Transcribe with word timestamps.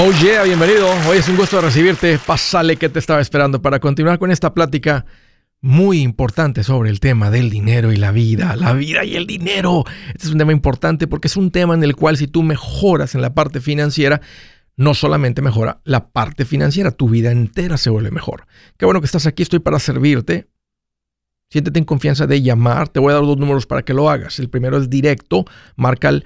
Oh 0.00 0.12
yeah, 0.22 0.44
bienvenido. 0.44 0.88
Hoy 1.08 1.18
es 1.18 1.28
un 1.28 1.36
gusto 1.36 1.60
recibirte. 1.60 2.20
Pásale 2.24 2.76
que 2.76 2.88
te 2.88 3.00
estaba 3.00 3.20
esperando 3.20 3.60
para 3.60 3.80
continuar 3.80 4.20
con 4.20 4.30
esta 4.30 4.54
plática 4.54 5.04
muy 5.60 6.02
importante 6.02 6.62
sobre 6.62 6.88
el 6.88 7.00
tema 7.00 7.32
del 7.32 7.50
dinero 7.50 7.90
y 7.90 7.96
la 7.96 8.12
vida. 8.12 8.54
La 8.54 8.74
vida 8.74 9.04
y 9.04 9.16
el 9.16 9.26
dinero. 9.26 9.82
Este 10.14 10.28
es 10.28 10.30
un 10.30 10.38
tema 10.38 10.52
importante 10.52 11.08
porque 11.08 11.26
es 11.26 11.36
un 11.36 11.50
tema 11.50 11.74
en 11.74 11.82
el 11.82 11.96
cual 11.96 12.16
si 12.16 12.28
tú 12.28 12.44
mejoras 12.44 13.16
en 13.16 13.22
la 13.22 13.34
parte 13.34 13.60
financiera, 13.60 14.20
no 14.76 14.94
solamente 14.94 15.42
mejora 15.42 15.80
la 15.82 16.10
parte 16.10 16.44
financiera, 16.44 16.92
tu 16.92 17.08
vida 17.08 17.32
entera 17.32 17.76
se 17.76 17.90
vuelve 17.90 18.12
mejor. 18.12 18.46
Qué 18.76 18.84
bueno 18.84 19.00
que 19.00 19.06
estás 19.06 19.26
aquí, 19.26 19.42
estoy 19.42 19.58
para 19.58 19.80
servirte. 19.80 20.46
Siéntete 21.50 21.76
en 21.76 21.84
confianza 21.84 22.28
de 22.28 22.40
llamar. 22.40 22.88
Te 22.88 23.00
voy 23.00 23.10
a 23.10 23.14
dar 23.14 23.24
dos 23.24 23.36
números 23.36 23.66
para 23.66 23.82
que 23.82 23.94
lo 23.94 24.08
hagas. 24.08 24.38
El 24.38 24.48
primero 24.48 24.78
es 24.78 24.88
directo. 24.88 25.44
Marca 25.74 26.10
el 26.10 26.24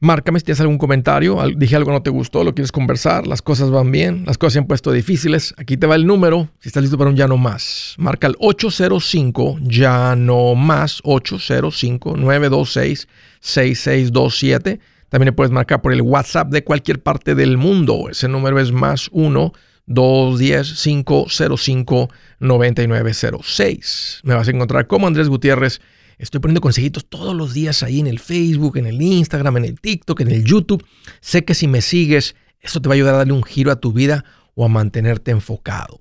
Márcame 0.00 0.38
si 0.38 0.44
tienes 0.44 0.60
algún 0.60 0.78
comentario, 0.78 1.38
dije 1.56 1.74
algo 1.74 1.90
no 1.90 2.02
te 2.02 2.10
gustó, 2.10 2.44
lo 2.44 2.54
quieres 2.54 2.70
conversar, 2.70 3.26
las 3.26 3.42
cosas 3.42 3.70
van 3.70 3.90
bien, 3.90 4.22
las 4.26 4.38
cosas 4.38 4.52
se 4.52 4.58
han 4.60 4.66
puesto 4.66 4.92
difíciles. 4.92 5.54
Aquí 5.56 5.76
te 5.76 5.88
va 5.88 5.96
el 5.96 6.06
número, 6.06 6.48
si 6.60 6.68
estás 6.68 6.82
listo 6.82 6.96
para 6.96 7.10
un 7.10 7.16
ya 7.16 7.26
no 7.26 7.36
más. 7.36 7.96
Marca 7.98 8.28
el 8.28 8.36
805 8.38 9.58
ya 9.62 10.14
no 10.14 10.54
más 10.54 11.00
805 11.02 12.16
926 12.16 13.08
6627. 13.40 14.78
También 15.08 15.26
le 15.26 15.32
puedes 15.32 15.50
marcar 15.50 15.82
por 15.82 15.92
el 15.92 16.02
WhatsApp 16.02 16.50
de 16.50 16.62
cualquier 16.62 17.02
parte 17.02 17.34
del 17.34 17.56
mundo. 17.56 18.08
Ese 18.08 18.28
número 18.28 18.60
es 18.60 18.70
más 18.70 19.08
1 19.10 19.52
210 19.86 20.80
505 20.80 22.08
9906. 22.38 24.20
Me 24.22 24.34
vas 24.34 24.46
a 24.46 24.50
encontrar 24.52 24.86
como 24.86 25.08
Andrés 25.08 25.28
Gutiérrez 25.28 25.80
Estoy 26.18 26.40
poniendo 26.40 26.60
consejitos 26.60 27.08
todos 27.08 27.34
los 27.34 27.54
días 27.54 27.84
ahí 27.84 28.00
en 28.00 28.08
el 28.08 28.18
Facebook, 28.18 28.76
en 28.76 28.86
el 28.86 29.00
Instagram, 29.00 29.58
en 29.58 29.64
el 29.64 29.80
TikTok, 29.80 30.20
en 30.20 30.30
el 30.30 30.44
YouTube. 30.44 30.84
Sé 31.20 31.44
que 31.44 31.54
si 31.54 31.68
me 31.68 31.80
sigues, 31.80 32.34
eso 32.60 32.82
te 32.82 32.88
va 32.88 32.94
a 32.94 32.96
ayudar 32.96 33.14
a 33.14 33.18
darle 33.18 33.32
un 33.32 33.44
giro 33.44 33.70
a 33.70 33.80
tu 33.80 33.92
vida 33.92 34.24
o 34.54 34.64
a 34.64 34.68
mantenerte 34.68 35.30
enfocado. 35.30 36.00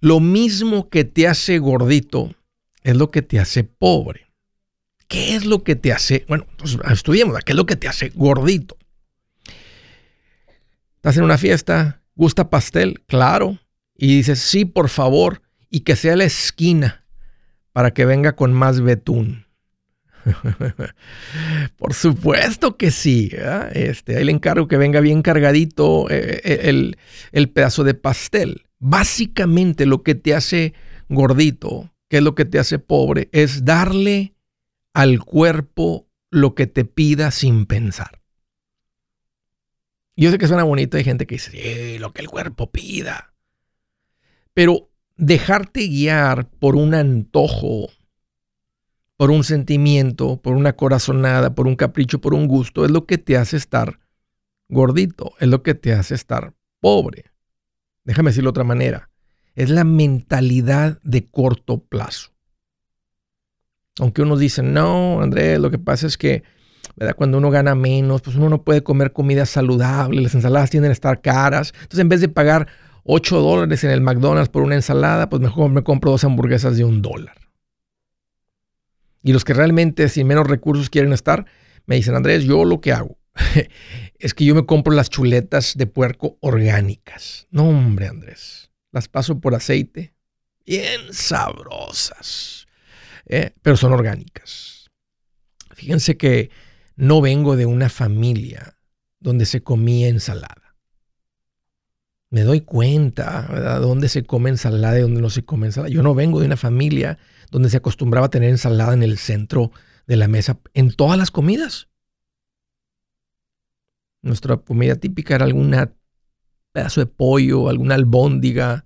Lo 0.00 0.18
mismo 0.18 0.88
que 0.88 1.04
te 1.04 1.28
hace 1.28 1.58
gordito 1.58 2.34
es 2.82 2.96
lo 2.96 3.10
que 3.10 3.22
te 3.22 3.38
hace 3.38 3.62
pobre. 3.62 4.26
¿Qué 5.06 5.36
es 5.36 5.44
lo 5.44 5.62
que 5.62 5.76
te 5.76 5.92
hace? 5.92 6.24
Bueno, 6.28 6.46
pues 6.56 6.78
estudiemos, 6.90 7.38
¿qué 7.44 7.52
es 7.52 7.56
lo 7.56 7.66
que 7.66 7.76
te 7.76 7.86
hace 7.86 8.10
gordito? 8.10 8.76
Estás 10.96 11.16
en 11.16 11.24
una 11.24 11.38
fiesta, 11.38 12.02
gusta 12.14 12.50
pastel, 12.50 13.02
claro, 13.06 13.58
y 13.96 14.16
dices, 14.16 14.40
sí, 14.40 14.64
por 14.64 14.88
favor, 14.88 15.42
y 15.68 15.80
que 15.80 15.96
sea 15.96 16.16
la 16.16 16.24
esquina 16.24 16.99
para 17.72 17.92
que 17.92 18.04
venga 18.04 18.36
con 18.36 18.52
más 18.52 18.80
betún. 18.80 19.46
Por 21.76 21.94
supuesto 21.94 22.76
que 22.76 22.90
sí. 22.90 23.30
Este, 23.72 24.16
ahí 24.16 24.24
le 24.24 24.32
encargo 24.32 24.68
que 24.68 24.76
venga 24.76 25.00
bien 25.00 25.22
cargadito 25.22 26.10
eh, 26.10 26.40
eh, 26.44 26.60
el, 26.64 26.98
el, 27.32 27.50
pedazo 27.50 27.84
de 27.84 27.94
pastel. 27.94 28.66
Básicamente 28.78 29.86
lo 29.86 30.02
que 30.02 30.14
te 30.14 30.34
hace 30.34 30.74
gordito, 31.08 31.92
que 32.08 32.18
es 32.18 32.22
lo 32.22 32.34
que 32.34 32.44
te 32.44 32.58
hace 32.58 32.78
pobre, 32.78 33.28
es 33.32 33.64
darle 33.64 34.34
al 34.94 35.20
cuerpo 35.20 36.08
lo 36.30 36.54
que 36.54 36.66
te 36.66 36.84
pida 36.84 37.30
sin 37.30 37.66
pensar. 37.66 38.20
Yo 40.16 40.30
sé 40.30 40.38
que 40.38 40.46
suena 40.46 40.64
bonito, 40.64 40.96
hay 40.96 41.04
gente 41.04 41.26
que 41.26 41.36
dice, 41.36 41.98
lo 41.98 42.12
que 42.12 42.20
el 42.20 42.28
cuerpo 42.28 42.70
pida. 42.70 43.34
Pero 44.52 44.89
dejarte 45.20 45.86
guiar 45.86 46.48
por 46.48 46.76
un 46.76 46.94
antojo, 46.94 47.88
por 49.18 49.30
un 49.30 49.44
sentimiento, 49.44 50.40
por 50.40 50.56
una 50.56 50.72
corazonada, 50.72 51.54
por 51.54 51.66
un 51.66 51.76
capricho, 51.76 52.20
por 52.22 52.32
un 52.32 52.48
gusto, 52.48 52.86
es 52.86 52.90
lo 52.90 53.04
que 53.04 53.18
te 53.18 53.36
hace 53.36 53.58
estar 53.58 54.00
gordito, 54.68 55.34
es 55.38 55.48
lo 55.48 55.62
que 55.62 55.74
te 55.74 55.92
hace 55.92 56.14
estar 56.14 56.54
pobre. 56.80 57.26
Déjame 58.04 58.30
decirlo 58.30 58.48
de 58.48 58.52
otra 58.52 58.64
manera. 58.64 59.10
Es 59.54 59.68
la 59.68 59.84
mentalidad 59.84 60.98
de 61.02 61.26
corto 61.26 61.84
plazo. 61.84 62.30
Aunque 63.98 64.22
unos 64.22 64.38
dicen, 64.38 64.72
no, 64.72 65.20
Andrés, 65.20 65.60
lo 65.60 65.70
que 65.70 65.78
pasa 65.78 66.06
es 66.06 66.16
que 66.16 66.44
¿verdad? 66.96 67.14
cuando 67.14 67.36
uno 67.36 67.50
gana 67.50 67.74
menos, 67.74 68.22
pues 68.22 68.36
uno 68.36 68.48
no 68.48 68.62
puede 68.62 68.82
comer 68.82 69.12
comida 69.12 69.44
saludable, 69.44 70.22
las 70.22 70.34
ensaladas 70.34 70.70
tienden 70.70 70.90
a 70.90 70.94
estar 70.94 71.20
caras. 71.20 71.74
Entonces, 71.74 71.98
en 71.98 72.08
vez 72.08 72.22
de 72.22 72.28
pagar 72.28 72.68
8 73.04 73.40
dólares 73.40 73.84
en 73.84 73.90
el 73.90 74.00
McDonald's 74.00 74.50
por 74.50 74.62
una 74.62 74.74
ensalada, 74.74 75.28
pues 75.28 75.42
mejor 75.42 75.70
me 75.70 75.82
compro 75.82 76.10
dos 76.10 76.24
hamburguesas 76.24 76.76
de 76.76 76.84
un 76.84 77.02
dólar. 77.02 77.36
Y 79.22 79.32
los 79.32 79.44
que 79.44 79.54
realmente 79.54 80.08
sin 80.08 80.26
menos 80.26 80.46
recursos 80.46 80.90
quieren 80.90 81.12
estar, 81.12 81.46
me 81.86 81.96
dicen, 81.96 82.14
Andrés, 82.14 82.44
yo 82.44 82.64
lo 82.64 82.80
que 82.80 82.92
hago 82.92 83.18
es 84.18 84.34
que 84.34 84.44
yo 84.44 84.54
me 84.54 84.66
compro 84.66 84.94
las 84.94 85.10
chuletas 85.10 85.74
de 85.76 85.86
puerco 85.86 86.38
orgánicas. 86.40 87.46
No, 87.50 87.68
hombre, 87.68 88.06
Andrés. 88.06 88.70
Las 88.92 89.08
paso 89.08 89.40
por 89.40 89.54
aceite. 89.54 90.14
Bien 90.66 91.00
sabrosas. 91.12 92.66
¿eh? 93.26 93.52
Pero 93.62 93.76
son 93.76 93.92
orgánicas. 93.92 94.90
Fíjense 95.74 96.16
que 96.16 96.50
no 96.96 97.20
vengo 97.20 97.56
de 97.56 97.66
una 97.66 97.88
familia 97.88 98.76
donde 99.20 99.46
se 99.46 99.62
comía 99.62 100.08
ensalada 100.08 100.59
me 102.30 102.42
doy 102.42 102.60
cuenta, 102.60 103.46
¿verdad? 103.50 103.80
Dónde 103.80 104.08
se 104.08 104.24
come 104.24 104.50
ensalada 104.50 104.98
y 104.98 105.02
dónde 105.02 105.20
no 105.20 105.30
se 105.30 105.44
come 105.44 105.66
ensalada. 105.66 105.92
Yo 105.92 106.02
no 106.02 106.14
vengo 106.14 106.38
de 106.38 106.46
una 106.46 106.56
familia 106.56 107.18
donde 107.50 107.68
se 107.68 107.76
acostumbraba 107.76 108.26
a 108.26 108.30
tener 108.30 108.50
ensalada 108.50 108.94
en 108.94 109.02
el 109.02 109.18
centro 109.18 109.72
de 110.06 110.16
la 110.16 110.28
mesa 110.28 110.60
en 110.72 110.94
todas 110.94 111.18
las 111.18 111.32
comidas. 111.32 111.88
Nuestra 114.22 114.56
comida 114.58 114.94
típica 114.96 115.34
era 115.34 115.44
algún 115.44 115.74
pedazo 116.72 117.00
de 117.00 117.06
pollo, 117.06 117.68
alguna 117.68 117.96
albóndiga, 117.96 118.84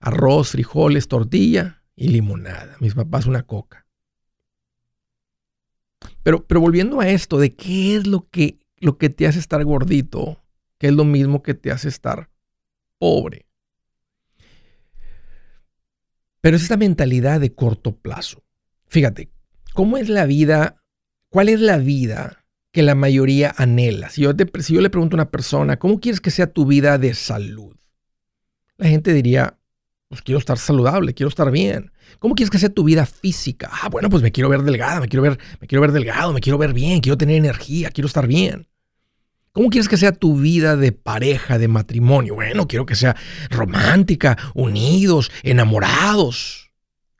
arroz, 0.00 0.50
frijoles, 0.50 1.06
tortilla 1.06 1.84
y 1.94 2.08
limonada. 2.08 2.76
Mis 2.80 2.94
papás 2.94 3.26
una 3.26 3.44
coca. 3.44 3.86
Pero, 6.24 6.44
pero 6.46 6.60
volviendo 6.60 7.00
a 7.00 7.08
esto 7.08 7.38
de 7.38 7.54
qué 7.54 7.94
es 7.94 8.08
lo 8.08 8.28
que, 8.28 8.58
lo 8.78 8.98
que 8.98 9.08
te 9.08 9.28
hace 9.28 9.38
estar 9.38 9.64
gordito, 9.64 10.42
qué 10.78 10.88
es 10.88 10.94
lo 10.94 11.04
mismo 11.04 11.44
que 11.44 11.54
te 11.54 11.70
hace 11.70 11.88
estar 11.88 12.31
pobre. 13.02 13.46
Pero 16.40 16.56
es 16.56 16.62
esta 16.62 16.76
mentalidad 16.76 17.40
de 17.40 17.52
corto 17.52 17.96
plazo. 17.96 18.44
Fíjate, 18.86 19.32
¿cómo 19.74 19.96
es 19.96 20.08
la 20.08 20.24
vida? 20.24 20.84
¿Cuál 21.28 21.48
es 21.48 21.58
la 21.58 21.78
vida 21.78 22.44
que 22.70 22.84
la 22.84 22.94
mayoría 22.94 23.52
anhela? 23.56 24.08
Si 24.08 24.22
yo, 24.22 24.30
yo 24.36 24.80
le 24.80 24.88
pregunto 24.88 25.16
a 25.16 25.18
una 25.18 25.32
persona, 25.32 25.80
¿cómo 25.80 25.98
quieres 25.98 26.20
que 26.20 26.30
sea 26.30 26.52
tu 26.52 26.64
vida 26.64 26.96
de 26.96 27.14
salud? 27.14 27.74
La 28.76 28.86
gente 28.86 29.12
diría, 29.12 29.58
pues 30.06 30.22
quiero 30.22 30.38
estar 30.38 30.58
saludable, 30.58 31.12
quiero 31.12 31.28
estar 31.28 31.50
bien. 31.50 31.90
¿Cómo 32.20 32.36
quieres 32.36 32.50
que 32.52 32.60
sea 32.60 32.68
tu 32.68 32.84
vida 32.84 33.04
física? 33.04 33.68
Ah, 33.72 33.88
bueno, 33.88 34.10
pues 34.10 34.22
me 34.22 34.30
quiero 34.30 34.48
ver 34.48 34.62
delgada, 34.62 35.00
me 35.00 35.08
quiero 35.08 35.24
ver, 35.24 35.40
me 35.60 35.66
quiero 35.66 35.82
ver 35.82 35.90
delgado, 35.90 36.32
me 36.32 36.40
quiero 36.40 36.56
ver 36.56 36.72
bien, 36.72 37.00
quiero 37.00 37.18
tener 37.18 37.34
energía, 37.34 37.90
quiero 37.90 38.06
estar 38.06 38.28
bien. 38.28 38.68
¿Cómo 39.52 39.68
quieres 39.68 39.88
que 39.88 39.98
sea 39.98 40.12
tu 40.12 40.38
vida 40.38 40.76
de 40.76 40.92
pareja, 40.92 41.58
de 41.58 41.68
matrimonio? 41.68 42.34
Bueno, 42.34 42.66
quiero 42.66 42.86
que 42.86 42.94
sea 42.96 43.14
romántica, 43.50 44.38
unidos, 44.54 45.30
enamorados. 45.42 46.70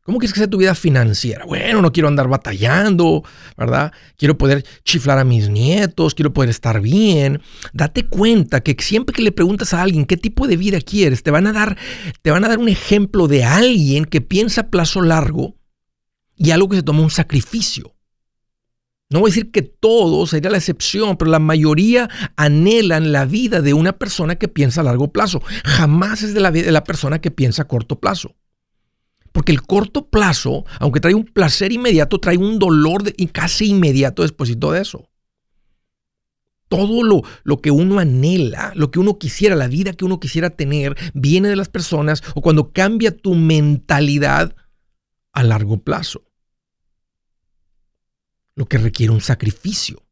¿Cómo 0.04 0.18
quieres 0.18 0.32
que 0.32 0.38
sea 0.38 0.48
tu 0.48 0.56
vida 0.56 0.74
financiera? 0.74 1.44
Bueno, 1.44 1.82
no 1.82 1.92
quiero 1.92 2.08
andar 2.08 2.28
batallando, 2.28 3.22
¿verdad? 3.56 3.92
Quiero 4.16 4.38
poder 4.38 4.64
chiflar 4.82 5.18
a 5.18 5.24
mis 5.24 5.50
nietos, 5.50 6.14
quiero 6.14 6.32
poder 6.32 6.48
estar 6.48 6.80
bien. 6.80 7.42
Date 7.74 8.08
cuenta 8.08 8.62
que 8.62 8.76
siempre 8.80 9.14
que 9.14 9.22
le 9.22 9.30
preguntas 9.30 9.74
a 9.74 9.82
alguien 9.82 10.06
qué 10.06 10.16
tipo 10.16 10.48
de 10.48 10.56
vida 10.56 10.80
quieres, 10.80 11.22
te 11.22 11.30
van 11.30 11.46
a 11.46 11.52
dar, 11.52 11.76
te 12.22 12.30
van 12.30 12.44
a 12.46 12.48
dar 12.48 12.58
un 12.58 12.70
ejemplo 12.70 13.28
de 13.28 13.44
alguien 13.44 14.06
que 14.06 14.22
piensa 14.22 14.62
a 14.62 14.70
plazo 14.70 15.02
largo 15.02 15.54
y 16.34 16.50
algo 16.50 16.70
que 16.70 16.76
se 16.76 16.82
toma 16.82 17.02
un 17.02 17.10
sacrificio. 17.10 17.91
No 19.12 19.20
voy 19.20 19.30
a 19.30 19.32
decir 19.32 19.50
que 19.50 19.62
todos, 19.62 20.30
sería 20.30 20.50
la 20.50 20.56
excepción, 20.56 21.16
pero 21.16 21.30
la 21.30 21.38
mayoría 21.38 22.08
anhelan 22.36 23.12
la 23.12 23.26
vida 23.26 23.60
de 23.60 23.74
una 23.74 23.92
persona 23.92 24.36
que 24.36 24.48
piensa 24.48 24.80
a 24.80 24.84
largo 24.84 25.12
plazo. 25.12 25.42
Jamás 25.64 26.22
es 26.22 26.34
de 26.34 26.40
la 26.40 26.50
vida 26.50 26.66
de 26.66 26.72
la 26.72 26.84
persona 26.84 27.20
que 27.20 27.30
piensa 27.30 27.62
a 27.62 27.68
corto 27.68 28.00
plazo. 28.00 28.34
Porque 29.32 29.52
el 29.52 29.62
corto 29.62 30.08
plazo, 30.08 30.64
aunque 30.78 31.00
trae 31.00 31.14
un 31.14 31.24
placer 31.24 31.72
inmediato, 31.72 32.20
trae 32.20 32.36
un 32.36 32.58
dolor 32.58 33.02
y 33.16 33.28
casi 33.28 33.68
inmediato 33.68 34.22
después 34.22 34.58
de 34.58 34.80
eso. 34.80 35.08
Todo 36.68 37.02
lo, 37.02 37.22
lo 37.44 37.60
que 37.60 37.70
uno 37.70 37.98
anhela, 37.98 38.72
lo 38.74 38.90
que 38.90 38.98
uno 38.98 39.18
quisiera, 39.18 39.56
la 39.56 39.68
vida 39.68 39.92
que 39.92 40.06
uno 40.06 40.20
quisiera 40.20 40.50
tener, 40.50 40.96
viene 41.12 41.48
de 41.48 41.56
las 41.56 41.68
personas 41.68 42.22
o 42.34 42.40
cuando 42.40 42.72
cambia 42.72 43.14
tu 43.14 43.34
mentalidad 43.34 44.54
a 45.32 45.42
largo 45.42 45.78
plazo 45.82 46.31
lo 48.54 48.66
que 48.66 48.78
requiere 48.78 49.12
un 49.12 49.20
sacrificio. 49.20 50.02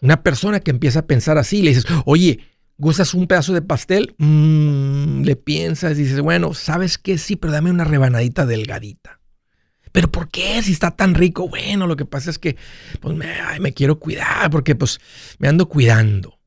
Una 0.00 0.22
persona 0.22 0.60
que 0.60 0.70
empieza 0.70 1.00
a 1.00 1.06
pensar 1.06 1.38
así, 1.38 1.62
le 1.62 1.70
dices, 1.70 1.86
oye, 2.04 2.40
¿gustas 2.76 3.14
un 3.14 3.28
pedazo 3.28 3.52
de 3.52 3.62
pastel? 3.62 4.14
Mm, 4.18 5.22
le 5.22 5.36
piensas 5.36 5.92
y 5.92 6.02
dices, 6.02 6.20
bueno, 6.20 6.54
¿sabes 6.54 6.98
qué? 6.98 7.18
Sí, 7.18 7.36
pero 7.36 7.52
dame 7.52 7.70
una 7.70 7.84
rebanadita 7.84 8.44
delgadita. 8.44 9.20
¿Pero 9.92 10.10
por 10.10 10.28
qué 10.28 10.62
si 10.62 10.72
está 10.72 10.90
tan 10.90 11.14
rico? 11.14 11.48
Bueno, 11.48 11.86
lo 11.86 11.96
que 11.96 12.06
pasa 12.06 12.30
es 12.30 12.38
que 12.38 12.56
pues 13.00 13.14
me, 13.14 13.72
quiero 13.74 13.98
cuidar 14.00 14.50
porque 14.50 14.74
pues 14.74 15.00
me 15.38 15.48
ando 15.48 15.68
cuidando. 15.68 16.38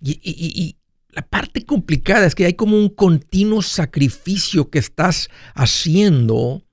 y, 0.00 0.76
la 1.12 1.22
parte 1.22 1.64
complicada 1.64 2.26
es 2.26 2.34
que 2.34 2.44
hay 2.44 2.54
como 2.54 2.76
un 2.76 2.88
continuo 2.88 3.62
sacrificio 3.62 4.70
que 4.70 4.78
estás 4.78 5.28
haciendo 5.54 6.64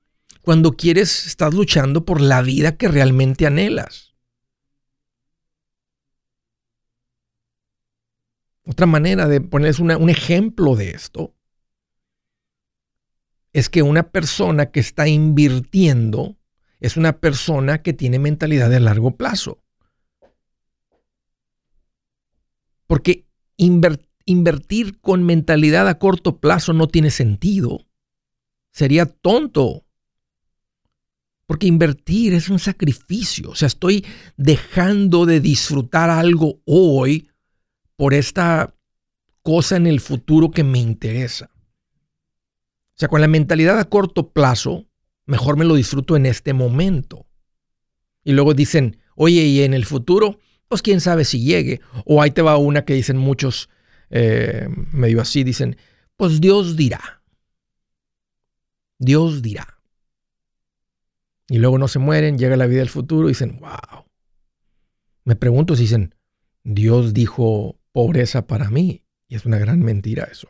cuando 0.47 0.77
quieres, 0.77 1.27
estás 1.27 1.53
luchando 1.53 2.05
por 2.05 2.21
la 2.21 2.41
vida 2.41 2.77
que 2.77 2.88
realmente 2.88 3.45
anhelas. 3.45 4.15
Otra 8.65 8.85
manera 8.85 9.27
de 9.27 9.41
ponerles 9.41 9.79
un 9.79 10.09
ejemplo 10.09 10.77
de 10.77 10.91
esto 10.91 11.35
es 13.51 13.69
que 13.69 13.81
una 13.81 14.09
persona 14.09 14.71
que 14.71 14.79
está 14.79 15.09
invirtiendo 15.09 16.38
es 16.79 16.95
una 16.95 17.19
persona 17.19 17.81
que 17.81 17.91
tiene 17.91 18.17
mentalidad 18.17 18.69
de 18.69 18.79
largo 18.79 19.17
plazo. 19.17 19.61
Porque 22.88 23.27
invertir 23.57 24.07
invertir 24.23 25.01
con 25.01 25.25
mentalidad 25.25 25.89
a 25.89 25.99
corto 25.99 26.39
plazo 26.39 26.71
no 26.71 26.88
tiene 26.88 27.11
sentido. 27.11 27.88
Sería 28.71 29.07
tonto. 29.07 29.86
Porque 31.47 31.65
invertir 31.65 32.33
es 32.33 32.49
un 32.49 32.59
sacrificio. 32.59 33.49
O 33.49 33.55
sea, 33.55 33.67
estoy 33.67 34.05
dejando 34.35 35.25
de 35.25 35.39
disfrutar 35.39 36.09
algo 36.09 36.61
hoy 36.65 37.29
por 37.95 38.13
esta 38.13 38.75
cosa 39.41 39.77
en 39.77 39.88
el 39.88 40.01
futuro 40.01 40.51
que 40.51 40.63
me 40.63 40.77
interesa. 40.77 41.49
O 41.53 42.99
sea, 42.99 43.07
con 43.07 43.21
la 43.21 43.27
mentalidad 43.27 43.79
a 43.79 43.85
corto 43.85 44.31
plazo, 44.31 44.88
mejor 45.25 45.55
me 45.55 45.65
lo 45.65 45.75
disfruto 45.75 46.15
en 46.15 46.25
este 46.25 46.53
momento. 46.53 47.27
Y 48.23 48.33
luego 48.33 48.53
dicen, 48.53 48.97
oye, 49.15 49.44
y 49.44 49.61
en 49.61 49.73
el 49.73 49.85
futuro, 49.85 50.39
pues 50.67 50.81
quién 50.81 50.99
sabe 50.99 51.23
si 51.23 51.44
llegue. 51.44 51.79
O 52.05 52.21
ahí 52.21 52.31
te 52.31 52.41
va 52.41 52.57
una 52.57 52.83
que 52.83 52.94
dicen 52.94 53.17
muchos, 53.17 53.69
eh, 54.09 54.67
medio 54.91 55.21
así, 55.21 55.44
dicen, 55.44 55.77
pues 56.17 56.41
Dios 56.41 56.75
dirá. 56.75 57.21
Dios 58.99 59.41
dirá. 59.41 59.76
Y 61.49 61.59
luego 61.59 61.77
no 61.77 61.88
se 61.88 61.99
mueren, 61.99 62.38
llega 62.38 62.57
la 62.57 62.67
vida 62.67 62.79
del 62.79 62.89
futuro 62.89 63.27
y 63.27 63.31
dicen, 63.31 63.59
wow. 63.59 64.05
Me 65.23 65.35
pregunto 65.35 65.75
si 65.75 65.83
dicen, 65.83 66.15
Dios 66.63 67.13
dijo 67.13 67.79
pobreza 67.91 68.47
para 68.47 68.69
mí. 68.69 69.03
Y 69.29 69.35
es 69.35 69.45
una 69.45 69.57
gran 69.57 69.79
mentira 69.79 70.25
eso. 70.25 70.49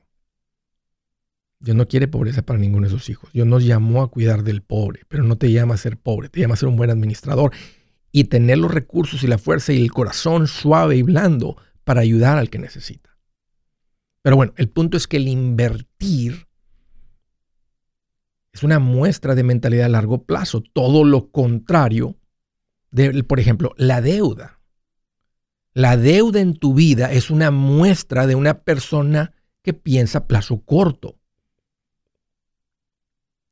Dios 1.59 1.75
no 1.75 1.87
quiere 1.87 2.07
pobreza 2.07 2.43
para 2.43 2.59
ninguno 2.59 2.85
de 2.85 2.91
sus 2.91 3.09
hijos. 3.09 3.31
Dios 3.33 3.47
nos 3.47 3.63
llamó 3.63 4.03
a 4.03 4.11
cuidar 4.11 4.43
del 4.43 4.61
pobre, 4.61 5.01
pero 5.07 5.23
no 5.23 5.37
te 5.37 5.51
llama 5.51 5.73
a 5.73 5.77
ser 5.77 5.97
pobre, 5.97 6.29
te 6.29 6.39
llama 6.39 6.53
a 6.53 6.57
ser 6.57 6.69
un 6.69 6.75
buen 6.75 6.91
administrador 6.91 7.51
y 8.11 8.25
tener 8.25 8.59
los 8.59 8.71
recursos 8.71 9.23
y 9.23 9.27
la 9.27 9.37
fuerza 9.37 9.73
y 9.73 9.81
el 9.81 9.91
corazón 9.91 10.47
suave 10.47 10.97
y 10.97 11.01
blando 11.01 11.57
para 11.83 12.01
ayudar 12.01 12.37
al 12.37 12.49
que 12.49 12.59
necesita. 12.59 13.17
Pero 14.21 14.35
bueno, 14.35 14.53
el 14.57 14.69
punto 14.69 14.97
es 14.97 15.07
que 15.07 15.17
el 15.17 15.27
invertir 15.27 16.46
es 18.57 18.63
una 18.63 18.79
muestra 18.79 19.35
de 19.35 19.43
mentalidad 19.43 19.85
a 19.85 19.89
largo 19.89 20.23
plazo. 20.23 20.61
Todo 20.61 21.03
lo 21.03 21.29
contrario 21.29 22.17
de, 22.89 23.23
por 23.23 23.39
ejemplo, 23.39 23.75
la 23.77 24.01
deuda. 24.01 24.59
La 25.73 25.95
deuda 25.95 26.39
en 26.39 26.55
tu 26.55 26.73
vida 26.73 27.11
es 27.11 27.29
una 27.29 27.51
muestra 27.51 28.25
de 28.25 28.33
una 28.33 28.63
persona 28.63 29.35
que 29.61 29.73
piensa 29.73 30.19
a 30.19 30.27
plazo 30.27 30.63
corto. 30.65 31.19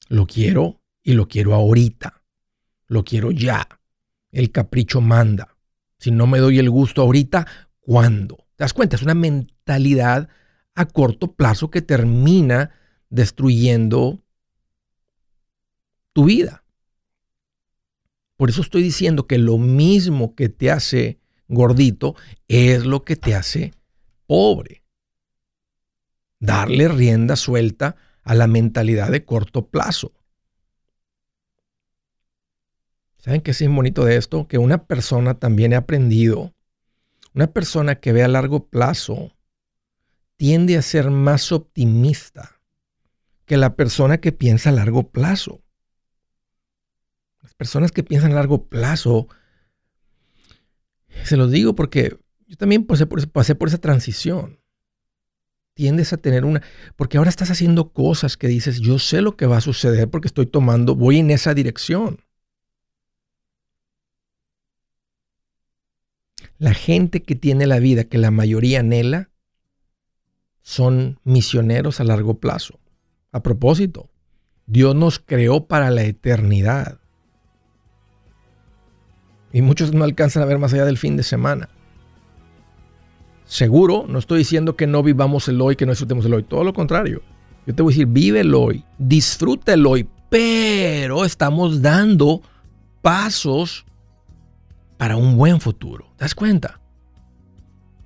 Lo 0.08 0.26
quiero 0.26 0.82
y 1.04 1.14
lo 1.14 1.28
quiero 1.28 1.54
ahorita. 1.54 2.24
Lo 2.88 3.04
quiero 3.04 3.30
ya. 3.30 3.68
El 4.32 4.52
capricho 4.52 5.02
manda. 5.02 5.56
Si 6.00 6.10
no 6.10 6.26
me 6.26 6.40
doy 6.40 6.58
el 6.58 6.72
gusto 6.72 7.04
ahorita, 7.04 7.46
¿cuándo? 7.80 8.38
¿Te 8.56 8.64
das 8.64 8.74
cuenta? 8.74 8.96
Es 8.96 9.04
una 9.04 9.14
mentalidad 9.14 10.30
a 10.74 10.86
corto 10.86 11.36
plazo 11.36 11.70
que 11.70 11.84
termina 11.84 12.72
destruyendo 13.10 14.25
tu 16.16 16.24
vida. 16.24 16.64
Por 18.38 18.50
eso 18.50 18.62
estoy 18.62 18.82
diciendo 18.82 19.28
que 19.28 19.38
lo 19.38 19.58
mismo 19.58 20.34
que 20.34 20.48
te 20.48 20.72
hace 20.72 21.20
gordito 21.50 22.16
es 22.48 22.86
lo 22.86 23.04
que 23.04 23.18
te 23.18 23.36
hace 23.36 23.74
pobre. 24.26 24.82
Darle 26.40 26.88
rienda 26.88 27.36
suelta 27.36 27.98
a 28.24 28.34
la 28.34 28.48
mentalidad 28.48 29.12
de 29.12 29.26
corto 29.26 29.68
plazo. 29.68 30.14
¿Saben 33.18 33.42
qué 33.42 33.52
es 33.52 33.68
bonito 33.68 34.06
de 34.06 34.16
esto? 34.16 34.48
Que 34.48 34.58
una 34.58 34.86
persona 34.86 35.38
también 35.38 35.74
ha 35.74 35.80
aprendido, 35.80 36.54
una 37.34 37.48
persona 37.48 37.96
que 37.96 38.14
ve 38.14 38.24
a 38.24 38.30
largo 38.30 38.68
plazo 38.68 39.34
tiende 40.38 40.78
a 40.78 40.82
ser 40.82 41.12
más 41.12 41.52
optimista 41.52 42.62
que 43.46 43.58
la 43.58 43.76
persona 43.76 44.20
que 44.20 44.32
piensa 44.32 44.70
a 44.70 44.74
largo 44.74 45.12
plazo. 45.12 45.65
Las 47.46 47.54
personas 47.54 47.92
que 47.92 48.02
piensan 48.02 48.32
a 48.32 48.36
largo 48.36 48.66
plazo, 48.66 49.28
se 51.24 51.38
los 51.38 51.52
digo 51.52 51.76
porque 51.76 52.18
yo 52.48 52.58
también 52.58 52.86
pasé 52.86 53.06
por, 53.06 53.30
pasé 53.30 53.54
por 53.54 53.68
esa 53.68 53.78
transición. 53.78 54.60
Tiendes 55.76 56.12
a 56.12 56.18
tener 56.18 56.44
una, 56.44 56.64
porque 56.96 57.20
ahora 57.20 57.30
estás 57.30 57.52
haciendo 57.52 57.94
cosas 57.94 58.36
que 58.36 58.48
dices, 58.48 58.80
yo 58.80 58.98
sé 58.98 59.22
lo 59.22 59.38
que 59.38 59.46
va 59.46 59.58
a 59.58 59.62
suceder 59.62 60.10
porque 60.10 60.28
estoy 60.28 60.48
tomando, 60.48 60.96
voy 60.96 61.20
en 61.20 61.30
esa 61.30 61.54
dirección. 61.54 62.26
La 66.58 66.74
gente 66.74 67.22
que 67.22 67.36
tiene 67.36 67.68
la 67.68 67.78
vida 67.78 68.06
que 68.06 68.18
la 68.18 68.32
mayoría 68.32 68.80
anhela, 68.80 69.30
son 70.64 71.20
misioneros 71.24 72.00
a 72.00 72.06
largo 72.06 72.40
plazo. 72.40 72.80
A 73.32 73.44
propósito, 73.44 74.10
Dios 74.66 74.96
nos 74.96 75.20
creó 75.20 75.68
para 75.68 75.92
la 75.92 76.02
eternidad. 76.06 77.05
Y 79.56 79.62
muchos 79.62 79.94
no 79.94 80.04
alcanzan 80.04 80.44
a 80.44 80.46
ver 80.48 80.60
más 80.60 80.74
allá 80.74 80.84
del 80.84 80.98
fin 80.98 81.16
de 81.16 81.24
semana. 81.24 81.70
Seguro, 83.46 84.04
no 84.06 84.20
estoy 84.20 84.40
diciendo 84.40 84.76
que 84.76 84.86
no 84.86 85.02
vivamos 85.02 85.48
el 85.48 85.62
hoy, 85.62 85.78
que 85.78 85.86
no 85.86 85.94
disfrutemos 85.94 86.26
el 86.26 86.34
hoy. 86.34 86.44
Todo 86.44 86.66
lo 86.66 86.74
contrario. 86.74 87.22
Yo 87.66 87.74
te 87.74 87.82
voy 87.82 87.94
a 87.94 87.94
decir, 87.94 88.08
vive 88.08 88.42
el 88.42 88.54
hoy, 88.54 88.84
disfruta 88.98 89.74
el 89.74 89.86
hoy, 89.88 90.10
pero 90.30 91.24
estamos 91.24 91.82
dando 91.82 92.42
pasos 93.02 93.86
para 94.98 95.16
un 95.16 95.38
buen 95.38 95.62
futuro. 95.62 96.12
¿Te 96.18 96.26
das 96.26 96.36
cuenta? 96.36 96.82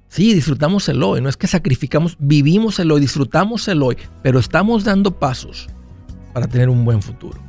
Sí, 0.07 0.35
disfrutamos 0.35 0.87
el 0.87 1.01
hoy, 1.01 1.19
no 1.19 1.29
es 1.29 1.37
que 1.37 1.47
sacrificamos, 1.47 2.15
vivimos 2.19 2.77
el 2.77 2.91
hoy, 2.91 3.01
disfrutamos 3.01 3.67
el 3.69 3.81
hoy, 3.81 3.97
pero 4.21 4.37
estamos 4.37 4.83
dando 4.83 5.17
pasos 5.17 5.67
para 6.31 6.47
tener 6.47 6.69
un 6.69 6.85
buen 6.85 7.01
futuro. 7.01 7.48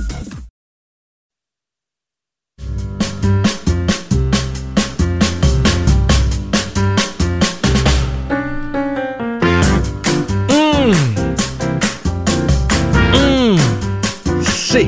Sí. 14.71 14.87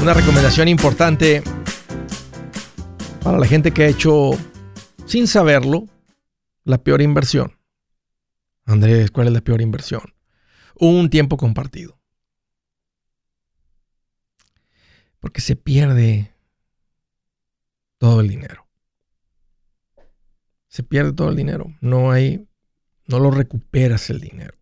Una 0.00 0.14
recomendación 0.14 0.68
importante 0.68 1.42
para 3.24 3.36
la 3.36 3.48
gente 3.48 3.72
que 3.72 3.82
ha 3.82 3.88
hecho, 3.88 4.30
sin 5.06 5.26
saberlo, 5.26 5.86
la 6.62 6.78
peor 6.78 7.02
inversión. 7.02 7.58
Andrés, 8.64 9.10
¿cuál 9.10 9.26
es 9.26 9.32
la 9.32 9.40
peor 9.40 9.60
inversión? 9.60 10.14
Un 10.76 11.10
tiempo 11.10 11.36
compartido. 11.36 11.98
Porque 15.18 15.40
se 15.40 15.56
pierde 15.56 16.32
todo 17.98 18.20
el 18.20 18.28
dinero. 18.28 18.68
Se 20.68 20.84
pierde 20.84 21.12
todo 21.12 21.30
el 21.30 21.34
dinero. 21.34 21.74
No 21.80 22.12
hay, 22.12 22.46
no 23.08 23.18
lo 23.18 23.32
recuperas 23.32 24.10
el 24.10 24.20
dinero 24.20 24.57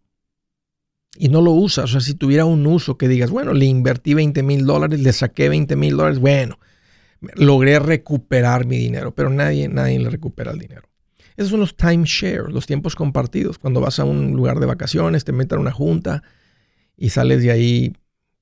y 1.19 1.29
no 1.29 1.43
lo 1.43 1.53
usas. 1.53 1.85
O 1.85 1.89
sea, 1.89 2.01
si 2.01 2.15
tuviera 2.15 2.45
un 2.45 2.67
uso 2.67 2.97
que 2.97 3.09
digas, 3.09 3.31
bueno, 3.31 3.53
le 3.53 3.67
invertí 3.67 4.15
20 4.15 4.43
mil 4.43 4.67
dólares, 4.67 5.01
le 5.01 5.13
saqué 5.13 5.49
20 5.49 5.77
mil 5.77 5.97
dólares, 5.97 6.19
bueno, 6.19 6.59
logré 7.35 7.79
recuperar 7.79 8.67
mi 8.67 8.77
dinero, 8.77 9.15
pero 9.15 9.31
nadie, 9.31 9.69
nadie 9.69 9.99
le 9.99 10.11
recupera 10.11 10.53
el 10.53 10.59
dinero. 10.59 10.89
Esos 11.37 11.51
son 11.51 11.61
los 11.61 11.77
timeshare, 11.77 12.51
los 12.51 12.67
tiempos 12.67 12.95
compartidos. 12.95 13.59
Cuando 13.59 13.81
vas 13.81 13.99
a 13.99 14.05
un 14.05 14.33
lugar 14.33 14.59
de 14.59 14.67
vacaciones, 14.67 15.25
te 15.25 15.33
metes 15.33 15.57
a 15.57 15.61
una 15.61 15.73
junta 15.73 16.23
y 16.97 17.11
sales 17.11 17.43
de 17.43 17.51
ahí 17.51 17.93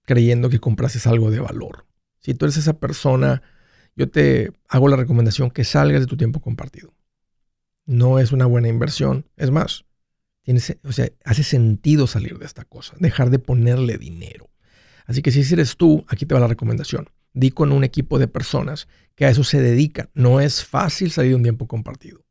creyendo 0.05 0.49
que 0.49 0.61
comprases 0.61 1.07
algo 1.07 1.31
de 1.31 1.41
valor. 1.41 1.87
Si 2.21 2.35
tú 2.35 2.45
eres 2.45 2.57
esa 2.57 2.79
persona, 2.79 3.43
yo 3.97 4.09
te 4.09 4.53
hago 4.69 4.89
la 4.89 4.97
recomendación 4.97 5.51
que 5.51 5.65
salgas 5.65 6.01
de 6.01 6.07
tu 6.07 6.17
tiempo 6.17 6.41
compartido. 6.41 6.95
No 7.87 8.19
es 8.19 8.33
una 8.33 8.47
buena 8.47 8.69
inversión. 8.69 9.27
Es 9.37 9.51
más, 9.51 9.85
o 10.83 10.93
sea, 10.93 11.09
hace 11.25 11.43
sentido 11.43 12.07
salir 12.07 12.39
de 12.39 12.47
esta 12.47 12.65
cosa, 12.65 12.97
dejar 12.99 13.31
de 13.31 13.39
ponerle 13.39 13.99
dinero. 13.99 14.51
Así 15.07 15.23
que 15.23 15.31
si 15.31 15.41
eres 15.53 15.77
tú, 15.77 16.05
aquí 16.09 16.27
te 16.27 16.35
va 16.35 16.41
la 16.41 16.49
recomendación. 16.49 17.09
Di 17.33 17.51
con 17.51 17.73
un 17.73 17.85
equipo 17.85 18.19
de 18.19 18.29
personas 18.29 18.89
que 19.15 19.27
a 19.27 19.31
eso 19.31 19.45
se 19.45 19.61
dedican. 19.61 20.11
No 20.15 20.41
es 20.41 20.65
fácil 20.65 21.11
salir 21.11 21.31
de 21.31 21.37
un 21.37 21.43
tiempo 21.43 21.67
compartido. 21.67 22.25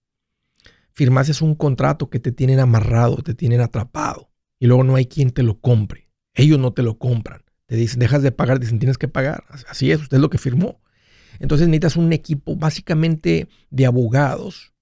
Firmases 0.94 1.42
un 1.42 1.56
contrato 1.56 2.10
que 2.10 2.20
te 2.20 2.32
tienen 2.32 2.60
amarrado, 2.60 3.18
te 3.18 3.34
tienen 3.34 3.62
atrapado 3.62 4.32
y 4.60 4.68
luego 4.68 4.84
no 4.84 4.96
hay 4.96 5.08
quien 5.08 5.32
te 5.32 5.44
lo 5.44 5.60
compre. 5.60 6.10
Ellos 6.34 6.60
no 6.60 6.72
te 6.74 6.84
lo 6.84 6.98
compran. 6.98 7.44
Te 7.66 7.76
dicen, 7.76 8.00
dejas 8.00 8.22
de 8.22 8.32
pagar, 8.32 8.60
dicen, 8.60 8.80
tienes 8.80 8.98
que 8.98 9.08
pagar. 9.08 9.44
Así 9.68 9.92
es, 9.92 10.02
usted 10.02 10.18
es 10.18 10.22
lo 10.22 10.30
que 10.30 10.38
firmó. 10.38 10.82
Entonces 11.40 11.68
necesitas 11.68 11.96
un 11.96 12.14
equipo 12.14 12.56
básicamente 12.56 13.48
de 13.72 13.86
abogados 13.86 14.74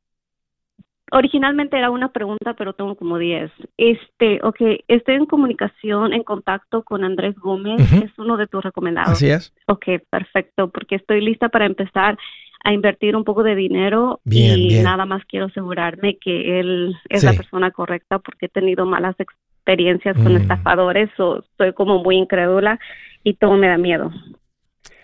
originalmente 1.10 1.78
era 1.78 1.90
una 1.90 2.12
pregunta, 2.12 2.52
pero 2.52 2.74
tengo 2.74 2.96
como 2.96 3.16
10. 3.16 3.50
Este, 3.78 4.40
ok, 4.42 4.60
estoy 4.88 5.14
en 5.14 5.24
comunicación, 5.24 6.12
en 6.12 6.22
contacto 6.22 6.82
con 6.82 7.02
Andrés 7.02 7.34
Gómez, 7.36 7.80
es 7.92 8.10
uno 8.18 8.36
de 8.36 8.46
tus 8.46 8.62
recomendados. 8.62 9.12
Así 9.12 9.30
es. 9.30 9.54
Ok, 9.68 9.86
perfecto, 10.10 10.68
porque 10.68 10.96
estoy 10.96 11.22
lista 11.22 11.48
para 11.48 11.64
empezar 11.64 12.18
a 12.64 12.72
invertir 12.72 13.16
un 13.16 13.24
poco 13.24 13.42
de 13.42 13.54
dinero 13.54 14.20
y 14.24 14.80
nada 14.82 15.06
más 15.06 15.22
quiero 15.28 15.46
asegurarme 15.46 16.18
que 16.18 16.60
él 16.60 16.94
es 17.08 17.22
la 17.22 17.32
persona 17.32 17.70
correcta 17.70 18.18
porque 18.18 18.46
he 18.46 18.48
tenido 18.48 18.86
malas 18.86 19.14
experiencias 19.18 20.16
con 20.16 20.34
mm. 20.34 20.36
estafadores 20.36 21.10
o 21.18 21.42
soy 21.56 21.72
como 21.72 22.02
muy 22.02 22.16
incrédula 22.16 22.78
y 23.22 23.34
todo 23.34 23.56
me 23.56 23.68
da 23.68 23.78
miedo. 23.78 24.10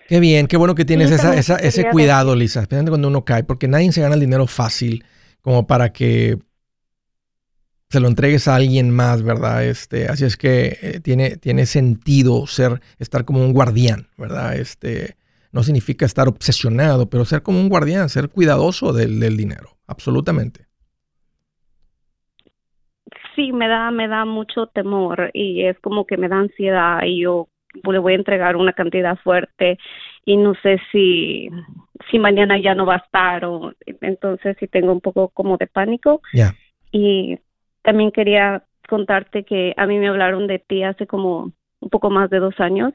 Qué 0.08 0.20
bien, 0.20 0.46
qué 0.46 0.56
bueno 0.56 0.74
que 0.74 0.84
tienes 0.84 1.10
esa, 1.10 1.56
ese 1.56 1.88
cuidado, 1.90 2.34
Lisa, 2.36 2.60
especialmente 2.60 2.90
cuando 2.90 3.08
uno 3.08 3.24
cae, 3.24 3.44
porque 3.44 3.68
nadie 3.68 3.92
se 3.92 4.02
gana 4.02 4.14
el 4.14 4.20
dinero 4.20 4.46
fácil 4.46 5.04
como 5.40 5.66
para 5.66 5.92
que 5.92 6.38
se 7.88 8.00
lo 8.00 8.08
entregues 8.08 8.48
a 8.48 8.54
alguien 8.54 8.90
más, 8.90 9.22
¿verdad? 9.22 9.64
Este, 9.64 10.08
así 10.08 10.24
es 10.24 10.36
que 10.36 10.78
eh, 10.80 11.00
tiene, 11.00 11.36
tiene 11.36 11.66
sentido 11.66 12.46
ser, 12.46 12.80
estar 12.98 13.24
como 13.24 13.44
un 13.44 13.52
guardián, 13.52 14.08
¿verdad? 14.16 14.56
Este, 14.56 15.16
no 15.52 15.62
significa 15.62 16.06
estar 16.06 16.28
obsesionado, 16.28 17.08
pero 17.08 17.24
ser 17.24 17.42
como 17.42 17.60
un 17.60 17.68
guardián, 17.68 18.08
ser 18.08 18.30
cuidadoso 18.30 18.92
del, 18.92 19.36
dinero, 19.36 19.76
absolutamente. 19.86 20.66
Sí, 23.36 23.52
me 23.52 23.68
da, 23.68 23.90
me 23.90 24.08
da 24.08 24.24
mucho 24.24 24.66
temor 24.66 25.30
y 25.32 25.64
es 25.64 25.78
como 25.80 26.06
que 26.06 26.16
me 26.16 26.28
da 26.28 26.38
ansiedad 26.38 27.02
y 27.04 27.22
yo 27.22 27.48
le 27.84 27.98
voy 27.98 28.12
a 28.12 28.16
entregar 28.16 28.56
una 28.56 28.72
cantidad 28.72 29.16
fuerte 29.16 29.78
y 30.24 30.36
no 30.36 30.54
sé 30.62 30.78
si, 30.90 31.48
si 32.10 32.18
mañana 32.18 32.58
ya 32.58 32.74
no 32.74 32.86
va 32.86 32.94
a 32.94 33.04
estar 33.04 33.44
o 33.44 33.72
entonces 34.00 34.56
si 34.60 34.68
tengo 34.68 34.92
un 34.92 35.00
poco 35.00 35.28
como 35.28 35.56
de 35.56 35.66
pánico. 35.66 36.20
Ya. 36.32 36.54
Y 36.90 37.38
también 37.82 38.12
quería 38.12 38.64
contarte 38.88 39.44
que 39.44 39.74
a 39.76 39.86
mí 39.86 39.98
me 39.98 40.08
hablaron 40.08 40.46
de 40.46 40.58
ti 40.58 40.82
hace 40.82 41.06
como 41.06 41.52
un 41.80 41.88
poco 41.88 42.10
más 42.10 42.30
de 42.30 42.38
dos 42.38 42.58
años 42.60 42.92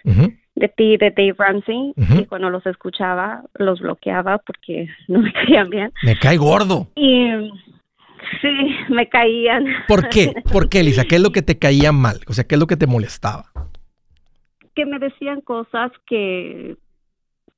de 0.58 0.70
ti, 0.70 0.98
de 0.98 1.12
Dave 1.12 1.36
Ramsey, 1.38 1.94
y 1.96 2.26
cuando 2.26 2.50
los 2.50 2.66
escuchaba 2.66 3.44
los 3.54 3.80
bloqueaba 3.80 4.40
porque 4.40 4.90
no 5.08 5.20
me 5.20 5.32
caían 5.32 5.70
bien. 5.70 5.94
Me 6.04 6.18
cae 6.18 6.38
gordo. 6.38 6.88
Y 6.96 7.28
sí, 8.42 8.76
me 8.90 9.08
caían. 9.08 9.66
¿Por 9.88 10.10
qué? 10.10 10.34
¿Por 10.52 10.68
qué, 10.68 10.84
Lisa? 10.84 11.06
¿Qué 11.06 11.16
es 11.16 11.22
lo 11.22 11.32
que 11.32 11.44
te 11.44 11.60
caía 11.60 11.92
mal? 11.92 12.20
O 12.28 12.34
sea, 12.34 12.44
¿qué 12.44 12.56
es 12.56 12.60
lo 12.60 12.66
que 12.66 12.76
te 12.76 12.88
molestaba? 12.88 13.46
Que 14.76 14.86
me 14.86 14.98
decían 14.98 15.42
cosas 15.42 15.92
que 16.08 16.76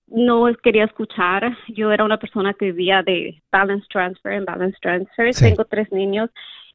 no 0.08 0.48
quería 0.62 0.84
escuchar. 0.84 1.56
Yo 1.70 1.94
era 1.94 2.04
una 2.04 2.18
persona 2.18 2.54
que 2.54 2.72
vivía 2.74 3.02
de 3.02 3.42
balance 3.50 3.88
transfer 3.90 4.34
en 4.34 4.46
balance 4.46 4.78
transfer. 4.82 5.34
Tengo 5.34 5.64
tres 5.64 5.90
niños 5.94 6.30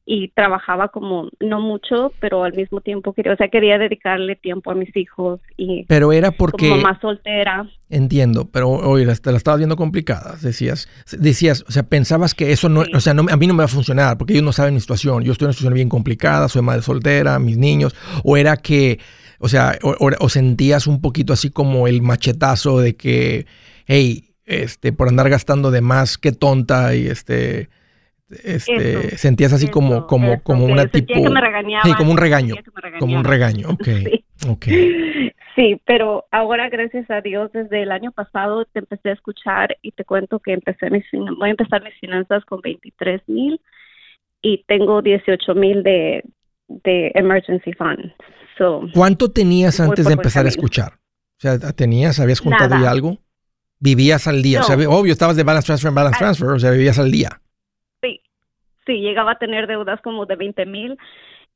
y 0.07 0.27
trabajaba 0.29 0.89
como 0.89 1.29
no 1.39 1.59
mucho, 1.59 2.13
pero 2.19 2.43
al 2.43 2.53
mismo 2.53 2.79
tiempo 2.81 3.13
quería, 3.13 3.33
o 3.33 3.37
sea, 3.37 3.47
quería 3.47 3.79
dedicarle 3.79 4.35
tiempo 4.35 4.69
a 4.69 4.75
mis 4.75 4.95
hijos 4.95 5.39
y 5.57 5.83
Pero 5.85 6.13
era 6.13 6.29
porque 6.31 6.69
como 6.69 6.81
más 6.81 7.01
soltera. 7.01 7.67
Entiendo, 7.89 8.47
pero 8.51 8.69
oye, 8.69 9.05
te 9.15 9.31
la 9.31 9.37
estabas 9.37 9.59
viendo 9.59 9.75
complicada, 9.75 10.35
decías, 10.41 10.87
decías, 11.17 11.65
o 11.67 11.71
sea, 11.71 11.83
pensabas 11.83 12.35
que 12.35 12.51
eso 12.51 12.69
no, 12.69 12.83
o 12.93 12.99
sea, 12.99 13.15
no, 13.15 13.25
a 13.29 13.35
mí 13.35 13.47
no 13.47 13.55
me 13.55 13.59
va 13.59 13.65
a 13.65 13.67
funcionar 13.67 14.17
porque 14.17 14.33
ellos 14.33 14.45
no 14.45 14.51
saben 14.51 14.75
mi 14.75 14.79
situación, 14.79 15.23
yo 15.23 15.31
estoy 15.31 15.45
en 15.45 15.47
una 15.47 15.53
situación 15.53 15.73
bien 15.73 15.89
complicada, 15.89 16.49
soy 16.49 16.61
madre 16.61 16.83
soltera, 16.83 17.39
mis 17.39 17.57
niños, 17.57 17.95
o 18.23 18.37
era 18.37 18.57
que, 18.57 18.99
o 19.39 19.49
sea, 19.49 19.77
o 19.81 20.29
sentías 20.29 20.85
un 20.85 21.01
poquito 21.01 21.33
así 21.33 21.49
como 21.49 21.87
el 21.87 22.03
machetazo 22.03 22.79
de 22.79 22.95
que, 22.95 23.47
hey, 23.87 24.35
este, 24.45 24.93
por 24.93 25.07
andar 25.07 25.29
gastando 25.29 25.71
de 25.71 25.81
más, 25.81 26.19
qué 26.19 26.31
tonta 26.31 26.95
y 26.95 27.07
este 27.07 27.69
este, 28.29 29.17
sentías 29.17 29.53
así 29.53 29.67
como, 29.67 30.07
como, 30.07 30.41
como 30.41 30.65
una 30.65 30.87
tipo. 30.87 31.13
sí, 31.13 31.21
como 31.21 31.29
un 31.29 32.17
regaño. 32.17 32.55
Como 32.99 33.17
un 33.17 33.23
regaño, 33.23 33.69
ok. 33.69 33.87
Sí. 34.61 35.31
sí, 35.55 35.81
pero 35.85 36.25
ahora, 36.29 36.69
gracias 36.69 37.09
a 37.09 37.21
Dios, 37.21 37.51
desde 37.53 37.81
el 37.81 37.91
año 37.91 38.11
pasado 38.11 38.65
te 38.65 38.79
empecé 38.79 39.09
a 39.09 39.13
escuchar 39.13 39.77
y 39.81 39.91
te 39.91 40.03
cuento 40.03 40.39
que 40.39 40.51
empecé 40.51 40.89
mis, 40.89 41.05
voy 41.13 41.47
a 41.47 41.51
empezar 41.51 41.81
mis 41.81 41.97
finanzas 41.99 42.43
con 42.43 42.59
23 42.61 43.21
mil 43.27 43.59
y 44.41 44.63
tengo 44.67 45.01
18 45.01 45.55
mil 45.55 45.83
de, 45.83 46.21
de 46.67 47.11
emergency 47.15 47.71
fund. 47.73 48.11
¿Cuánto 48.93 49.31
tenías 49.31 49.79
antes 49.79 50.05
de 50.05 50.13
empezar 50.13 50.45
a 50.45 50.49
escuchar? 50.49 50.93
O 50.93 51.39
sea, 51.39 51.57
¿tenías, 51.71 52.19
habías 52.19 52.41
juntado 52.41 52.75
ya 52.79 52.91
algo? 52.91 53.17
¿Vivías 53.79 54.27
al 54.27 54.43
día? 54.43 54.59
O 54.59 54.63
sea, 54.63 54.75
obvio, 54.89 55.13
estabas 55.13 55.37
de 55.37 55.43
balance 55.43 55.67
transfer 55.67 55.89
en 55.89 55.95
balance 55.95 56.19
transfer, 56.19 56.49
o 56.49 56.59
sea, 56.59 56.71
vivías 56.71 56.99
al 56.99 57.09
día 57.09 57.41
sí, 58.85 58.99
llegaba 58.99 59.33
a 59.33 59.39
tener 59.39 59.67
deudas 59.67 60.01
como 60.01 60.25
de 60.25 60.35
20 60.35 60.65
mil 60.65 60.97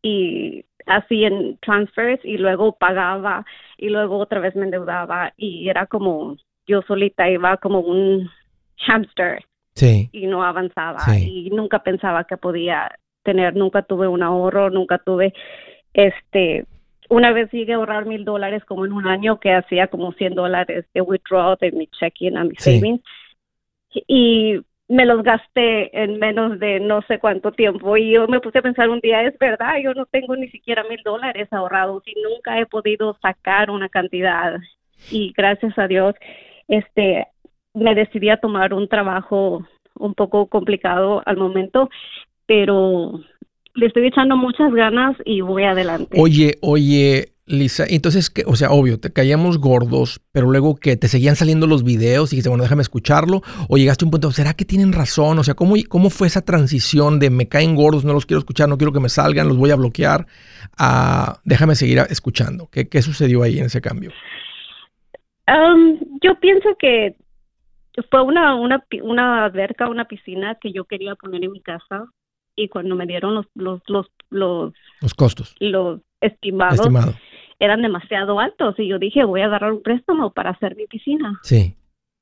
y 0.02 0.66
así 0.86 1.26
en 1.26 1.58
transfers 1.58 2.24
y 2.24 2.38
luego 2.38 2.74
pagaba 2.74 3.46
y 3.78 3.90
luego 3.90 4.18
otra 4.18 4.40
vez 4.40 4.56
me 4.56 4.66
endeudaba 4.66 5.34
y 5.38 5.70
era 5.70 5.86
como 5.86 6.38
yo 6.68 6.82
solita 6.84 7.30
iba 7.30 7.58
como 7.58 7.80
un 7.80 8.30
hamster 8.78 9.44
sí. 9.76 10.10
y 10.12 10.28
no 10.28 10.44
avanzaba 10.44 11.00
y 11.18 11.50
nunca 11.52 11.80
pensaba 11.84 12.24
que 12.24 12.38
podía 12.38 12.92
tener, 13.24 13.56
nunca 13.56 13.82
tuve 13.82 14.08
un 14.08 14.24
ahorro, 14.24 14.70
nunca 14.70 14.98
tuve 14.98 15.34
este 15.94 16.66
una 17.10 17.32
vez 17.32 17.52
llegué 17.52 17.74
a 17.74 17.78
ahorrar 17.78 18.06
mil 18.06 18.24
dólares 18.24 18.64
como 18.66 18.86
en 18.86 18.94
un 18.94 19.08
año 19.08 19.40
que 19.40 19.52
hacía 19.52 19.88
como 19.88 20.14
100 20.14 20.36
dólares 20.36 20.86
de 20.94 21.02
withdraw 21.02 21.58
de 21.60 21.72
mi 21.72 21.88
checking 21.88 22.38
a 22.38 22.44
mi 22.44 22.56
savings. 22.56 23.02
Y 24.08 24.62
me 24.90 25.06
los 25.06 25.24
gasté 25.24 25.96
en 26.04 26.18
menos 26.18 26.60
de 26.60 26.80
no 26.80 27.02
sé 27.04 27.20
cuánto 27.20 27.52
tiempo 27.52 27.96
y 27.96 28.14
yo 28.14 28.28
me 28.28 28.40
puse 28.40 28.58
a 28.58 28.64
pensar 28.64 28.90
un 28.90 29.00
día, 29.00 29.22
es 29.22 29.38
verdad, 29.38 29.76
yo 29.82 29.94
no 29.94 30.08
tengo 30.08 30.36
ni 30.36 30.50
siquiera 30.50 30.84
mil 30.84 31.00
dólares 31.06 31.48
ahorrados 31.52 32.04
y 32.08 32.20
nunca 32.22 32.60
he 32.60 32.66
podido 32.66 33.16
sacar 33.22 33.70
una 33.70 33.88
cantidad 33.88 34.56
y 35.12 35.32
gracias 35.38 35.78
a 35.78 35.88
Dios, 35.88 36.16
este, 36.68 37.28
me 37.76 37.94
decidí 37.94 38.30
a 38.30 38.38
tomar 38.38 38.74
un 38.74 38.88
trabajo 38.88 39.64
un 39.94 40.16
poco 40.16 40.48
complicado 40.48 41.22
al 41.26 41.38
momento, 41.38 41.90
pero 42.48 43.20
le 43.76 43.86
estoy 43.86 44.08
echando 44.08 44.36
muchas 44.38 44.74
ganas 44.74 45.16
y 45.24 45.42
voy 45.42 45.66
adelante. 45.66 46.18
Oye, 46.20 46.58
oye, 46.62 47.34
Lisa, 47.50 47.84
entonces, 47.90 48.32
o 48.46 48.56
sea, 48.56 48.70
obvio, 48.72 49.00
te 49.00 49.12
caíamos 49.12 49.58
gordos, 49.58 50.22
pero 50.32 50.50
luego 50.50 50.76
que 50.76 50.96
te 50.96 51.08
seguían 51.08 51.36
saliendo 51.36 51.68
los 51.68 51.84
videos 51.84 52.32
y 52.32 52.36
dijiste, 52.36 52.50
bueno, 52.50 52.64
déjame 52.64 52.84
escucharlo, 52.84 53.42
o 53.68 53.78
llegaste 53.78 54.06
a 54.06 54.08
un 54.08 54.12
punto, 54.12 54.32
¿será 54.32 54.54
que 54.54 54.66
tienen 54.66 54.94
razón? 54.94 55.40
O 55.40 55.44
sea, 55.44 55.56
¿cómo, 55.56 55.76
cómo 55.90 56.10
fue 56.10 56.28
esa 56.28 56.46
transición 56.46 57.20
de 57.20 57.30
me 57.30 57.50
caen 57.50 57.76
gordos, 57.76 58.06
no 58.06 58.14
los 58.14 58.26
quiero 58.26 58.40
escuchar, 58.40 58.70
no 58.70 58.78
quiero 58.78 58.94
que 58.94 59.00
me 59.00 59.10
salgan, 59.10 59.48
los 59.48 59.58
voy 59.58 59.72
a 59.72 59.76
bloquear, 59.76 60.28
a 60.78 61.40
déjame 61.44 61.76
seguir 61.76 62.00
escuchando? 62.10 62.70
¿Qué, 62.72 62.88
qué 62.88 63.02
sucedió 63.02 63.44
ahí 63.44 63.60
en 63.60 63.66
ese 63.66 63.82
cambio? 63.82 64.12
Um, 65.48 66.00
yo 66.22 66.40
pienso 66.40 66.70
que 66.78 67.16
fue 68.12 68.22
una, 68.22 68.56
una, 68.56 68.84
una 69.02 69.46
alberca, 69.46 69.90
una 69.90 70.06
piscina 70.06 70.56
que 70.62 70.72
yo 70.72 70.86
quería 70.86 71.16
poner 71.16 71.44
en 71.44 71.52
mi 71.52 71.62
casa 71.62 72.06
y 72.56 72.68
cuando 72.68 72.96
me 72.96 73.06
dieron 73.06 73.36
los, 73.36 73.46
los, 73.56 73.82
los, 73.88 74.08
los, 74.30 74.74
los 75.02 75.14
costos, 75.14 75.56
los 75.60 76.02
estimados, 76.22 76.88
eran 77.60 77.82
demasiado 77.82 78.40
altos 78.40 78.76
y 78.80 78.88
yo 78.88 79.00
dije, 79.00 79.24
voy 79.26 79.42
a 79.42 79.46
agarrar 79.46 79.74
un 79.74 79.84
préstamo 79.84 80.32
para 80.32 80.52
hacer 80.52 80.76
mi 80.76 80.88
piscina. 80.88 81.40
Sí. 81.44 81.76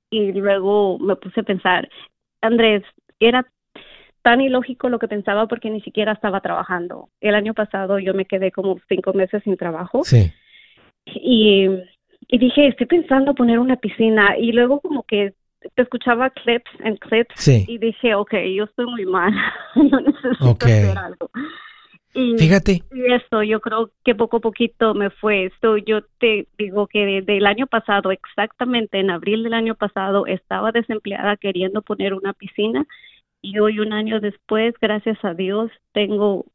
Y 0.09 0.31
luego 0.33 0.97
me 0.99 1.15
puse 1.15 1.41
a 1.41 1.43
pensar, 1.43 1.89
Andrés, 2.41 2.83
era 3.19 3.45
tan 4.23 4.41
ilógico 4.41 4.89
lo 4.89 4.99
que 4.99 5.07
pensaba 5.07 5.47
porque 5.47 5.69
ni 5.69 5.81
siquiera 5.81 6.13
estaba 6.13 6.41
trabajando. 6.41 7.09
El 7.21 7.35
año 7.35 7.53
pasado 7.53 7.99
yo 7.99 8.13
me 8.13 8.25
quedé 8.25 8.51
como 8.51 8.79
cinco 8.89 9.13
meses 9.13 9.43
sin 9.43 9.55
trabajo. 9.57 10.03
Sí. 10.03 10.31
Y, 11.05 11.67
y 12.27 12.37
dije, 12.37 12.67
estoy 12.67 12.87
pensando 12.87 13.35
poner 13.35 13.59
una 13.59 13.77
piscina 13.77 14.37
y 14.37 14.51
luego 14.51 14.81
como 14.81 15.03
que 15.03 15.33
te 15.75 15.81
escuchaba 15.81 16.29
clips 16.31 16.69
en 16.83 16.97
clips 16.97 17.47
y 17.47 17.77
dije, 17.77 18.15
ok, 18.15 18.33
yo 18.55 18.65
estoy 18.65 18.85
muy 18.85 19.05
mal, 19.05 19.33
no 19.75 19.99
necesito 19.99 20.65
hacer 20.65 20.97
algo. 20.97 21.29
Y, 22.13 22.37
Fíjate. 22.37 22.83
Y 22.93 23.13
eso, 23.13 23.43
yo 23.43 23.59
creo 23.59 23.91
que 24.03 24.15
poco 24.15 24.37
a 24.37 24.41
poquito 24.41 24.93
me 24.93 25.09
fue 25.09 25.45
esto. 25.45 25.77
Yo 25.77 26.01
te 26.19 26.47
digo 26.57 26.87
que 26.87 27.05
desde 27.05 27.37
el 27.37 27.45
año 27.45 27.67
pasado, 27.67 28.11
exactamente 28.11 28.99
en 28.99 29.11
abril 29.11 29.43
del 29.43 29.53
año 29.53 29.75
pasado, 29.75 30.25
estaba 30.25 30.71
desempleada 30.71 31.37
queriendo 31.37 31.81
poner 31.81 32.13
una 32.13 32.33
piscina 32.33 32.85
y 33.41 33.59
hoy 33.59 33.79
un 33.79 33.93
año 33.93 34.19
después, 34.19 34.73
gracias 34.81 35.17
a 35.23 35.33
Dios, 35.33 35.71
tengo 35.93 36.45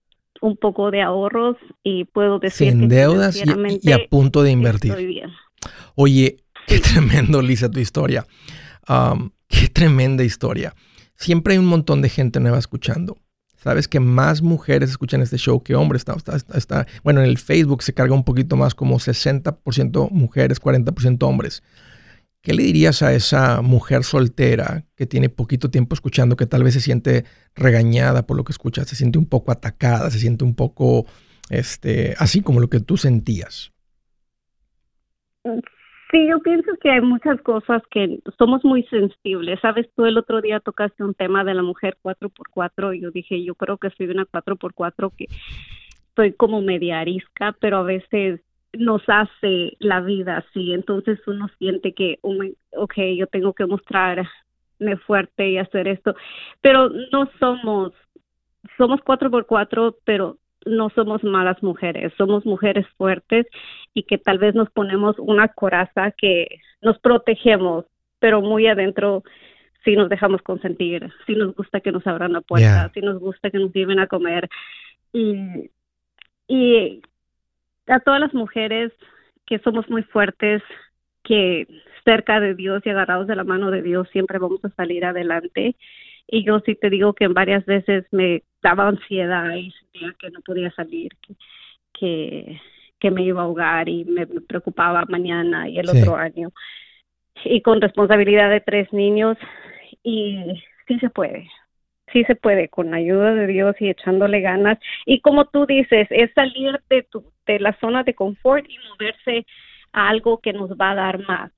un 0.41 0.57
poco 0.57 0.91
de 0.91 1.03
ahorros 1.03 1.57
y 1.83 2.05
puedo 2.05 2.39
decir 2.39 2.71
Sin 2.71 2.89
deudas 2.89 3.41
y, 3.45 3.93
a 3.93 3.99
punto 4.09 4.43
de 4.43 4.51
invertir. 4.51 4.93
Oye, 5.95 6.39
qué 6.67 6.81
tremendo, 6.81 7.41
Lisa, 7.41 7.71
tu 7.71 7.79
historia. 7.79 8.27
qué 9.49 9.69
tremenda 9.69 10.25
historia. 10.25 10.75
Siempre 11.15 11.55
hay 11.55 11.59
un 11.59 11.67
montón 11.67 12.03
de 12.03 12.09
gente 12.09 12.41
nueva 12.41 12.59
escuchando. 12.59 13.19
Sabes 13.63 13.87
que 13.87 14.01
más 14.01 14.43
mujeres 14.43 14.91
escuchan 14.91 15.23
este 15.23 15.37
show 15.37 15.63
que 15.63 15.77
hombres. 15.77 16.05
Está, 16.55 16.87
bueno, 17.05 17.21
en 17.21 17.27
el 17.27 17.39
Facebook 17.39 17.83
se 17.83 17.95
carga 17.95 18.15
un 18.15 18.25
poquito 18.25 18.57
más 18.57 18.75
como 18.75 18.99
60% 18.99 20.11
mujeres, 20.11 20.61
40% 20.61 21.23
hombres. 21.23 21.63
¿Qué 22.41 22.55
le 22.55 22.65
dirías 22.65 23.03
a 23.03 23.15
esa 23.15 23.63
mujer 23.63 24.03
soltera 24.03 24.85
que 24.97 25.07
tiene 25.07 25.29
poquito 25.29 25.71
tiempo 25.71 25.95
escuchando, 25.95 26.37
que 26.37 26.47
tal 26.47 26.65
vez 26.65 26.75
se 26.75 26.81
siente 26.81 27.25
regañada 27.55 28.27
por 28.27 28.37
lo 28.37 28.43
que 28.43 28.51
escucha, 28.51 28.85
se 28.85 28.97
siente 28.97 29.19
un 29.19 29.27
poco 29.27 29.53
atacada, 29.53 30.11
se 30.11 30.19
siente 30.19 30.43
un 30.43 30.57
poco 30.57 31.07
este, 31.49 32.17
así 32.19 32.41
como 32.41 32.59
lo 32.59 32.69
que 32.69 32.81
tú 32.81 32.97
sentías? 32.97 33.73
Sí, 36.13 36.29
yo 36.29 36.41
pienso 36.41 36.73
que 36.79 36.91
hay 36.91 37.01
muchas 37.01 37.41
cosas 37.41 37.83
que 37.91 38.21
somos 38.37 38.63
muy 38.67 38.83
sensibles. 38.85 39.59
Sabes, 39.61 39.89
tú 39.97 40.05
el 40.05 40.19
otro 40.19 40.43
día 40.43 40.61
tocaste 40.61 41.03
un 41.03 41.15
tema 41.15 41.43
de 41.43 41.55
la 41.55 41.63
mujer 41.63 41.97
4x4 42.03 42.95
y 42.95 43.01
yo 43.01 43.11
dije, 43.11 43.43
yo 43.43 43.55
creo 43.55 43.79
que 43.79 43.89
soy 43.97 44.09
una 44.09 44.27
4x4 44.27 45.11
que 45.17 45.25
soy 46.15 46.35
como 46.35 46.61
media 46.61 47.01
arisca, 47.01 47.57
pero 47.59 47.79
a 47.79 47.83
veces 47.83 48.43
nos 48.75 49.03
hace 49.07 49.79
la 49.79 50.03
vida 50.03 50.37
así. 50.37 50.75
Entonces 50.75 51.19
uno 51.27 51.49
siente 51.59 51.95
que, 51.95 52.19
oh 52.21 52.37
ok, 52.77 52.95
yo 53.17 53.27
tengo 53.27 53.55
que 53.55 53.65
mostrarme 53.65 54.29
fuerte 55.07 55.49
y 55.49 55.57
hacer 55.57 55.89
esto. 55.89 56.15
Pero 56.61 56.91
no 57.11 57.31
somos, 57.41 57.95
somos 58.77 59.01
4x4, 59.01 59.97
pero 60.05 60.37
no 60.67 60.91
somos 60.91 61.23
malas 61.25 61.63
mujeres, 61.63 62.13
somos 62.17 62.45
mujeres 62.47 62.87
fuertes 62.97 63.47
y 63.95 64.05
que 64.05 64.19
tal 64.19 64.39
vez 64.39 64.55
nos 64.55 64.71
ponemos 64.71 65.19
una 65.19 65.49
coraza 65.49 66.13
que 66.13 66.61
nos 66.81 66.99
protegemos, 66.99 67.85
pero 68.19 68.41
muy 68.41 68.67
adentro 68.67 69.23
sí 69.85 69.97
nos 69.97 70.09
dejamos 70.09 70.43
consentir, 70.43 71.11
sí 71.27 71.35
nos 71.35 71.55
gusta 71.55 71.81
que 71.81 71.93
nos 71.93 72.07
abran 72.07 72.33
la 72.33 72.41
puerta, 72.41 72.91
sí 72.95 73.01
nos 73.01 73.19
gusta 73.19 73.51
que 73.51 73.59
nos 73.59 73.73
lleven 73.73 73.99
a 73.99 74.07
comer. 74.07 74.49
Y, 75.13 75.71
y 76.47 77.03
a 77.87 78.01
todas 78.01 78.21
las 78.21 78.35
mujeres 78.35 78.93
que 79.47 79.59
somos 79.59 79.89
muy 79.91 80.03
fuertes, 80.05 80.63
que 81.25 81.67
cerca 82.05 82.41
de 82.41 82.55
Dios 82.55 82.83
y 82.85 82.91
agarrados 82.91 83.27
de 83.27 83.37
la 83.37 83.45
mano 83.45 83.71
de 83.71 83.83
Dios 83.83 84.09
siempre 84.11 84.39
vamos 84.39 84.65
a 84.65 84.71
salir 84.71 85.05
adelante. 85.05 85.77
Y 86.33 86.45
yo 86.45 86.61
sí 86.61 86.75
te 86.77 86.89
digo 86.89 87.13
que 87.13 87.29
varias 87.29 87.63
veces 87.67 88.07
me 88.11 88.43
daba 88.63 88.89
ansiedad 88.89 89.55
y 89.55 89.71
sentía 89.71 90.15
que 90.19 90.31
no 90.31 90.41
podía 90.41 90.71
salir, 90.71 91.13
que, 91.93 92.59
que, 92.99 93.11
me 93.11 93.23
iba 93.23 93.43
a 93.43 93.45
ahogar 93.45 93.87
y 93.91 94.07
me 94.07 94.27
preocupaba 94.27 95.05
mañana 95.11 95.69
y 95.69 95.79
el 95.79 95.91
otro 95.91 96.17
año. 96.17 96.51
Y 97.45 97.61
con 97.61 97.83
responsabilidad 97.83 98.49
de 98.49 98.63
tres 98.63 98.91
niños 98.95 99.37
y 100.03 100.39
sí 100.89 100.99
se 101.01 101.11
puede, 101.11 101.51
sí 102.15 102.25
se 102.25 102.35
puede 102.35 102.71
con 102.71 102.93
la 102.93 102.97
ayuda 102.97 103.35
de 103.35 103.47
Dios 103.47 103.77
y 103.79 103.91
echándole 103.91 104.41
ganas. 104.41 104.79
Y 105.05 105.21
como 105.21 105.45
tú 105.45 105.67
dices, 105.67 106.07
es 106.09 106.33
salir 106.33 106.81
de, 106.89 107.03
tu, 107.03 107.31
de 107.47 107.61
la 107.61 107.77
zona 107.79 108.05
de 108.05 108.15
confort 108.15 108.65
y 108.67 108.79
moverse 108.89 109.45
a 109.93 110.09
algo 110.09 110.39
que 110.39 110.55
nos 110.55 110.71
va 110.71 110.93
a 110.93 110.95
dar 110.95 111.19
más. 111.27 111.53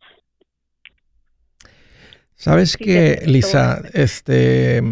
Sabes 2.37 2.77
que, 2.77 3.23
Lisa, 3.27 3.83
este 3.93 4.83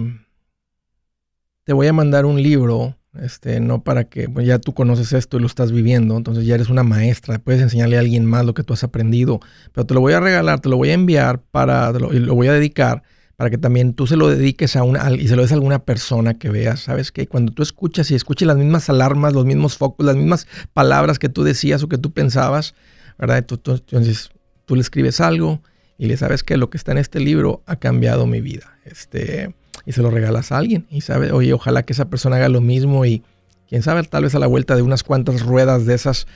te 1.64 1.72
voy 1.72 1.86
a 1.86 1.92
mandar 1.92 2.26
un 2.26 2.42
libro 2.42 2.96
Este, 3.20 3.60
no 3.60 3.84
para 3.84 4.04
que 4.04 4.28
pues 4.28 4.46
ya 4.46 4.58
tú 4.58 4.72
conoces 4.72 5.12
esto 5.12 5.36
y 5.36 5.40
lo 5.40 5.46
estás 5.46 5.70
viviendo, 5.70 6.16
entonces 6.16 6.46
ya 6.46 6.54
eres 6.54 6.70
una 6.70 6.82
maestra, 6.82 7.38
puedes 7.38 7.60
enseñarle 7.60 7.98
a 7.98 8.00
alguien 8.00 8.24
más 8.24 8.46
lo 8.46 8.54
que 8.54 8.62
tú 8.62 8.72
has 8.72 8.84
aprendido, 8.84 9.38
pero 9.72 9.84
te 9.86 9.92
lo 9.92 10.00
voy 10.00 10.14
a 10.14 10.20
regalar, 10.20 10.60
te 10.60 10.70
lo 10.70 10.78
voy 10.78 10.90
a 10.90 10.94
enviar 10.94 11.42
para, 11.42 11.92
y 12.10 12.18
lo 12.20 12.34
voy 12.34 12.48
a 12.48 12.54
dedicar 12.54 13.02
para 13.36 13.50
que 13.50 13.58
también 13.58 13.92
tú 13.92 14.06
se 14.06 14.16
lo 14.16 14.28
dediques 14.28 14.76
a 14.76 14.82
una 14.82 15.10
y 15.12 15.28
se 15.28 15.36
lo 15.36 15.42
des 15.42 15.52
a 15.52 15.56
alguna 15.56 15.84
persona 15.84 16.38
que 16.38 16.48
veas, 16.48 16.80
¿sabes? 16.80 17.12
Que 17.12 17.26
cuando 17.26 17.52
tú 17.52 17.62
escuchas 17.62 18.10
y 18.10 18.14
escuches 18.14 18.46
las 18.46 18.56
mismas 18.56 18.88
alarmas, 18.88 19.34
los 19.34 19.44
mismos 19.44 19.76
focos, 19.76 20.06
las 20.06 20.16
mismas 20.16 20.46
palabras 20.72 21.18
que 21.18 21.28
tú 21.28 21.42
decías 21.42 21.82
o 21.82 21.88
que 21.88 21.98
tú 21.98 22.12
pensabas, 22.12 22.74
¿verdad? 23.18 23.38
entonces 23.38 24.30
tú 24.64 24.74
le 24.74 24.80
escribes 24.80 25.20
algo 25.20 25.60
y 25.98 26.06
le 26.06 26.16
sabes 26.16 26.42
que 26.42 26.56
lo 26.56 26.70
que 26.70 26.76
está 26.76 26.92
en 26.92 26.98
este 26.98 27.20
libro 27.20 27.62
ha 27.66 27.76
cambiado 27.76 28.26
mi 28.26 28.40
vida. 28.40 28.78
Este, 28.84 29.54
y 29.86 29.92
se 29.92 30.02
lo 30.02 30.10
regalas 30.10 30.52
a 30.52 30.58
alguien 30.58 30.86
y 30.90 31.00
sabe, 31.02 31.32
oye, 31.32 31.52
ojalá 31.52 31.82
que 31.84 31.92
esa 31.92 32.08
persona 32.08 32.36
haga 32.36 32.48
lo 32.48 32.60
mismo 32.60 33.04
y 33.04 33.22
quién 33.68 33.82
sabe, 33.82 34.02
tal 34.04 34.24
vez 34.24 34.34
a 34.34 34.38
la 34.38 34.46
vuelta 34.46 34.76
de 34.76 34.82
unas 34.82 35.02
cuantas 35.02 35.42
ruedas 35.42 35.86
de 35.86 35.94
esas, 35.94 36.26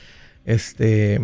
este, 0.45 1.21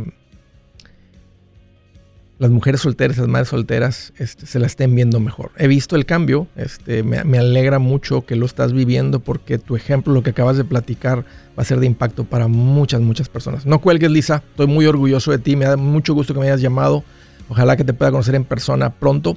las 2.39 2.51
mujeres 2.51 2.81
solteras, 2.81 3.19
las 3.19 3.29
madres 3.29 3.49
solteras, 3.49 4.13
este, 4.19 4.47
se 4.47 4.59
la 4.59 4.67
estén 4.67 4.95
viendo 4.95 5.21
mejor. 5.21 5.53
He 5.57 5.69
visto 5.69 5.95
el 5.97 6.07
cambio, 6.07 6.49
este, 6.57 7.03
me, 7.03 7.23
me, 7.25 7.39
alegra 7.39 7.79
mucho 7.79 8.27
que 8.27 8.37
lo 8.37 8.47
estás 8.47 8.73
viviendo 8.73 9.21
porque 9.21 9.59
tu 9.59 9.77
ejemplo, 9.77 10.13
lo 10.13 10.23
que 10.23 10.31
acabas 10.31 10.57
de 10.57 10.65
platicar, 10.65 11.25
va 11.59 11.63
a 11.63 11.65
ser 11.65 11.79
de 11.81 11.87
impacto 11.87 12.25
para 12.25 12.49
muchas, 12.49 13.01
muchas 13.01 13.29
personas. 13.29 13.65
No 13.67 13.81
cuelgues, 13.81 14.11
Lisa, 14.11 14.43
estoy 14.51 14.67
muy 14.67 14.87
orgulloso 14.87 15.31
de 15.31 15.39
ti, 15.39 15.55
me 15.55 15.67
da 15.67 15.77
mucho 15.77 16.15
gusto 16.15 16.35
que 16.35 16.41
me 16.41 16.47
hayas 16.47 16.61
llamado. 16.61 17.05
Ojalá 17.53 17.77
que 17.77 17.85
te 17.85 17.93
pueda 17.93 18.11
conocer 18.11 18.35
en 18.35 18.45
persona 18.45 18.89
pronto 18.89 19.37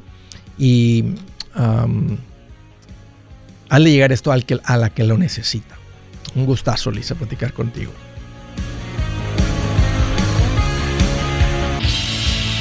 y 0.58 1.04
hazle 3.68 3.92
llegar 3.92 4.14
esto 4.14 4.32
al 4.32 4.46
que, 4.46 4.58
a 4.64 4.78
la 4.78 4.90
que 4.90 5.04
lo 5.04 5.18
necesita. 5.18 5.76
Un 6.34 6.46
gustazo, 6.46 6.92
Lisa, 6.92 7.16
platicar 7.16 7.52
contigo. 7.52 7.92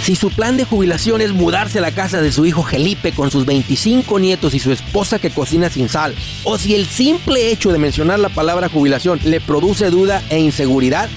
Si 0.02 0.16
su 0.16 0.30
plan 0.30 0.56
de 0.56 0.64
jubilación 0.64 1.20
es 1.20 1.32
mudarse 1.32 1.78
a 1.78 1.82
la 1.82 1.92
casa 1.92 2.20
de 2.20 2.32
su 2.32 2.44
hijo 2.46 2.64
Felipe 2.64 3.12
con 3.12 3.30
sus 3.30 3.46
25 3.46 4.18
nietos 4.18 4.54
y 4.54 4.58
su 4.58 4.72
esposa 4.72 5.20
que 5.20 5.30
cocina 5.30 5.70
sin 5.70 5.88
sal, 5.88 6.16
o 6.42 6.58
si 6.58 6.74
el 6.74 6.86
simple 6.86 7.52
hecho 7.52 7.70
de 7.70 7.78
mencionar 7.78 8.18
la 8.18 8.28
palabra 8.28 8.68
jubilación 8.68 9.20
le 9.22 9.40
produce 9.40 9.88
duda 9.90 10.20
e 10.30 10.40
inseguridad, 10.40 11.08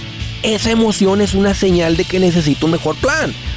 esa 0.44 0.70
emoción 0.70 1.22
es 1.22 1.34
una 1.34 1.56
señal 1.56 1.98
de 1.98 2.06
que 2.06 2.20
necesita 2.20 2.68
un 2.68 2.74
mejor 2.74 2.96
plan. 2.98 3.34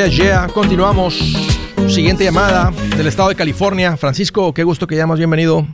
Yeah, 0.00 0.08
yeah, 0.08 0.48
continuamos. 0.54 1.12
Siguiente 1.86 2.24
llamada 2.24 2.70
del 2.96 3.06
estado 3.06 3.28
de 3.28 3.34
California. 3.34 3.98
Francisco, 3.98 4.54
qué 4.54 4.64
gusto 4.64 4.86
que 4.86 4.96
llamas, 4.96 5.18
bienvenido. 5.18 5.66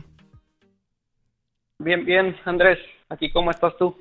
Bien, 1.79 2.03
bien, 2.03 2.35
Andrés, 2.43 2.77
aquí 3.07 3.31
cómo 3.31 3.51
estás 3.51 3.77
tú. 3.77 3.95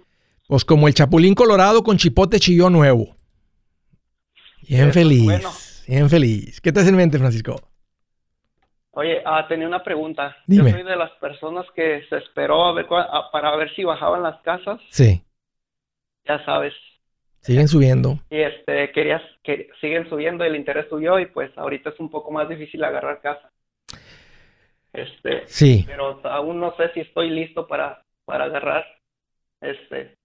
Pues 0.48 0.64
como 0.64 0.88
el 0.88 0.94
chapulín 0.94 1.36
colorado 1.36 1.84
con 1.84 1.96
chipote 1.96 2.40
chillón 2.40 2.72
nuevo. 2.72 3.14
Bien 4.68 4.92
feliz, 4.92 5.84
bien 5.86 6.10
feliz. 6.10 6.60
¿Qué 6.60 6.72
te 6.72 6.80
hace 6.80 6.88
en 6.88 6.96
mente, 6.96 7.18
Francisco? 7.18 7.62
Oye, 8.90 9.22
ah, 9.24 9.46
tenía 9.46 9.68
una 9.68 9.84
pregunta. 9.84 10.36
Dime. 10.48 10.72
Yo 10.72 10.76
soy 10.78 10.86
de 10.86 10.96
las 10.96 11.12
personas 11.20 11.66
que 11.76 12.02
se 12.08 12.16
esperó 12.16 12.64
a 12.64 12.72
ver, 12.72 12.88
para 13.30 13.54
ver 13.54 13.72
si 13.76 13.84
bajaban 13.84 14.24
las 14.24 14.42
casas. 14.42 14.80
Sí. 14.90 15.22
Ya 16.26 16.44
sabes, 16.44 16.72
Siguen 17.46 17.68
subiendo. 17.68 18.18
Y 18.28 18.40
este, 18.40 18.90
querías 18.90 19.22
que 19.44 19.68
siguen 19.80 20.08
subiendo, 20.08 20.42
el 20.42 20.56
interés 20.56 20.86
subió 20.90 21.20
y 21.20 21.26
pues 21.26 21.56
ahorita 21.56 21.90
es 21.90 22.00
un 22.00 22.10
poco 22.10 22.32
más 22.32 22.48
difícil 22.48 22.82
agarrar 22.82 23.20
casa. 23.20 23.52
Este, 24.92 25.44
sí. 25.46 25.84
Pero 25.86 26.20
aún 26.26 26.58
no 26.58 26.74
sé 26.76 26.92
si 26.92 27.00
estoy 27.00 27.30
listo 27.30 27.68
para, 27.68 28.02
para 28.24 28.46
agarrar 28.46 28.84
este 29.60 30.16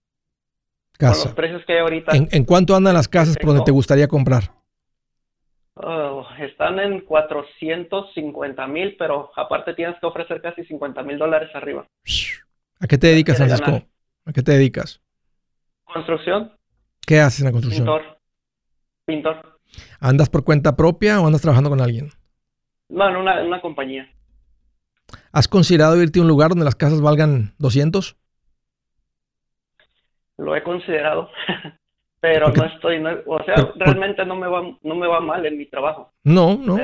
casa. 0.98 1.26
los 1.26 1.36
precios 1.36 1.64
que 1.68 1.74
hay 1.74 1.80
ahorita. 1.80 2.12
¿En, 2.16 2.44
cuánto 2.44 2.76
andan 2.76 2.96
las 2.96 3.08
casas 3.08 3.38
por 3.38 3.50
donde 3.50 3.66
te 3.66 3.72
gustaría 3.72 4.08
comprar? 4.08 4.52
Oh, 5.76 6.26
están 6.40 6.80
en 6.80 7.02
450 7.02 8.66
mil, 8.66 8.96
pero 8.98 9.32
aparte 9.36 9.76
tienes 9.76 9.96
que 10.00 10.08
ofrecer 10.08 10.42
casi 10.42 10.64
50 10.64 11.04
mil 11.04 11.20
dólares 11.20 11.52
arriba. 11.54 11.86
¿A 12.80 12.88
qué 12.88 12.98
te 12.98 13.08
dedicas, 13.08 13.38
Francisco? 13.38 13.84
¿A 14.26 14.34
qué 14.34 14.42
te 14.42 14.54
dedicas? 14.54 15.00
Construcción. 15.84 16.52
¿Qué 17.06 17.20
haces 17.20 17.40
en 17.42 17.46
la 17.46 17.52
construcción? 17.52 17.86
Pintor. 17.86 18.18
Pintor. 19.06 19.60
¿Andas 20.00 20.30
por 20.30 20.44
cuenta 20.44 20.76
propia 20.76 21.20
o 21.22 21.26
andas 21.26 21.42
trabajando 21.42 21.70
con 21.70 21.82
alguien? 21.82 22.10
No, 22.90 23.10
en 23.10 23.16
una, 23.16 23.42
una 23.44 23.62
compañía. 23.62 24.08
¿Has 25.32 25.48
considerado 25.48 26.02
irte 26.02 26.20
a 26.20 26.22
un 26.22 26.28
lugar 26.28 26.50
donde 26.50 26.66
las 26.66 26.76
casas 26.76 27.02
valgan 27.02 27.54
200? 27.58 28.18
Lo 30.38 30.56
he 30.56 30.64
considerado, 30.64 31.30
pero 32.20 32.50
no 32.50 32.66
estoy, 32.66 32.98
o 33.26 33.44
sea, 33.44 33.56
realmente 33.76 34.26
no 34.26 34.36
me 34.36 34.48
va 34.48 34.62
no 34.82 34.96
me 34.96 35.08
va 35.08 35.20
mal 35.20 35.46
en 35.46 35.58
mi 35.58 35.68
trabajo. 35.68 36.12
No, 36.24 36.58
no, 36.58 36.78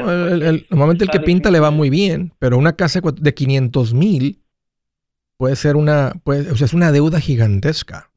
normalmente 0.70 1.06
el 1.06 1.10
que 1.10 1.20
pinta 1.20 1.50
le 1.50 1.60
va 1.60 1.72
muy 1.72 1.90
bien, 1.90 2.34
pero 2.40 2.58
una 2.58 2.76
casa 2.76 3.02
de 3.02 3.34
500 3.34 3.94
mil 3.94 4.44
puede 5.38 5.56
ser 5.56 5.76
una, 5.76 6.14
puede, 6.24 6.52
o 6.52 6.56
sea, 6.56 6.66
es 6.66 6.74
una 6.74 6.92
deuda 6.92 7.20
gigantesca. 7.20 8.12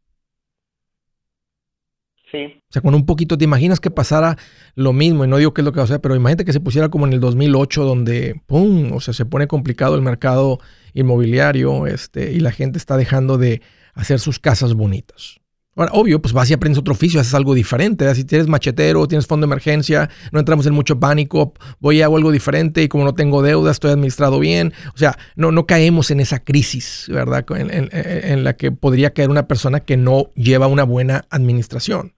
Sí. 2.30 2.44
O 2.44 2.72
sea, 2.72 2.82
con 2.82 2.94
un 2.94 3.06
poquito, 3.06 3.36
¿te 3.36 3.44
imaginas 3.44 3.80
que 3.80 3.90
pasara 3.90 4.36
lo 4.74 4.92
mismo? 4.92 5.24
Y 5.24 5.28
no 5.28 5.38
digo 5.38 5.52
que 5.52 5.62
es 5.62 5.64
lo 5.64 5.72
que 5.72 5.78
va 5.78 5.84
a 5.84 5.88
ser, 5.88 6.00
pero 6.00 6.14
imagínate 6.14 6.44
que 6.44 6.52
se 6.52 6.60
pusiera 6.60 6.88
como 6.88 7.06
en 7.06 7.12
el 7.12 7.20
2008, 7.20 7.84
donde, 7.84 8.40
¡pum! 8.46 8.92
O 8.92 9.00
sea, 9.00 9.14
se 9.14 9.24
pone 9.24 9.48
complicado 9.48 9.96
el 9.96 10.02
mercado 10.02 10.60
inmobiliario 10.94 11.86
este, 11.86 12.32
y 12.32 12.40
la 12.40 12.52
gente 12.52 12.78
está 12.78 12.96
dejando 12.96 13.38
de 13.38 13.62
hacer 13.94 14.20
sus 14.20 14.38
casas 14.38 14.74
bonitas. 14.74 15.40
Ahora, 15.76 15.92
obvio, 15.94 16.20
pues 16.20 16.34
vas 16.34 16.50
y 16.50 16.52
aprendes 16.52 16.78
otro 16.78 16.92
oficio, 16.92 17.20
haces 17.20 17.32
algo 17.32 17.54
diferente. 17.54 18.12
Si 18.14 18.24
tienes 18.24 18.48
machetero, 18.48 19.08
tienes 19.08 19.26
fondo 19.26 19.46
de 19.46 19.48
emergencia, 19.48 20.10
no 20.30 20.38
entramos 20.38 20.66
en 20.66 20.74
mucho 20.74 21.00
pánico, 21.00 21.54
voy 21.78 21.98
y 21.98 22.02
hago 22.02 22.16
algo 22.16 22.30
diferente 22.32 22.82
y 22.82 22.88
como 22.88 23.04
no 23.04 23.14
tengo 23.14 23.40
deuda, 23.40 23.70
estoy 23.70 23.92
administrado 23.92 24.38
bien. 24.40 24.72
O 24.94 24.98
sea, 24.98 25.16
no, 25.36 25.52
no 25.52 25.66
caemos 25.66 26.10
en 26.10 26.20
esa 26.20 26.40
crisis, 26.40 27.06
¿verdad? 27.08 27.46
en 27.50 28.44
la 28.44 28.56
que 28.56 28.72
podría 28.72 29.14
caer 29.14 29.30
una 29.30 29.48
persona 29.48 29.80
que 29.80 29.96
no 29.96 30.30
lleva 30.34 30.66
una 30.66 30.84
buena 30.84 31.24
administración 31.30 32.14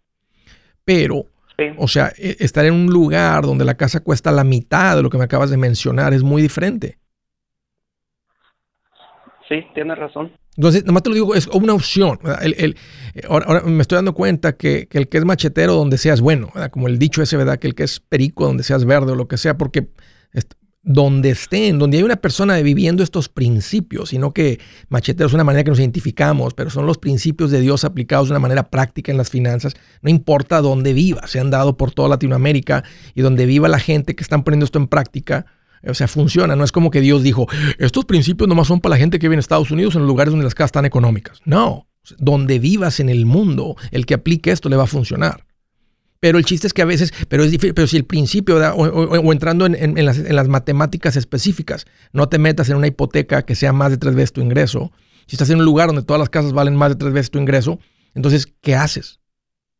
pero, 0.85 1.27
o 1.79 1.89
sea, 1.89 2.13
e, 2.17 2.37
estar 2.41 2.65
en 2.65 2.75
un 2.75 2.87
lugar 2.87 3.43
donde 3.43 3.65
la 3.65 3.77
casa 3.77 4.01
cuesta 4.01 4.33
la 4.33 4.45
mitad 4.45 4.97
de 4.97 5.03
lo 5.03 5.11
que 5.11 5.19
me 5.19 5.25
acabas 5.25 5.51
de 5.51 5.57
mencionar 5.57 6.13
es 6.15 6.23
muy 6.23 6.43
diferente. 6.43 6.99
Sí, 9.49 9.65
tienes 9.75 9.99
razón. 9.99 10.33
Entonces, 10.57 10.85
nomás 10.85 11.03
te 11.03 11.09
lo 11.09 11.15
digo, 11.15 11.35
es 11.35 11.47
una 11.49 11.73
opción. 11.73 12.19
El, 12.43 12.77
ahora, 13.29 13.63
me 13.63 13.81
estoy 13.81 13.97
dando 13.97 14.13
cuenta 14.13 14.57
que, 14.57 14.87
el 14.91 15.09
que 15.09 15.19
es 15.19 15.25
machetero 15.25 15.75
donde 15.75 15.97
seas 15.97 16.21
bueno, 16.21 16.53
como 16.71 16.89
el 16.89 16.99
dicho 16.99 17.23
ese, 17.23 17.39
¿verdad? 17.39 17.59
Que 17.59 17.69
el 17.69 17.75
que 17.75 17.85
es 17.85 18.01
perico 18.01 18.45
donde 18.45 18.63
seas 18.63 18.85
verde 18.85 19.13
o 19.13 19.15
lo 19.15 19.29
que 19.29 19.39
sea, 19.39 19.57
porque 19.57 19.89
donde 20.85 21.31
estén, 21.31 21.79
donde 21.79 21.99
hay 21.99 22.03
una 22.03 22.17
persona 22.17 22.57
viviendo 22.59 23.03
estos 23.03 23.29
principios, 23.29 24.09
sino 24.09 24.33
que 24.33 24.59
machetero 24.89 25.29
es 25.29 25.33
una 25.33 25.45
manera 25.45 25.63
que 25.63 25.71
nos 25.71 25.79
identificamos, 25.79 26.55
pero 26.55 26.71
son 26.71 26.87
los 26.87 26.99
principios 26.99 27.53
de 27.53 27.61
Dios 27.61 27.85
aplicados 27.85 28.29
de 28.29 28.33
una 28.33 28.41
manera 28.41 28.69
práctica 28.69 29.13
en 29.13 29.19
las 29.19 29.31
finanzas, 29.31 29.75
no 30.03 30.11
importa 30.11 30.61
dónde 30.61 30.93
viva, 30.93 31.27
se 31.29 31.39
han 31.39 31.51
dado 31.51 31.77
por 31.77 31.93
toda 31.93 32.09
Latinoamérica 32.09 32.83
y 33.15 33.23
donde 33.23 33.47
viva 33.47 33.69
la 33.69 33.79
gente 33.79 34.17
que 34.17 34.25
están 34.25 34.43
poniendo 34.43 34.65
esto 34.65 34.79
en 34.79 34.89
práctica, 34.89 35.47
O 35.85 35.95
sea, 35.95 36.07
funciona. 36.07 36.55
No 36.55 36.63
es 36.63 36.71
como 36.71 36.91
que 36.91 37.01
Dios 37.01 37.25
dijo, 37.25 37.49
estos 37.79 38.05
principios 38.05 38.49
nomás 38.49 38.69
son 38.69 38.81
para 38.81 38.95
la 38.95 38.99
gente 38.99 39.19
que 39.19 39.27
vive 39.27 39.35
en 39.35 39.41
Estados 39.41 39.73
Unidos, 39.73 39.97
en 39.97 40.03
los 40.03 40.09
lugares 40.09 40.31
donde 40.31 40.45
las 40.45 40.55
casas 40.55 40.69
están 40.69 40.85
económicas. 40.85 41.41
No. 41.45 41.89
Donde 42.19 42.61
vivas 42.61 43.01
en 43.01 43.09
el 43.09 43.27
mundo, 43.27 43.75
el 43.91 44.07
que 44.07 44.15
aplique 44.15 44.53
esto 44.53 44.69
le 44.69 44.77
va 44.77 44.85
a 44.85 44.87
funcionar. 44.87 45.45
Pero 46.23 46.39
el 46.39 46.45
chiste 46.45 46.69
es 46.69 46.73
que 46.73 46.83
a 46.83 46.85
veces, 46.85 47.13
pero 47.29 47.43
es 47.43 47.51
difícil, 47.51 47.75
pero 47.75 47.89
si 47.89 47.97
el 47.97 48.05
principio, 48.05 48.57
o, 48.77 49.33
entrando 49.33 49.67
en, 49.67 50.05
las, 50.07 50.49
matemáticas 50.49 51.17
específicas, 51.17 51.85
no 52.13 52.29
te 52.29 52.39
metas 52.39 52.69
en 52.69 52.77
una 52.77 52.87
hipoteca 52.87 53.43
que 53.43 53.57
sea 53.57 53.73
más 53.73 53.91
de 53.91 53.97
tres 53.97 54.15
veces 54.15 54.33
tu 54.33 54.41
ingreso. 54.41 54.93
Si 55.27 55.35
estás 55.35 55.51
en 55.51 55.59
un 55.59 55.65
lugar 55.65 55.89
donde 55.89 56.05
todas 56.05 56.21
las 56.21 56.31
casas 56.31 56.53
valen 56.53 56.77
más 56.77 56.91
de 56.91 56.95
tres 56.95 57.13
veces 57.13 57.33
tu 57.33 57.41
ingreso, 57.41 57.81
entonces, 58.15 58.47
¿qué 58.61 58.77
haces? 58.77 59.19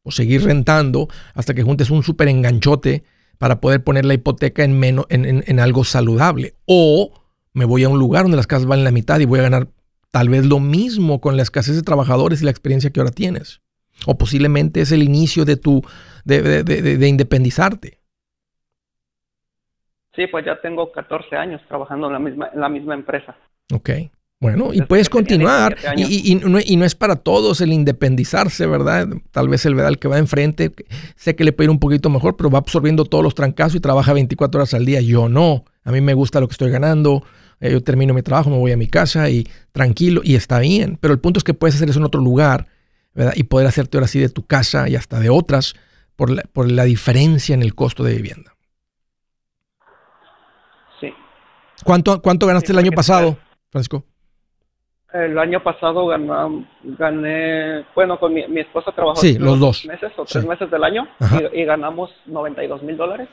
O 0.03 0.11
seguir 0.11 0.43
rentando 0.43 1.09
hasta 1.35 1.55
que 1.55 1.63
juntes 1.63 1.91
un 1.91 2.03
súper 2.03 2.27
enganchote 2.27 3.05
para 3.39 3.61
poder 3.61 3.85
poner 3.85 4.05
la 4.05 4.15
hipoteca 4.15 4.65
en, 4.65 4.77
menos, 4.77 5.07
en, 5.11 5.61
algo 5.61 5.85
saludable. 5.85 6.57
O 6.67 7.23
me 7.53 7.67
voy 7.67 7.85
a 7.85 7.89
un 7.89 8.01
lugar 8.01 8.25
donde 8.25 8.37
las 8.37 8.49
casas 8.49 8.67
valen 8.67 8.83
la 8.83 8.91
mitad 8.91 9.21
y 9.21 9.27
voy 9.27 9.39
a 9.39 9.43
ganar 9.43 9.69
tal 10.11 10.29
vez 10.29 10.45
lo 10.45 10.59
mismo 10.59 11.21
con 11.21 11.37
la 11.37 11.45
escasez 11.45 11.77
de 11.77 11.83
trabajadores 11.83 12.43
y 12.43 12.47
la 12.47 12.51
experiencia 12.51 12.91
que 12.91 12.99
ahora 12.99 13.13
tienes. 13.13 13.61
O 14.07 14.17
posiblemente 14.17 14.81
es 14.81 14.93
el 14.93 15.03
inicio 15.03 15.45
de 15.45 15.57
tu 15.57 15.83
de, 16.25 17.09
independizarte. 17.09 17.99
Sí, 20.15 20.27
pues 20.27 20.45
ya 20.45 20.61
tengo 20.61 20.93
14 20.93 21.37
años 21.37 21.61
trabajando 21.69 22.09
en 22.09 22.13
la 22.13 22.19
misma, 22.19 22.51
en 22.53 22.61
la 22.61 22.69
misma 22.69 22.95
empresa. 22.95 23.37
Ok. 23.73 23.91
Bueno, 24.43 24.75
y 24.75 24.83
puedes 24.83 25.09
continuar. 25.09 25.77
Y, 25.97 26.35
no, 26.35 26.59
es 26.59 26.95
para 26.97 27.15
todos 27.15 27.61
el 27.61 27.73
independizarse, 27.73 28.67
¿verdad? 28.67 29.07
Tal 29.31 29.49
vez 29.49 29.65
el 29.67 29.77
vedal 29.77 30.01
que 30.01 30.09
va 30.09 30.19
enfrente, 30.19 30.73
sé 31.15 31.37
que 31.37 31.45
le 31.45 31.53
puede 31.53 31.67
ir 31.67 31.71
un 31.71 31.79
poquito 31.79 32.11
mejor, 32.11 32.37
pero 32.37 32.51
va 32.51 32.59
absorbiendo 32.59 33.05
todos 33.05 33.23
los 33.23 33.37
trancazos 33.37 33.77
y 33.77 33.81
trabaja 33.81 34.13
24 34.13 34.59
horas 34.59 34.75
al 34.75 34.85
día. 34.85 35.01
Yo 35.01 35.29
no. 35.29 35.65
A 35.85 35.93
mí 35.93 36.01
me 36.01 36.15
gusta 36.15 36.41
lo 36.41 36.49
que 36.49 36.53
estoy 36.53 36.73
ganando. 36.73 37.23
Eh, 37.61 37.71
yo 37.71 37.85
termino 37.85 38.15
mi 38.15 38.23
trabajo, 38.23 38.51
me 38.51 38.59
voy 38.59 38.73
a 38.73 38.77
mi 38.77 38.89
casa 38.89 39.31
y 39.31 39.47
tranquilo 39.71 40.23
y 40.25 40.35
está 40.35 40.59
bien. 40.59 40.99
Pero 41.01 41.15
el 41.15 41.21
punto 41.21 41.39
es 41.39 41.45
que 41.45 41.55
puedes 41.55 41.77
hacer 41.77 41.89
eso 41.89 42.01
en 42.01 42.05
otro 42.05 42.21
lugar, 42.21 42.67
¿verdad? 43.15 43.33
Y 43.37 43.45
poder 43.45 43.67
hacerte 43.67 43.97
ahora 43.97 44.09
sí 44.09 44.21
de 44.21 44.29
tu 44.29 44.47
casa 44.47 44.89
y 44.89 44.97
hasta 44.97 45.21
de 45.21 45.31
otras 45.31 45.75
por 46.17 46.31
la, 46.31 46.43
por 46.53 46.71
la 46.71 46.85
diferencia 46.85 47.55
en 47.55 47.63
el 47.63 47.75
costo 47.75 48.05
de 48.05 48.15
vivienda. 48.15 48.53
Sí. 51.01 51.13
¿Cuánto, 51.85 52.21
cuánto 52.23 52.47
ganaste 52.47 52.73
el 52.73 52.79
año 52.79 52.93
pasado, 52.93 53.37
Francisco? 53.71 54.05
El 55.13 55.39
año 55.39 55.63
pasado 55.63 56.07
gané, 56.07 57.85
bueno, 57.95 58.19
con 58.19 58.33
mi, 58.33 58.61
esposa 58.61 58.93
trabajó 58.93 59.21
sí, 59.21 59.39
los 59.39 59.61
dos 59.61 59.85
meses 59.85 60.11
o 60.17 60.25
tres 60.25 60.47
meses 60.47 60.71
del 60.71 60.83
año 60.83 61.07
y, 61.53 61.61
y, 61.61 61.65
ganamos 61.67 62.11
92 62.25 62.83
mil 62.83 62.97
dólares. 62.97 63.29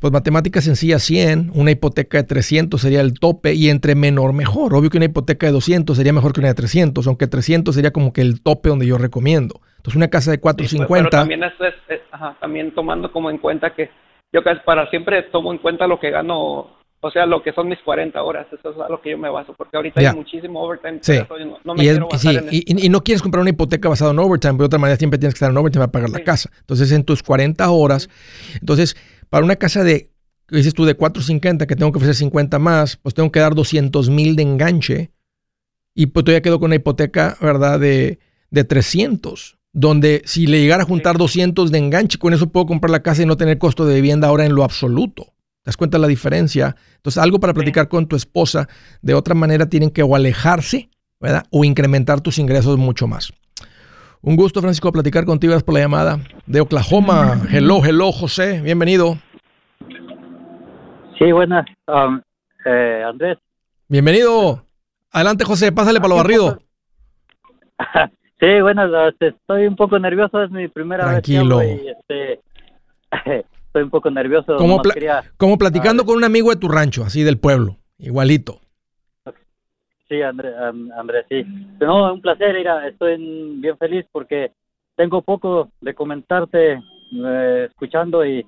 Pues 0.00 0.14
matemática 0.14 0.62
sencilla 0.62 0.98
100, 0.98 1.52
una 1.54 1.72
hipoteca 1.72 2.16
de 2.16 2.24
300 2.24 2.80
sería 2.80 3.02
el 3.02 3.20
tope 3.20 3.52
y 3.52 3.68
entre 3.68 3.94
menor 3.94 4.32
mejor. 4.32 4.74
Obvio 4.74 4.88
que 4.88 4.96
una 4.96 5.04
hipoteca 5.04 5.46
de 5.46 5.52
200 5.52 5.94
sería 5.94 6.14
mejor 6.14 6.32
que 6.32 6.40
una 6.40 6.48
de 6.48 6.54
300, 6.54 7.06
aunque 7.06 7.26
300 7.26 7.74
sería 7.74 7.90
como 7.90 8.14
que 8.14 8.22
el 8.22 8.42
tope 8.42 8.70
donde 8.70 8.86
yo 8.86 8.96
recomiendo. 8.96 9.60
Entonces 9.76 9.96
una 9.96 10.08
casa 10.08 10.30
de 10.30 10.40
450... 10.40 10.88
pero 10.88 11.10
también, 11.10 11.42
es, 11.44 11.52
ajá, 12.12 12.34
también 12.40 12.72
tomando 12.74 13.12
como 13.12 13.28
en 13.28 13.36
cuenta 13.36 13.74
que 13.74 13.90
yo 14.32 14.42
casi 14.42 14.60
para 14.64 14.88
siempre 14.88 15.22
tomo 15.24 15.52
en 15.52 15.58
cuenta 15.58 15.86
lo 15.86 16.00
que 16.00 16.10
gano, 16.10 16.68
o 17.00 17.10
sea, 17.10 17.26
lo 17.26 17.42
que 17.42 17.52
son 17.52 17.68
mis 17.68 17.78
40 17.80 18.22
horas, 18.22 18.46
eso 18.52 18.70
es 18.70 18.80
a 18.80 18.88
lo 18.88 19.02
que 19.02 19.10
yo 19.10 19.18
me 19.18 19.28
baso, 19.28 19.52
porque 19.52 19.76
ahorita 19.76 20.00
hay 20.00 20.14
muchísimo 20.14 20.62
overtime. 20.62 20.98
Sí. 21.02 21.18
no, 21.64 21.74
me 21.74 21.82
y, 21.82 21.86
quiero 21.86 22.08
sí. 22.16 22.38
y, 22.50 22.88
no 22.88 23.00
quieres 23.00 23.20
comprar 23.20 23.42
una 23.42 23.50
hipoteca 23.50 23.88
basada 23.90 24.12
en 24.12 24.18
overtime, 24.18 24.54
pero 24.54 24.62
de 24.62 24.66
otra 24.66 24.78
manera 24.78 24.96
siempre 24.96 25.18
tienes 25.18 25.34
que 25.34 25.38
estar 25.38 25.50
en 25.50 25.58
overtime 25.58 25.88
para 25.88 25.92
pagar 25.92 26.10
la 26.10 26.24
casa. 26.24 26.50
Entonces 26.60 26.90
en 26.92 27.04
tus 27.04 27.22
40 27.22 27.68
horas, 27.70 28.08
entonces 28.60 28.96
para 29.30 29.44
una 29.44 29.56
casa 29.56 29.84
de, 29.84 30.10
dices 30.50 30.74
tú, 30.74 30.84
de 30.84 30.94
450, 30.94 31.66
que 31.66 31.76
tengo 31.76 31.92
que 31.92 31.98
ofrecer 31.98 32.16
50 32.16 32.58
más, 32.58 32.96
pues 32.96 33.14
tengo 33.14 33.32
que 33.32 33.40
dar 33.40 33.54
200 33.54 34.10
mil 34.10 34.36
de 34.36 34.42
enganche. 34.42 35.12
Y 35.94 36.06
pues 36.06 36.24
todavía 36.24 36.42
quedo 36.42 36.58
con 36.58 36.66
una 36.68 36.76
hipoteca, 36.76 37.36
¿verdad? 37.40 37.80
De, 37.80 38.18
de 38.50 38.64
300. 38.64 39.58
Donde 39.72 40.22
si 40.24 40.46
le 40.46 40.60
llegara 40.60 40.82
a 40.82 40.86
juntar 40.86 41.16
200 41.16 41.70
de 41.70 41.78
enganche, 41.78 42.18
con 42.18 42.34
eso 42.34 42.48
puedo 42.48 42.66
comprar 42.66 42.90
la 42.90 43.02
casa 43.02 43.22
y 43.22 43.26
no 43.26 43.36
tener 43.36 43.58
costo 43.58 43.86
de 43.86 43.94
vivienda 43.94 44.28
ahora 44.28 44.44
en 44.44 44.54
lo 44.54 44.64
absoluto. 44.64 45.24
¿Te 45.62 45.68
das 45.68 45.76
cuenta 45.76 45.98
de 45.98 46.02
la 46.02 46.08
diferencia? 46.08 46.74
Entonces, 46.96 47.22
algo 47.22 47.38
para 47.38 47.54
platicar 47.54 47.88
con 47.88 48.06
tu 48.06 48.16
esposa. 48.16 48.68
De 49.02 49.14
otra 49.14 49.34
manera, 49.34 49.66
tienen 49.68 49.90
que 49.90 50.02
o 50.02 50.16
alejarse, 50.16 50.90
¿verdad? 51.20 51.44
O 51.50 51.64
incrementar 51.64 52.20
tus 52.20 52.38
ingresos 52.38 52.78
mucho 52.78 53.06
más. 53.06 53.32
Un 54.22 54.36
gusto, 54.36 54.60
Francisco, 54.60 54.92
platicar 54.92 55.24
contigo. 55.24 55.52
Gracias 55.52 55.64
por 55.64 55.74
la 55.74 55.80
llamada. 55.80 56.18
De 56.46 56.60
Oklahoma. 56.60 57.40
Hello, 57.50 57.80
hello, 57.82 58.12
José. 58.12 58.60
Bienvenido. 58.60 59.16
Sí, 61.18 61.32
buenas. 61.32 61.66
Um, 61.86 62.20
eh, 62.66 63.02
Andrés. 63.06 63.38
Bienvenido. 63.88 64.66
Adelante, 65.10 65.44
José. 65.44 65.72
Pásale 65.72 66.00
para 66.00 66.10
lo 66.10 66.16
barrido. 66.16 66.58
sí, 68.40 68.60
buenas. 68.60 68.90
Este, 69.10 69.28
estoy 69.28 69.66
un 69.66 69.76
poco 69.76 69.98
nervioso. 69.98 70.42
Es 70.42 70.50
mi 70.50 70.68
primera 70.68 71.06
vez. 71.06 71.22
Tranquilo. 71.22 71.62
Este, 71.62 72.40
estoy 73.66 73.82
un 73.82 73.90
poco 73.90 74.10
nervioso. 74.10 74.56
Como, 74.56 74.82
como 75.38 75.56
platicando 75.56 76.04
con 76.04 76.16
un 76.16 76.24
amigo 76.24 76.50
de 76.50 76.56
tu 76.56 76.68
rancho, 76.68 77.04
así 77.04 77.22
del 77.22 77.38
pueblo. 77.38 77.78
Igualito. 77.96 78.60
Sí, 80.10 80.20
Andrés, 80.22 80.56
Andrés, 80.56 81.24
sí. 81.28 81.44
No, 81.80 82.12
un 82.12 82.20
placer, 82.20 82.58
Ira. 82.58 82.88
Estoy 82.88 83.16
bien 83.60 83.78
feliz 83.78 84.04
porque 84.10 84.50
tengo 84.96 85.22
poco 85.22 85.70
de 85.80 85.94
comentarte, 85.94 86.82
eh, 87.12 87.68
escuchando 87.70 88.26
y, 88.26 88.44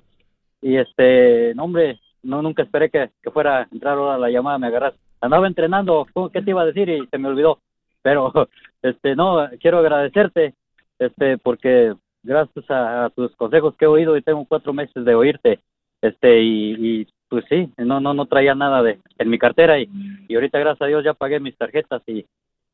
y 0.61 0.75
este, 0.75 1.55
no, 1.55 1.63
hombre, 1.63 2.01
no 2.21 2.41
nunca 2.41 2.63
esperé 2.63 2.89
que, 2.89 3.11
fuera 3.31 3.59
a 3.59 3.67
entrar 3.71 3.97
ahora 3.97 4.17
la 4.17 4.29
llamada, 4.29 4.57
me 4.57 4.67
agarras. 4.67 4.95
Andaba 5.21 5.47
entrenando, 5.47 6.05
¿qué 6.33 6.41
te 6.41 6.49
iba 6.49 6.63
a 6.63 6.65
decir? 6.65 6.89
Y 6.89 7.07
se 7.07 7.17
me 7.17 7.29
olvidó. 7.29 7.59
Pero, 8.01 8.33
este, 8.81 9.15
no, 9.15 9.49
quiero 9.61 9.79
agradecerte, 9.79 10.55
este, 10.99 11.37
porque 11.37 11.95
gracias 12.23 12.65
a, 12.67 13.09
tus 13.15 13.33
consejos 13.37 13.73
que 13.77 13.85
he 13.85 13.87
oído 13.87 14.17
y 14.17 14.21
tengo 14.21 14.43
cuatro 14.43 14.73
meses 14.73 15.05
de 15.05 15.15
oírte, 15.15 15.61
este, 16.01 16.41
y, 16.41 17.07
pues 17.33 17.45
sí, 17.49 17.67
no, 17.79 17.99
no, 17.99 18.13
no 18.13 18.27
traía 18.27 18.53
nada 18.53 18.83
de 18.83 18.99
en 19.17 19.27
mi 19.27 19.39
cartera 19.39 19.79
y, 19.79 19.89
y 20.27 20.35
ahorita 20.35 20.59
gracias 20.59 20.83
a 20.83 20.85
Dios 20.85 21.03
ya 21.03 21.15
pagué 21.15 21.39
mis 21.39 21.57
tarjetas 21.57 22.03
y, 22.05 22.27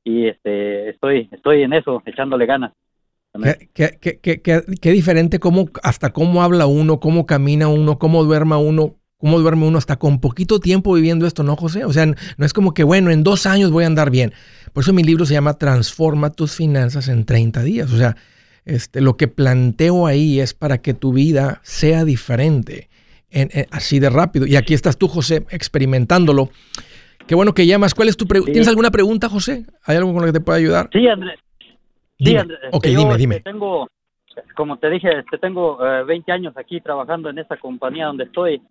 y 0.04 0.28
este, 0.28 0.90
estoy, 0.90 1.30
estoy 1.32 1.64
en 1.64 1.72
eso, 1.72 2.04
echándole 2.06 2.46
ganas. 2.46 2.74
Qué, 3.74 3.98
qué, 4.02 4.20
qué, 4.20 4.42
qué, 4.42 4.92
diferente 4.92 5.40
cómo, 5.40 5.70
hasta 5.82 6.12
cómo 6.12 6.44
habla 6.44 6.66
uno, 6.66 7.00
cómo 7.00 7.26
camina 7.26 7.70
uno, 7.70 7.98
cómo 8.00 8.26
duerma 8.26 8.58
uno, 8.58 8.98
cómo 9.16 9.40
duerme 9.40 9.66
uno 9.66 9.78
hasta 9.78 9.96
con 9.96 10.20
poquito 10.20 10.60
tiempo 10.60 10.94
viviendo 10.94 11.26
esto, 11.26 11.44
¿no, 11.44 11.56
José? 11.56 11.86
O 11.86 11.94
sea, 11.94 12.06
no 12.06 12.46
es 12.46 12.52
como 12.52 12.74
que, 12.74 12.84
bueno, 12.84 13.12
en 13.12 13.24
dos 13.24 13.46
años 13.46 13.72
voy 13.72 13.86
a 13.86 13.88
andar 13.88 14.12
bien. 14.12 14.34
Por 14.74 14.84
eso 14.84 14.92
mi 14.92 15.04
libro 15.04 15.26
se 15.26 15.36
llama 15.36 15.54
Transforma 15.54 16.32
tus 16.32 16.54
finanzas 16.54 17.08
en 17.08 17.24
30 17.24 17.64
días. 17.64 17.94
O 17.94 17.98
sea, 17.98 18.18
este, 18.66 19.00
lo 19.00 19.16
que 19.16 19.30
planteo 19.30 20.06
ahí 20.06 20.42
es 20.42 20.54
para 20.54 20.80
que 20.80 20.94
tu 20.94 21.14
vida 21.14 21.62
sea 21.64 22.04
diferente, 22.04 22.90
así 23.72 24.00
de 24.00 24.10
rápido. 24.10 24.46
Y 24.46 24.56
aquí 24.56 24.74
estás 24.74 24.98
tú, 24.98 25.08
José, 25.08 25.46
experimentándolo. 25.52 26.50
Qué 27.30 27.36
bueno 27.36 27.54
que 27.54 27.68
llamas. 27.68 27.94
¿Cuál 27.94 28.10
es 28.10 28.18
tu 28.18 28.26
pregunta? 28.26 28.52
¿Tienes 28.52 28.68
alguna 28.68 28.90
pregunta, 28.90 29.30
José? 29.30 29.64
¿Hay 29.86 29.98
algo 29.98 30.12
con 30.14 30.22
lo 30.22 30.26
que 30.26 30.34
te 30.34 30.42
pueda 30.42 30.58
ayudar? 30.58 30.90
Sí, 30.92 31.08
Andrés. 31.08 31.40
Sí, 32.18 32.36
Andrés. 32.36 32.60
Ok, 32.72 32.86
este, 32.86 32.98
dime, 32.98 33.18
dime. 33.18 33.36
Este, 33.36 33.52
tengo, 33.52 33.88
como 34.56 34.78
te 34.78 34.90
dije, 34.90 35.20
este, 35.20 35.38
tengo 35.38 35.78
20 35.78 36.14
eh, 36.14 36.34
años 36.34 36.58
aquí 36.58 36.82
trabajando 36.82 37.30
en 37.30 37.38
esta 37.38 37.58
compañía 37.58 38.08
donde 38.08 38.24
estoy, 38.24 38.62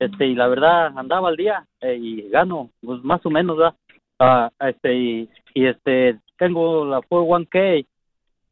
este, 0.00 0.26
y 0.26 0.34
la 0.34 0.48
verdad 0.48 0.92
andaba 0.96 1.28
al 1.28 1.36
día 1.36 1.64
eh, 1.80 1.96
y 1.96 2.28
gano, 2.28 2.70
pues 2.84 3.04
más 3.04 3.24
o 3.24 3.30
menos, 3.30 3.56
¿verdad? 3.56 3.74
Ah, 4.18 4.50
este, 4.60 4.94
y, 4.94 5.28
este, 5.54 6.18
tengo 6.38 6.84
la 6.86 6.98
401k, 6.98 7.86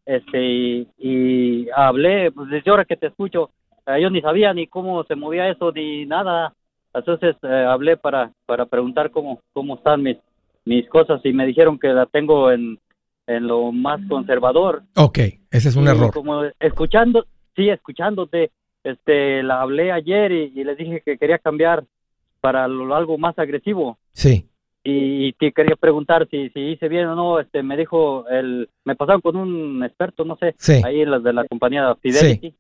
este, 0.05 0.45
y, 0.45 0.89
y 0.99 1.69
hablé, 1.75 2.31
pues 2.31 2.51
desde 2.51 2.71
ahora 2.71 2.85
que 2.85 2.97
te 2.97 3.09
escucho, 3.09 3.51
eh, 3.87 4.01
yo 4.01 4.11
ni 4.11 4.21
sabía 4.21 4.53
ni 4.53 4.67
cómo 4.67 5.05
se 5.05 5.15
movía 5.15 5.49
eso 5.49 5.73
ni 5.73 6.07
nada. 6.07 6.53
Entonces 6.95 7.37
eh, 7.43 7.67
hablé 7.69 7.97
para, 7.97 8.33
para 8.47 8.67
preguntar 8.67 9.11
cómo, 9.11 9.41
cómo 9.53 9.77
están 9.77 10.03
mis, 10.03 10.17
mis 10.65 10.89
cosas 10.89 11.21
y 11.25 11.33
me 11.33 11.47
dijeron 11.47 11.79
que 11.79 11.89
la 11.89 12.07
tengo 12.07 12.51
en, 12.51 12.79
en 13.27 13.47
lo 13.47 13.73
más 13.73 14.01
conservador. 14.09 14.83
Ok, 14.97 15.19
ese 15.51 15.69
es 15.69 15.77
un 15.77 15.89
error. 15.89 16.13
Como 16.13 16.45
escuchando, 16.59 17.27
sí, 17.55 17.69
escuchándote, 17.69 18.51
este, 18.83 19.43
la 19.43 19.61
hablé 19.61 19.93
ayer 19.93 20.33
y, 20.33 20.53
y 20.55 20.65
les 20.65 20.77
dije 20.77 21.03
que 21.05 21.19
quería 21.19 21.39
cambiar 21.39 21.85
para 22.41 22.65
algo 22.65 23.19
más 23.19 23.39
agresivo. 23.39 23.99
Sí 24.13 24.49
y, 24.89 25.33
te 25.33 25.53
quería 25.53 25.75
preguntar 25.75 26.29
si, 26.31 26.49
si 26.51 26.61
hice 26.61 26.89
bien 26.89 27.07
o 27.07 27.15
no. 27.17 27.41
Este, 27.41 27.63
me 27.63 27.77
dijo, 27.77 28.25
el, 28.29 28.69
me 28.85 28.95
pasaron 28.95 29.21
con 29.21 29.37
un 29.37 29.83
experto, 29.83 30.25
no 30.25 30.37
sé, 30.37 30.55
ahí 30.85 31.01
en 31.01 31.11
las 31.11 31.23
de 31.23 31.33
la 31.33 31.45
compañía 31.45 31.95
Fidelity, 31.97 32.55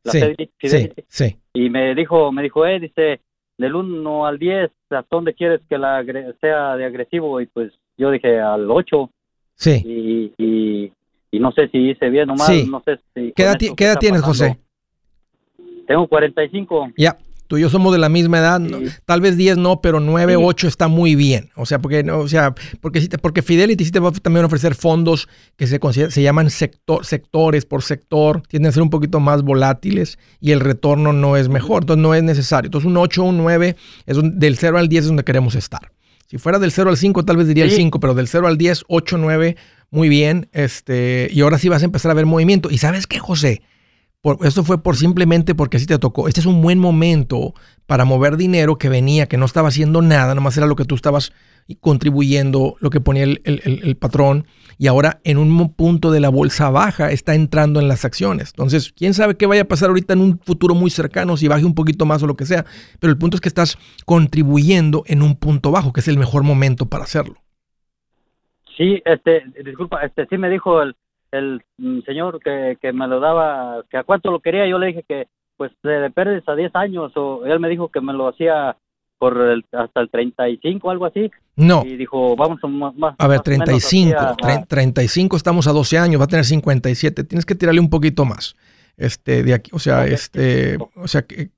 sí, 1.09 1.37
y 1.55 1.71
me 1.71 1.95
dijo, 1.95 2.33
me 2.33 2.43
dijo, 2.43 2.67
eh, 2.67 2.81
dice, 2.81 3.21
del 3.57 3.75
1 3.77 4.27
al 4.27 4.39
10, 4.39 4.71
¿hasta 4.91 5.07
dónde 5.09 5.35
quieres 5.35 5.61
que 5.69 5.79
la 5.79 6.05
sea 6.41 6.77
de 6.77 6.85
agresivo? 6.85 7.41
Y 7.41 7.47
pues 7.47 7.73
yo 7.97 8.11
dije, 8.11 8.41
al 8.41 8.71
8. 8.71 9.11
Sí. 9.55 9.83
Y, 10.37 10.93
y, 11.33 11.39
no 11.39 11.53
sé 11.53 11.69
si 11.69 11.79
hice 11.91 12.09
bien 12.09 12.31
o 12.31 12.35
mal, 12.35 12.71
no 12.71 12.83
sé 12.83 12.99
si... 13.15 13.33
¿Qué 13.33 13.43
edad, 13.43 13.57
¿qué 13.77 13.85
edad 13.85 13.99
tienes, 13.99 14.23
José? 14.23 14.59
Tengo 15.87 16.09
45. 16.09 16.93
Ya, 16.97 17.19
Tú 17.47 17.59
y 17.59 17.61
yo 17.61 17.71
somos 17.71 17.93
de 17.93 17.99
la 17.99 18.09
misma 18.09 18.39
edad, 18.39 18.61
tal 19.05 19.21
vez 19.21 19.37
10 19.37 19.59
no, 19.59 19.81
pero 19.81 20.01
9, 20.01 20.37
8 20.37 20.69
está 20.69 20.89
muy 20.89 21.15
bien. 21.15 21.51
O 21.55 21.67
sea, 21.67 21.79
porque, 21.79 22.01
o 22.11 22.29
sea, 22.29 22.55
porque, 22.81 23.09
porque 23.21 23.43
Fidelity 23.43 23.85
sí 23.85 23.91
te 23.91 24.01
va 24.01 24.09
a 24.09 24.13
también 24.13 24.45
ofrecer 24.45 24.75
fondos 24.75 25.29
que 25.57 25.67
se, 25.67 25.79
se 26.11 26.23
llaman 26.23 26.51
sector, 26.51 27.05
sectores 27.05 27.65
por 27.65 27.83
sector, 27.83 28.43
tienden 28.49 28.71
a 28.71 28.73
ser 28.73 28.83
un 28.83 28.91
poquito 28.91 29.21
más 29.21 29.43
volátiles 29.43 30.19
y 30.41 30.53
el 30.53 30.61
retorno 30.61 31.13
no 31.13 31.37
es 31.37 31.49
mejor, 31.49 31.83
entonces 31.83 32.03
no 32.03 32.15
es 32.15 32.23
necesario. 32.23 32.69
Entonces 32.69 32.89
un 32.89 32.97
8, 32.97 33.23
un 33.23 33.37
9, 33.39 33.77
es 34.07 34.17
del 34.23 34.57
0 34.57 34.79
al 34.79 34.89
10 34.89 35.03
es 35.03 35.07
donde 35.09 35.25
queremos 35.25 35.55
estar. 35.55 35.93
Si 36.29 36.39
fuera 36.39 36.59
del 36.59 36.73
0 36.73 36.91
al 36.91 36.97
5, 36.97 37.25
tal 37.25 37.37
vez 37.37 37.47
diría 37.47 37.65
el 37.65 37.71
5, 37.71 38.01
pero 38.01 38.15
del 38.15 38.27
0 38.27 38.49
al 38.49 38.59
10, 38.59 38.85
8, 38.89 39.19
9, 39.19 39.57
muy 39.91 40.09
bien. 40.09 40.49
Este, 40.53 41.29
y 41.31 41.41
ahora 41.41 41.59
sí 41.59 41.69
vas 41.69 41.83
a 41.83 41.85
empezar 41.85 42.11
a 42.11 42.15
ver 42.15 42.27
movimiento. 42.27 42.71
¿Y 42.71 42.79
sabes 42.79 43.07
qué, 43.07 43.21
José? 43.21 43.63
Esto 44.43 44.65
fue 44.65 44.83
por 44.83 44.97
simplemente 44.97 45.55
porque 45.55 45.77
así 45.77 45.87
te 45.87 45.99
tocó. 45.99 46.29
Este 46.29 46.41
es 46.41 46.47
un 46.47 46.61
buen 46.62 46.79
momento 46.79 47.55
para 47.87 48.05
mover 48.05 48.37
dinero 48.37 48.79
que 48.79 48.89
venía, 48.89 49.27
que 49.27 49.37
no 49.37 49.45
estaba 49.45 49.69
haciendo 49.69 50.03
nada, 50.03 50.35
nomás 50.35 50.57
era 50.57 50.67
lo 50.67 50.77
que 50.77 50.85
tú 50.85 50.95
estabas 50.95 51.33
contribuyendo, 51.81 52.77
lo 52.81 52.91
que 52.91 53.01
ponía 53.01 53.25
el, 53.25 53.97
patrón, 53.99 54.47
y 54.79 54.87
ahora 54.87 55.21
en 55.25 55.39
un 55.39 55.73
punto 55.75 56.12
de 56.12 56.21
la 56.21 56.29
bolsa 56.29 56.71
baja 56.71 57.11
está 57.11 57.35
entrando 57.35 57.81
en 57.81 57.89
las 57.89 58.05
acciones. 58.05 58.51
Entonces, 58.55 58.93
quién 58.93 59.15
sabe 59.15 59.37
qué 59.37 59.47
vaya 59.47 59.62
a 59.62 59.67
pasar 59.69 59.89
ahorita 59.89 60.12
en 60.12 60.21
un 60.21 60.39
futuro 60.39 60.75
muy 60.75 60.91
cercano, 60.91 61.37
si 61.37 61.49
baje 61.49 61.65
un 61.65 61.75
poquito 61.75 62.07
más 62.07 62.23
o 62.23 62.27
lo 62.27 62.37
que 62.37 62.47
sea, 62.47 62.65
pero 63.01 63.11
el 63.11 63.19
punto 63.19 63.37
es 63.37 63.41
que 63.41 63.49
estás 63.49 63.79
contribuyendo 64.05 65.03
en 65.07 65.23
un 65.23 65.37
punto 65.37 65.71
bajo, 65.73 65.93
que 65.93 66.01
es 66.01 66.09
el 66.09 66.19
mejor 66.19 66.45
momento 66.45 66.87
para 66.87 67.05
hacerlo. 67.05 67.37
Sí, 68.77 69.03
este, 69.05 69.43
disculpa, 69.65 70.05
este 70.05 70.27
sí 70.27 70.37
me 70.37 70.51
dijo 70.51 70.83
el, 70.83 70.95
el 71.38 71.62
mm, 71.79 72.01
señor 72.01 72.40
que, 72.42 72.79
que 72.81 72.92
me 72.92 73.07
lo 73.07 73.20
daba, 73.20 73.85
que 73.90 73.96
a 73.96 74.05
cuánto 74.05 74.31
lo 74.31 74.40
quería, 74.40 74.66
yo 74.66 74.79
le 74.79 74.88
dije 74.88 75.05
que 75.09 75.29
pues 75.57 75.72
de 75.83 76.11
pérdidas 76.11 76.49
a 76.49 76.55
10 76.55 76.75
años, 76.75 77.12
o 77.16 77.44
él 77.46 77.61
me 77.61 77.68
dijo 77.68 77.88
que 77.88 78.01
me 78.01 78.12
lo 78.12 78.29
hacía 78.29 78.77
por 79.18 79.40
el, 79.40 79.64
hasta 79.72 80.01
el 80.01 80.11
35, 80.11 80.90
algo 80.90 81.07
así. 81.07 81.31
No. 81.57 81.83
Y 81.87 81.96
dijo, 81.96 82.37
vamos 82.37 82.59
a 82.62 82.66
más. 82.66 83.14
A 83.18 83.27
ver, 83.27 83.40
35, 83.40 84.37
35 84.68 85.37
estamos 85.37 85.66
a 85.66 85.72
12 85.72 85.99
años, 85.99 86.20
va 86.20 86.25
a 86.25 86.29
tener 86.29 86.44
57, 86.44 87.25
tienes 87.25 87.46
que 87.46 87.55
tirarle 87.55 87.81
un 87.81 87.90
poquito 87.90 88.25
más. 88.25 88.57
Este, 88.96 89.42
de 89.42 89.55
aquí, 89.55 89.70
o 89.75 89.79
sea, 89.79 90.07
este, 90.07 90.79
o 90.94 91.07
sea, 91.07 91.22
que, 91.22 91.51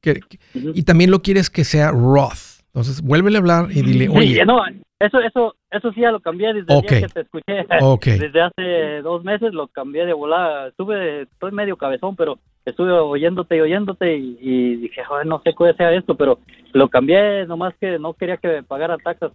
y 0.53 0.83
también 0.83 1.11
lo 1.11 1.23
quieres 1.23 1.51
que 1.51 1.65
sea 1.65 1.91
Roth. 1.91 2.63
Entonces, 2.67 3.01
vuélvele 3.01 3.39
a 3.39 3.41
hablar 3.41 3.69
y 3.71 3.83
dile, 3.83 4.09
oye. 4.13 4.45
no, 4.45 4.61
eso, 5.01 5.21
eso, 5.21 5.55
eso 5.71 5.93
sí 5.93 6.01
ya 6.01 6.11
lo 6.11 6.21
cambié 6.21 6.53
desde 6.53 6.75
el 6.75 6.81
día 6.81 7.01
que 7.01 7.09
te 7.09 7.21
escuché. 7.21 7.67
Desde 8.19 8.41
hace 8.41 9.03
dos 9.03 9.23
meses 9.23 9.53
lo 9.53 9.69
cambié 9.69 10.05
de 10.07 10.13
volada. 10.13 10.69
Estuve, 10.69 11.23
estoy 11.23 11.53
medio 11.53 11.77
cabezón, 11.77 12.17
pero 12.17 12.39
estuve 12.65 12.93
oyéndote 12.93 13.57
y 13.57 13.61
oyéndote 13.61 14.17
y, 14.17 14.77
dije, 14.77 15.05
joder, 15.05 15.27
no 15.27 15.41
sé 15.45 15.55
cuál 15.55 15.77
sea 15.77 15.93
esto, 15.93 16.17
pero 16.17 16.41
lo 16.73 16.89
cambié 16.89 17.47
nomás 17.47 17.75
que 17.81 17.99
no 17.99 18.13
quería 18.15 18.37
que 18.39 18.49
me 18.49 18.63
pagara 18.63 18.97
taxas. 18.99 19.33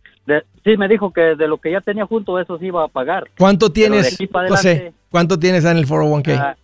sí 0.64 0.78
me 0.78 0.88
dijo 0.88 1.12
que 1.12 1.36
de 1.36 1.48
lo 1.48 1.58
que 1.58 1.72
ya 1.72 1.82
tenía 1.82 2.06
junto 2.06 2.40
eso 2.40 2.58
sí 2.60 2.66
iba 2.66 2.84
a 2.84 2.90
pagar. 2.90 3.30
¿Cuánto 3.38 3.72
tienes, 3.72 4.18
José? 4.50 4.94
¿Cuánto 5.10 5.40
tienes 5.40 5.64
en 5.66 5.78
el 5.78 5.88
401k? 5.88 6.38
Ah, 6.40 6.56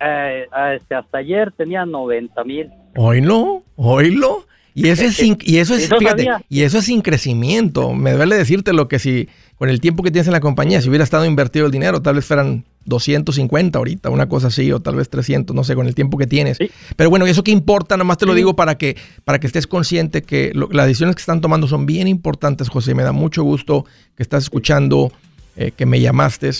eh, 0.00 0.46
ah, 0.52 0.74
este, 0.74 0.94
hasta 0.94 1.18
ayer 1.18 1.52
tenía 1.52 1.84
90 1.84 2.44
mil. 2.44 2.70
¿Oílo? 2.96 3.62
¿Oílo? 3.76 4.44
Y 4.82 4.88
eso 4.88 5.04
es, 5.04 5.20
y 5.20 5.58
eso 5.58 5.74
es, 5.74 5.88
fíjate, 5.88 6.28
y 6.48 6.62
eso 6.62 6.78
es 6.78 6.86
sin 6.86 7.02
crecimiento. 7.02 7.92
Me 7.92 8.12
duele 8.12 8.36
decirte 8.36 8.72
lo 8.72 8.88
que 8.88 8.98
si 8.98 9.28
con 9.56 9.68
el 9.68 9.80
tiempo 9.80 10.02
que 10.02 10.10
tienes 10.10 10.26
en 10.26 10.32
la 10.32 10.40
compañía, 10.40 10.80
si 10.80 10.88
hubiera 10.88 11.04
estado 11.04 11.26
invertido 11.26 11.66
el 11.66 11.72
dinero, 11.72 12.00
tal 12.00 12.14
vez 12.14 12.24
fueran 12.24 12.64
250 12.86 13.78
ahorita, 13.78 14.08
una 14.08 14.26
cosa 14.26 14.46
así, 14.46 14.72
o 14.72 14.80
tal 14.80 14.96
vez 14.96 15.10
300, 15.10 15.54
no 15.54 15.64
sé, 15.64 15.74
con 15.74 15.86
el 15.86 15.94
tiempo 15.94 16.16
que 16.16 16.26
tienes. 16.26 16.58
Pero 16.96 17.10
bueno, 17.10 17.26
eso 17.26 17.44
que 17.44 17.50
importa, 17.50 17.96
nada 17.96 18.04
más 18.04 18.16
te 18.16 18.24
lo 18.24 18.32
digo 18.32 18.56
para 18.56 18.76
que, 18.78 18.96
para 19.24 19.38
que 19.38 19.46
estés 19.46 19.66
consciente 19.66 20.22
que 20.22 20.52
las 20.54 20.86
decisiones 20.86 21.14
que 21.14 21.20
están 21.20 21.42
tomando 21.42 21.66
son 21.66 21.84
bien 21.84 22.08
importantes, 22.08 22.68
José. 22.68 22.94
Me 22.94 23.02
da 23.02 23.12
mucho 23.12 23.42
gusto 23.42 23.84
que 24.16 24.22
estás 24.22 24.44
escuchando, 24.44 25.12
eh, 25.56 25.72
que 25.76 25.84
me 25.84 26.00
llamaste. 26.00 26.50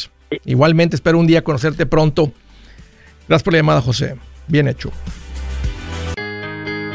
Igualmente 0.45 0.97
espero 0.97 1.19
un 1.19 1.27
día 1.27 1.43
conocerte 1.43 1.87
pronto. 1.87 2.33
Gracias 3.29 3.45
por 3.45 3.55
la 3.55 3.61
llamada, 3.61 3.81
José. 3.81 4.17
Bien 4.47 4.69
hecho. 4.69 4.91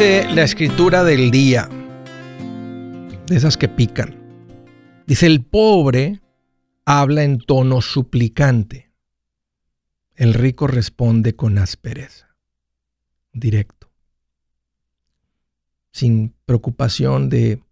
Dice 0.00 0.34
la 0.34 0.44
escritura 0.44 1.04
del 1.04 1.30
día, 1.30 1.68
de 3.26 3.36
esas 3.36 3.58
que 3.58 3.68
pican. 3.68 4.16
Dice, 5.06 5.26
el 5.26 5.44
pobre 5.44 6.22
habla 6.86 7.22
en 7.22 7.36
tono 7.36 7.82
suplicante. 7.82 8.94
El 10.14 10.32
rico 10.32 10.66
responde 10.68 11.36
con 11.36 11.58
aspereza, 11.58 12.34
directo, 13.34 13.92
sin 15.92 16.34
preocupación 16.46 17.28
de, 17.28 17.62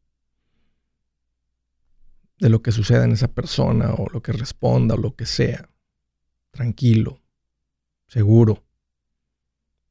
de 2.41 2.49
lo 2.51 2.61
que 2.61 2.73
suceda 2.73 3.05
en 3.07 3.13
esa 3.13 3.29
persona 3.29 3.95
o 3.95 4.07
lo 4.13 4.21
que 4.21 4.33
responda 4.33 4.97
o 4.97 4.99
lo 4.99 5.17
que 5.17 5.25
sea. 5.25 5.71
Tranquilo, 6.51 7.23
seguro. 8.07 8.67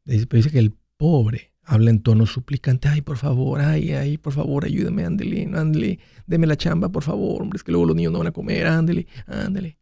Dice, 0.06 0.28
que 0.28 0.60
el 0.60 0.78
pobre 0.98 1.57
habla 1.68 1.92
en 1.92 2.02
tono 2.02 2.26
suplicante, 2.26 2.88
ay, 2.88 3.02
por 3.02 3.18
favor, 3.18 3.60
ay, 3.60 3.92
ay, 3.92 4.18
por 4.18 4.32
favor, 4.32 4.64
ayúdame, 4.64 5.04
ándele, 5.04 5.52
ándele, 5.54 6.00
deme 6.26 6.48
la 6.48 6.56
chamba, 6.56 6.90
por 6.90 7.04
favor, 7.04 7.42
hombre, 7.42 7.58
es 7.58 7.64
que 7.64 7.74
luego 7.74 7.86
los 7.86 7.96
niños 7.96 8.14
no 8.14 8.20
van 8.20 8.30
a 8.30 8.32
comer, 8.32 8.68
ándele, 8.68 9.06
ándele. 9.26 9.78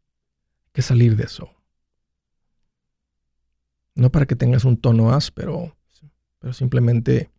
Hay 0.65 0.71
que 0.73 0.81
salir 0.81 1.15
de 1.15 1.25
eso. 1.25 1.47
No 3.93 4.11
para 4.11 4.25
que 4.25 4.35
tengas 4.35 4.65
un 4.65 4.77
tono 4.77 5.11
áspero, 5.11 5.77
pero 6.39 6.53
simplemente, 6.53 7.29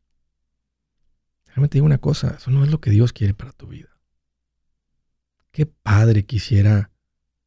déjame 1.47 1.67
te 1.67 1.79
digo 1.79 1.87
una 1.87 1.99
cosa, 1.99 2.37
eso 2.39 2.53
no 2.53 2.63
es 2.63 2.71
lo 2.71 2.81
que 2.81 2.91
Dios 2.91 3.13
quiere 3.13 3.35
para 3.35 3.51
tu 3.51 3.67
vida. 3.67 3.89
¿Qué 5.51 5.67
padre 5.67 6.25
quisiera 6.25 6.93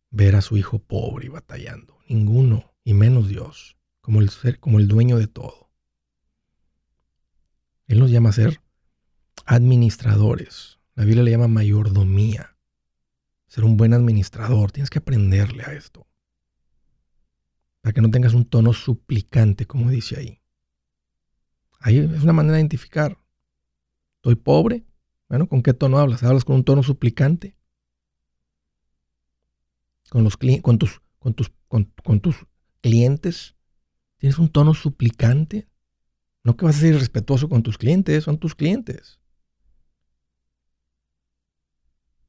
ver 0.09 0.35
a 0.35 0.41
su 0.41 0.57
hijo 0.57 0.79
pobre 0.79 1.27
y 1.27 1.29
batallando? 1.29 1.97
Ninguno, 2.09 2.73
y 2.83 2.93
menos 2.93 3.29
Dios, 3.29 3.77
como 4.01 4.19
el, 4.19 4.29
ser, 4.29 4.59
como 4.59 4.79
el 4.79 4.89
dueño 4.89 5.17
de 5.17 5.27
todo. 5.27 5.68
Él 7.89 7.99
nos 7.99 8.11
llama 8.11 8.29
a 8.29 8.33
ser 8.33 8.61
administradores. 9.47 10.79
La 10.93 11.05
Biblia 11.05 11.23
le 11.23 11.31
llama 11.31 11.47
mayordomía. 11.47 12.55
Ser 13.47 13.63
un 13.63 13.77
buen 13.77 13.95
administrador. 13.95 14.71
Tienes 14.71 14.91
que 14.91 14.99
aprenderle 14.99 15.63
a 15.63 15.73
esto. 15.73 16.07
Para 17.81 17.91
que 17.91 18.01
no 18.01 18.11
tengas 18.11 18.35
un 18.35 18.45
tono 18.45 18.73
suplicante, 18.73 19.65
como 19.65 19.89
dice 19.89 20.19
ahí. 20.19 20.39
Ahí 21.79 21.97
es 21.97 22.21
una 22.21 22.31
manera 22.31 22.55
de 22.55 22.61
identificar. 22.61 23.17
¿Estoy 24.17 24.35
pobre? 24.35 24.85
Bueno, 25.27 25.49
¿con 25.49 25.63
qué 25.63 25.73
tono 25.73 25.97
hablas? 25.97 26.21
¿Hablas 26.21 26.45
con 26.45 26.57
un 26.57 26.63
tono 26.63 26.83
suplicante? 26.83 27.57
Con, 30.11 30.23
los, 30.23 30.37
con, 30.37 30.77
tus, 30.77 31.01
con 31.17 31.33
tus, 31.33 31.51
con 31.67 32.19
tus 32.19 32.35
clientes? 32.81 33.55
¿Tienes 34.17 34.37
un 34.37 34.49
tono 34.49 34.75
suplicante? 34.75 35.67
No 36.43 36.55
que 36.55 36.65
vas 36.65 36.77
a 36.77 36.79
ser 36.79 36.93
irrespetuoso 36.93 37.49
con 37.49 37.63
tus 37.63 37.77
clientes, 37.77 38.23
son 38.23 38.37
tus 38.37 38.55
clientes. 38.55 39.19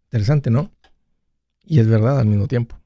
Interesante, 0.07 0.51
¿no? 0.51 0.71
Y 1.65 1.79
es 1.79 1.89
verdad 1.89 2.19
al 2.19 2.27
mismo 2.27 2.49
tiempo. 2.49 2.77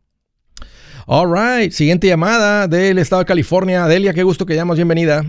All 1.07 1.31
right, 1.33 1.71
siguiente 1.71 2.07
llamada 2.07 2.69
del 2.69 2.99
estado 2.99 3.21
de 3.21 3.27
California. 3.27 3.87
Delia, 3.87 4.13
qué 4.13 4.23
gusto 4.23 4.47
que 4.47 4.55
llamas, 4.55 4.77
bienvenida. 4.77 5.23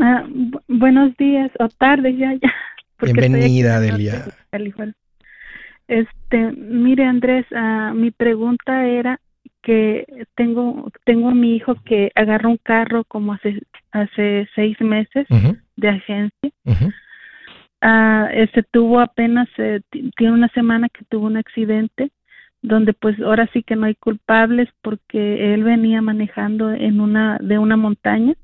Ah, 0.00 0.26
buenos 0.68 1.16
días 1.16 1.50
o 1.58 1.68
tardes 1.68 2.16
ya, 2.18 2.32
ya. 2.34 2.52
Bienvenida, 3.00 3.80
Delia. 3.80 4.26
Este, 5.88 6.52
mire 6.52 7.04
Andrés, 7.04 7.44
uh, 7.52 7.92
mi 7.94 8.10
pregunta 8.10 8.86
era 8.86 9.20
que 9.64 10.06
tengo 10.36 10.92
tengo 11.04 11.30
a 11.30 11.34
mi 11.34 11.56
hijo 11.56 11.74
que 11.84 12.12
agarró 12.14 12.50
un 12.50 12.58
carro 12.58 13.04
como 13.04 13.32
hace 13.32 13.60
hace 13.90 14.48
seis 14.54 14.80
meses 14.80 15.26
de 15.76 15.88
agencia. 15.88 16.50
Uh, 17.82 18.26
este 18.32 18.62
tuvo 18.62 19.00
apenas 19.00 19.48
eh, 19.58 19.80
tiene 20.16 20.32
una 20.32 20.48
semana 20.48 20.88
que 20.88 21.04
tuvo 21.04 21.26
un 21.26 21.36
accidente 21.36 22.10
donde 22.62 22.94
pues 22.94 23.20
ahora 23.20 23.46
sí 23.52 23.62
que 23.62 23.76
no 23.76 23.84
hay 23.84 23.94
culpables 23.94 24.70
porque 24.80 25.52
él 25.52 25.64
venía 25.64 26.00
manejando 26.00 26.72
en 26.72 27.00
una 27.00 27.36
de 27.42 27.58
una 27.58 27.76
montaña 27.76 28.34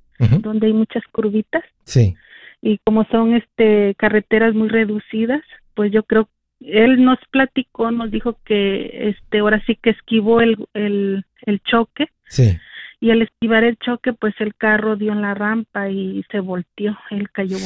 donde 0.43 0.67
hay 0.67 0.75
muchas 0.75 1.03
curvitas. 1.11 1.65
Sí. 1.85 2.15
Y 2.61 2.77
como 2.85 3.05
son 3.05 3.35
este 3.35 3.95
carreteras 3.97 4.55
muy 4.55 4.69
reducidas, 4.69 5.41
pues 5.75 5.91
yo 5.91 6.03
creo 6.03 6.29
él 6.61 7.03
nos 7.05 7.19
platicó, 7.31 7.91
nos 7.91 8.11
dijo 8.11 8.39
que 8.45 9.09
este 9.09 9.39
ahora 9.39 9.63
sí 9.67 9.77
que 9.83 9.91
esquivó 9.91 10.41
el, 10.41 10.57
el, 10.75 11.25
el 11.43 11.61
choque. 11.63 12.09
Sí. 12.29 12.59
Y 13.01 13.11
al 13.11 13.23
esquivar 13.23 13.65
el 13.65 13.79
choque, 13.79 14.13
pues 14.13 14.35
el 14.41 14.55
carro 14.55 14.97
dio 14.97 15.13
en 15.13 15.23
la 15.23 15.35
rampa 15.35 15.89
y 15.89 16.23
se 16.31 16.41
volteó. 16.41 16.97
Él 17.11 17.31
cayó, 17.31 17.57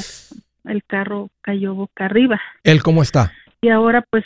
el 0.64 0.84
carro 0.84 1.30
cayó 1.40 1.74
boca 1.74 2.04
arriba. 2.04 2.40
¿Él 2.62 2.82
cómo 2.82 3.02
está? 3.02 3.32
Y 3.60 3.68
ahora 3.68 4.04
pues 4.10 4.24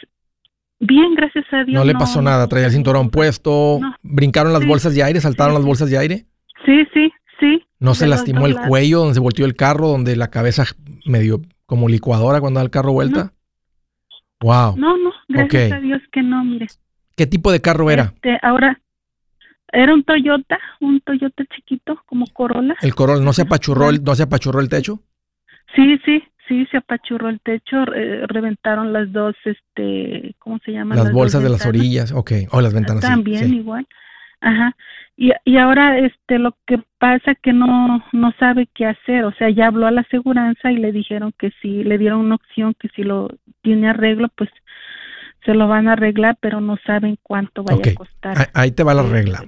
bien, 0.81 1.15
gracias 1.15 1.47
a 1.53 1.65
Dios. 1.65 1.75
No 1.75 1.85
le 1.85 1.95
pasó 1.95 2.21
nada, 2.21 2.47
traía 2.47 2.67
el 2.67 2.73
cinturón 2.73 3.11
puesto, 3.11 3.81
brincaron 4.03 4.53
las 4.53 4.67
bolsas 4.67 4.95
de 4.95 5.03
aire, 5.03 5.21
saltaron 5.21 5.55
las 5.55 5.65
bolsas 5.65 5.89
de 5.91 5.99
aire. 5.99 6.27
Sí, 6.67 6.87
sí, 6.93 7.11
sí. 7.41 7.65
¿No 7.79 7.95
se 7.95 8.07
lastimó 8.07 8.47
el 8.47 8.57
cuello 8.57 8.99
donde 8.99 9.15
se 9.15 9.21
volteó 9.21 9.47
el 9.47 9.57
carro, 9.57 9.89
donde 9.89 10.15
la 10.17 10.29
cabeza 10.29 10.65
medio 11.07 11.41
como 11.65 11.89
licuadora 11.89 12.41
cuando 12.41 12.59
da 12.59 12.65
el 12.65 12.71
carro 12.71 12.93
vuelta? 12.93 13.33
Wow. 14.41 14.77
No, 14.77 14.97
no, 14.97 15.13
gracias 15.29 15.73
a 15.73 15.81
Dios 15.81 16.01
que 16.13 16.23
no, 16.23 16.45
mire. 16.45 16.67
¿Qué 17.17 17.27
tipo 17.27 17.51
de 17.51 17.61
carro 17.61 17.91
era? 17.91 18.13
Este, 18.15 18.39
ahora, 18.43 18.81
era 19.73 19.93
un 19.93 20.05
Toyota, 20.05 20.59
un 20.81 21.01
Toyota 21.01 21.45
chiquito, 21.55 22.01
como 22.07 22.27
Corolla. 22.33 22.77
¿El 22.81 22.95
Corolla 22.95 23.25
no 23.25 23.33
se 23.33 23.43
apachurró 23.43 23.91
el, 23.91 24.03
no 24.03 24.15
se 24.15 24.23
apachurró 24.23 24.61
el 24.61 24.69
techo? 24.69 25.01
Sí, 25.75 25.99
sí, 26.05 26.23
sí, 26.47 26.67
se 26.71 26.79
apachurró 26.79 27.29
el 27.29 27.41
techo, 27.41 27.85
reventaron 27.85 28.93
las 28.93 29.13
dos, 29.13 29.35
este, 29.45 30.35
¿cómo 30.39 30.59
se 30.65 30.73
llama? 30.73 30.95
Las, 30.95 31.13
bolsas 31.13 31.43
de 31.43 31.51
las 31.51 31.67
orillas, 31.67 32.13
ok, 32.13 32.33
o 32.51 32.61
las 32.61 32.73
ventanas. 32.73 33.03
También 33.03 33.53
igual. 33.53 33.87
Ajá. 34.41 34.77
Y, 35.21 35.33
y 35.45 35.57
ahora 35.57 35.99
este 35.99 36.39
lo 36.39 36.57
que 36.65 36.79
pasa 37.01 37.35
que 37.35 37.53
no 37.53 38.05
no 38.13 38.33
sabe 38.39 38.69
qué 38.73 38.87
hacer, 38.87 39.25
o 39.25 39.33
sea, 39.33 39.51
ya 39.51 39.67
habló 39.67 39.89
a 39.89 39.91
la 39.91 40.03
aseguranza 40.03 40.71
y 40.71 40.77
le 40.77 40.93
dijeron 40.93 41.35
que 41.37 41.51
si 41.61 41.83
le 41.83 41.99
dieron 41.99 42.21
una 42.21 42.37
opción 42.37 42.75
que 42.79 42.89
si 42.95 43.03
lo 43.03 43.29
tiene 43.61 43.89
arreglo, 43.89 44.29
pues 44.37 44.49
se 45.45 45.55
lo 45.55 45.67
van 45.67 45.89
a 45.89 45.95
arreglar, 45.95 46.37
pero 46.41 46.61
no 46.61 46.77
saben 46.87 47.19
cuánto 47.21 47.65
vaya 47.65 47.91
a 47.91 47.95
costar. 47.95 48.51
Ahí 48.55 48.71
te 48.71 48.85
va 48.85 48.95
la 48.95 49.03
regla. 49.03 49.45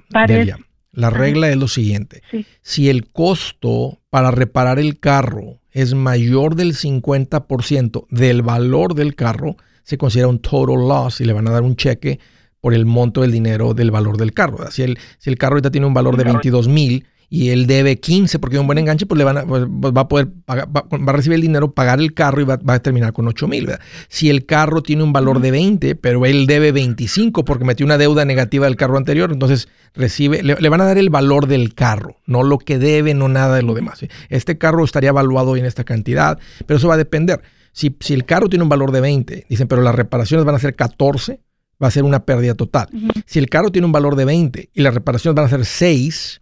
La 0.91 1.09
regla 1.09 1.47
es 1.47 1.55
lo 1.55 1.69
siguiente. 1.69 2.21
Si 2.61 2.89
el 2.89 3.09
costo 3.09 3.99
para 4.09 4.31
reparar 4.31 4.77
el 4.77 4.99
carro 4.99 5.59
es 5.71 5.93
mayor 5.93 6.55
del 6.55 6.73
50% 6.73 8.07
del 8.09 8.41
valor 8.41 8.93
del 8.93 9.15
carro, 9.15 9.55
se 9.83 9.97
considera 9.97 10.27
un 10.27 10.39
total 10.39 10.87
loss 10.87 11.21
y 11.21 11.25
le 11.25 11.31
van 11.31 11.47
a 11.47 11.51
dar 11.51 11.63
un 11.63 11.77
cheque 11.77 12.19
por 12.61 12.73
el 12.73 12.85
monto 12.85 13.21
del 13.21 13.31
dinero 13.31 13.73
del 13.73 13.91
valor 13.91 14.17
del 14.17 14.33
carro. 14.33 14.69
Si 14.71 14.83
el, 14.83 14.97
si 15.17 15.29
el 15.29 15.37
carro 15.37 15.55
ahorita 15.55 15.71
tiene 15.71 15.87
un 15.87 15.93
valor 15.93 16.15
de 16.15 16.23
22 16.23 16.67
mil 16.67 17.05
y 17.33 17.49
él 17.49 17.65
debe 17.65 17.97
15 17.97 18.39
porque 18.39 18.57
es 18.57 18.59
un 18.59 18.67
buen 18.67 18.77
enganche, 18.77 19.05
pues, 19.05 19.17
le 19.17 19.23
van 19.23 19.37
a, 19.37 19.45
pues, 19.45 19.65
pues, 19.81 19.93
va 19.95 20.01
a 20.01 20.07
poder 20.09 20.27
pagar, 20.45 20.67
va, 20.67 20.83
a 20.91 21.11
recibir 21.13 21.35
el 21.35 21.41
dinero, 21.41 21.71
pagar 21.71 21.99
el 21.99 22.13
carro 22.13 22.41
y 22.41 22.43
va, 22.43 22.59
a 22.65 22.79
terminar 22.79 23.13
con 23.13 23.25
8 23.27 23.47
mil. 23.47 23.69
Si 24.09 24.29
el 24.29 24.45
carro 24.45 24.83
tiene 24.83 25.01
un 25.01 25.13
valor 25.13 25.39
de 25.39 25.49
20, 25.49 25.95
pero 25.95 26.25
él 26.25 26.45
debe 26.45 26.73
25 26.73 27.45
porque 27.45 27.63
metió 27.63 27.85
una 27.85 27.97
deuda 27.97 28.25
negativa 28.25 28.65
del 28.65 28.75
carro 28.75 28.97
anterior, 28.97 29.31
entonces 29.31 29.69
recibe, 29.95 30.43
le, 30.43 30.69
van 30.69 30.81
a 30.81 30.85
dar 30.85 30.97
el 30.97 31.09
valor 31.09 31.47
del 31.47 31.73
carro, 31.73 32.17
no 32.25 32.43
lo 32.43 32.57
que 32.57 32.77
debe, 32.77 33.13
no 33.13 33.29
nada 33.29 33.55
de 33.55 33.63
lo 33.63 33.73
demás. 33.73 34.05
Este 34.27 34.57
carro 34.57 34.83
estaría 34.83 35.09
evaluado 35.09 35.55
en 35.55 35.65
esta 35.65 35.85
cantidad, 35.85 36.37
pero 36.67 36.77
eso 36.77 36.89
va 36.89 36.95
a 36.95 36.97
depender. 36.97 37.41
Si, 37.71 37.95
si 38.01 38.13
el 38.13 38.25
carro 38.25 38.49
tiene 38.49 38.63
un 38.63 38.69
valor 38.69 38.91
de 38.91 38.99
20, 38.99 39.45
dicen, 39.49 39.69
pero 39.69 39.81
las 39.81 39.95
reparaciones 39.95 40.45
van 40.45 40.55
a 40.55 40.59
ser 40.59 40.75
14, 40.75 41.39
va 41.81 41.87
a 41.87 41.91
ser 41.91 42.03
una 42.03 42.25
pérdida 42.25 42.55
total. 42.55 42.87
Si 43.25 43.39
el 43.39 43.49
carro 43.49 43.71
tiene 43.71 43.85
un 43.85 43.91
valor 43.91 44.15
de 44.15 44.25
20 44.25 44.69
y 44.73 44.81
las 44.81 44.93
reparaciones 44.93 45.35
van 45.35 45.45
a 45.45 45.49
ser 45.49 45.65
6, 45.65 46.41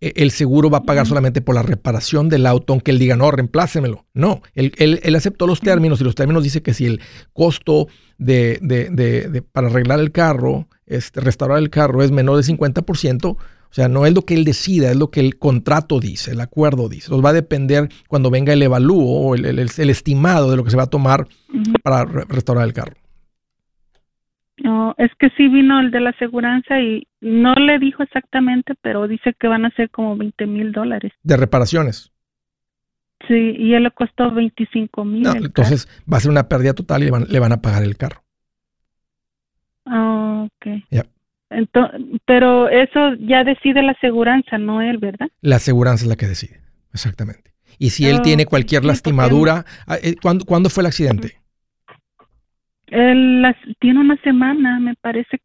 e, 0.00 0.12
el 0.16 0.30
seguro 0.30 0.70
va 0.70 0.78
a 0.78 0.82
pagar 0.84 1.06
solamente 1.06 1.40
por 1.40 1.54
la 1.54 1.62
reparación 1.62 2.28
del 2.28 2.46
auto, 2.46 2.72
aunque 2.72 2.90
él 2.90 2.98
diga, 2.98 3.16
no, 3.16 3.30
reemplácemelo. 3.30 4.06
No, 4.14 4.42
él, 4.54 4.72
él, 4.78 5.14
aceptó 5.14 5.46
los 5.46 5.60
términos 5.60 6.00
y 6.00 6.04
los 6.04 6.14
términos 6.14 6.42
dice 6.42 6.62
que 6.62 6.74
si 6.74 6.86
el 6.86 7.00
costo 7.32 7.88
de, 8.18 8.58
de, 8.62 8.90
de, 8.90 9.42
para 9.42 9.68
arreglar 9.68 10.00
el 10.00 10.12
carro, 10.12 10.68
este, 10.86 11.20
restaurar 11.20 11.58
el 11.58 11.70
carro 11.70 12.02
es 12.02 12.10
menor 12.10 12.36
del 12.42 12.56
50%, 12.56 13.36
o 13.70 13.72
sea, 13.72 13.88
no 13.88 14.04
es 14.04 14.12
lo 14.12 14.22
que 14.22 14.34
él 14.34 14.44
decida, 14.44 14.90
es 14.90 14.96
lo 14.96 15.10
que 15.10 15.20
el 15.20 15.38
contrato 15.38 16.00
dice, 16.00 16.32
el 16.32 16.40
acuerdo 16.40 16.88
dice. 16.88 17.06
Entonces 17.06 17.24
va 17.24 17.30
a 17.30 17.34
depender 17.34 17.88
cuando 18.08 18.30
venga 18.30 18.52
el 18.52 18.62
evalúo 18.62 19.28
o 19.28 19.34
el, 19.36 19.44
el, 19.44 19.58
el 19.58 19.90
estimado 19.90 20.50
de 20.50 20.56
lo 20.56 20.64
que 20.64 20.70
se 20.70 20.76
va 20.76 20.84
a 20.84 20.90
tomar 20.90 21.28
para 21.82 22.04
restaurar 22.04 22.66
el 22.66 22.72
carro. 22.72 22.99
No, 24.62 24.94
es 24.98 25.10
que 25.18 25.30
sí 25.30 25.48
vino 25.48 25.80
el 25.80 25.90
de 25.90 26.00
la 26.00 26.10
aseguranza 26.10 26.80
y 26.80 27.06
no 27.20 27.54
le 27.54 27.78
dijo 27.78 28.02
exactamente, 28.02 28.74
pero 28.82 29.08
dice 29.08 29.34
que 29.38 29.48
van 29.48 29.64
a 29.64 29.70
ser 29.70 29.90
como 29.90 30.16
20 30.16 30.46
mil 30.46 30.72
dólares. 30.72 31.12
¿De 31.22 31.36
reparaciones? 31.36 32.12
Sí, 33.26 33.54
y 33.58 33.74
él 33.74 33.84
le 33.84 33.90
costó 33.90 34.30
25 34.30 35.04
mil. 35.04 35.26
entonces 35.26 35.88
va 36.10 36.18
a 36.18 36.20
ser 36.20 36.30
una 36.30 36.48
pérdida 36.48 36.74
total 36.74 37.02
y 37.02 37.06
le 37.06 37.10
van, 37.10 37.26
le 37.28 37.38
van 37.38 37.52
a 37.52 37.60
pagar 37.60 37.82
el 37.82 37.96
carro. 37.96 38.22
Oh, 39.86 40.46
ok. 40.46 40.66
Entonces, 41.50 42.00
pero 42.26 42.68
eso 42.68 43.14
ya 43.18 43.42
decide 43.42 43.82
la 43.82 43.92
aseguranza, 43.92 44.56
no 44.56 44.82
él, 44.82 44.98
¿verdad? 44.98 45.28
La 45.40 45.56
aseguranza 45.56 46.04
es 46.04 46.08
la 46.08 46.16
que 46.16 46.26
decide, 46.26 46.60
exactamente. 46.92 47.52
Y 47.78 47.90
si 47.90 48.06
él 48.06 48.18
oh, 48.20 48.22
tiene 48.22 48.46
cualquier 48.46 48.84
lastimadura, 48.84 49.64
ah, 49.86 49.96
eh, 50.00 50.14
¿cuándo, 50.20 50.44
¿cuándo 50.44 50.70
fue 50.70 50.82
el 50.82 50.88
accidente? 50.88 51.39
Él 52.90 53.44
tiene 53.80 54.00
una 54.00 54.16
semana, 54.22 54.80
me 54.80 54.94
parece. 55.00 55.38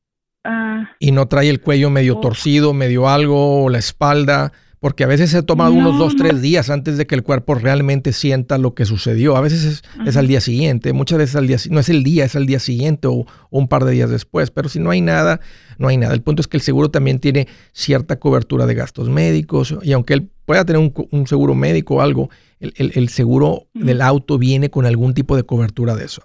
Ah, 0.43 0.91
y 0.99 1.11
no 1.11 1.27
trae 1.27 1.49
el 1.49 1.61
cuello 1.61 1.89
medio 1.89 2.17
oh. 2.17 2.21
torcido, 2.21 2.73
medio 2.73 3.09
algo, 3.09 3.63
o 3.63 3.69
la 3.69 3.79
espalda, 3.79 4.51
porque 4.79 5.03
a 5.03 5.07
veces 5.07 5.31
se 5.31 5.41
toma 5.41 5.71
unos 5.71 5.97
dos, 5.97 6.15
tres 6.15 6.43
días 6.43 6.69
antes 6.69 6.97
de 6.97 7.07
que 7.07 7.15
el 7.15 7.23
cuerpo 7.23 7.55
realmente 7.55 8.13
sienta 8.13 8.59
lo 8.59 8.75
que 8.75 8.85
sucedió. 8.85 9.35
A 9.35 9.41
veces 9.41 9.81
es, 10.05 10.17
al 10.17 10.27
día 10.27 10.41
siguiente, 10.41 10.93
muchas 10.93 11.17
veces 11.17 11.35
al 11.35 11.47
día 11.47 11.57
no 11.71 11.79
es 11.79 11.89
el 11.89 12.03
día, 12.03 12.25
es 12.25 12.35
al 12.35 12.45
día 12.45 12.59
siguiente 12.59 13.07
o, 13.07 13.25
un 13.49 13.67
par 13.67 13.85
de 13.85 13.93
días 13.93 14.11
después. 14.11 14.51
Pero 14.51 14.69
si 14.69 14.79
no 14.79 14.91
hay 14.91 15.01
nada, 15.01 15.39
no 15.79 15.87
hay 15.87 15.97
nada. 15.97 16.13
El 16.13 16.21
punto 16.21 16.41
es 16.41 16.47
que 16.47 16.57
el 16.57 16.61
seguro 16.61 16.91
también 16.91 17.17
tiene 17.17 17.47
cierta 17.71 18.19
cobertura 18.19 18.67
de 18.67 18.75
gastos 18.75 19.09
médicos 19.09 19.75
y 19.81 19.91
aunque 19.93 20.13
él 20.13 20.29
pueda 20.45 20.65
tener 20.65 20.91
un, 21.09 21.25
seguro 21.25 21.55
médico 21.55 21.95
o 21.95 22.01
algo, 22.01 22.29
el, 22.59 23.09
seguro 23.09 23.63
del 23.73 24.01
auto 24.01 24.37
viene 24.37 24.69
con 24.69 24.85
algún 24.85 25.15
tipo 25.15 25.35
de 25.35 25.41
cobertura 25.41 25.95
de 25.95 26.05
eso. 26.05 26.21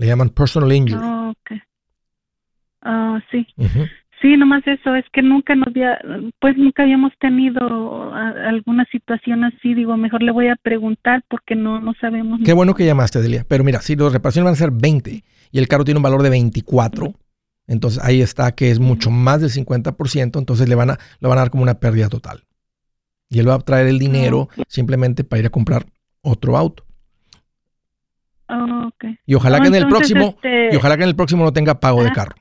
Le 0.00 0.06
llaman 0.06 0.30
personal 0.30 0.72
injury. 0.72 1.04
Oh, 1.04 1.30
ok. 1.30 1.60
Ah, 2.80 3.20
sí. 3.30 3.46
Sí, 4.22 4.34
nomás 4.38 4.66
eso, 4.66 4.94
es 4.94 5.04
que 5.12 5.20
nunca 5.20 5.54
nos 5.54 5.68
había, 5.68 5.98
pues 6.40 6.56
nunca 6.56 6.84
habíamos 6.84 7.12
tenido 7.20 8.12
alguna 8.14 8.86
situación 8.90 9.44
así, 9.44 9.74
digo, 9.74 9.98
mejor 9.98 10.22
le 10.22 10.32
voy 10.32 10.48
a 10.48 10.56
preguntar 10.56 11.22
porque 11.28 11.54
no, 11.54 11.82
no 11.82 11.92
sabemos. 12.00 12.40
Qué 12.42 12.54
bueno 12.54 12.72
que 12.72 12.86
llamaste, 12.86 13.20
Delia, 13.20 13.44
pero 13.46 13.62
mira, 13.62 13.82
si 13.82 13.94
las 13.94 14.12
reparaciones 14.12 14.46
van 14.46 14.54
a 14.54 14.56
ser 14.56 14.70
20 14.70 15.22
y 15.52 15.58
el 15.58 15.68
carro 15.68 15.84
tiene 15.84 15.98
un 15.98 16.02
valor 16.02 16.22
de 16.22 16.30
24, 16.30 17.12
entonces 17.66 18.02
ahí 18.02 18.22
está 18.22 18.52
que 18.52 18.70
es 18.70 18.80
mucho 18.80 19.10
más 19.10 19.42
del 19.42 19.50
50%, 19.50 20.38
entonces 20.38 20.66
le 20.66 20.74
van 20.76 20.92
a, 20.92 20.98
le 21.18 21.28
van 21.28 21.36
a 21.36 21.42
dar 21.42 21.50
como 21.50 21.62
una 21.62 21.74
pérdida 21.74 22.08
total. 22.08 22.44
Y 23.28 23.38
él 23.38 23.48
va 23.48 23.54
a 23.54 23.58
traer 23.58 23.86
el 23.86 23.98
dinero 23.98 24.48
simplemente 24.66 25.24
para 25.24 25.40
ir 25.40 25.46
a 25.46 25.50
comprar 25.50 25.84
otro 26.22 26.56
auto. 26.56 26.84
Oh, 28.50 28.90
y 29.26 29.34
ojalá 29.34 29.60
que 29.60 29.68
en 29.68 29.74
el 29.76 29.88
próximo, 29.88 30.36
y 30.42 30.76
ojalá 30.76 30.96
que 30.96 31.04
en 31.04 31.08
el 31.08 31.16
próximo 31.16 31.44
no 31.44 31.52
tenga 31.52 31.78
pago 31.78 32.02
de 32.02 32.08
ah. 32.08 32.12
carro. 32.14 32.36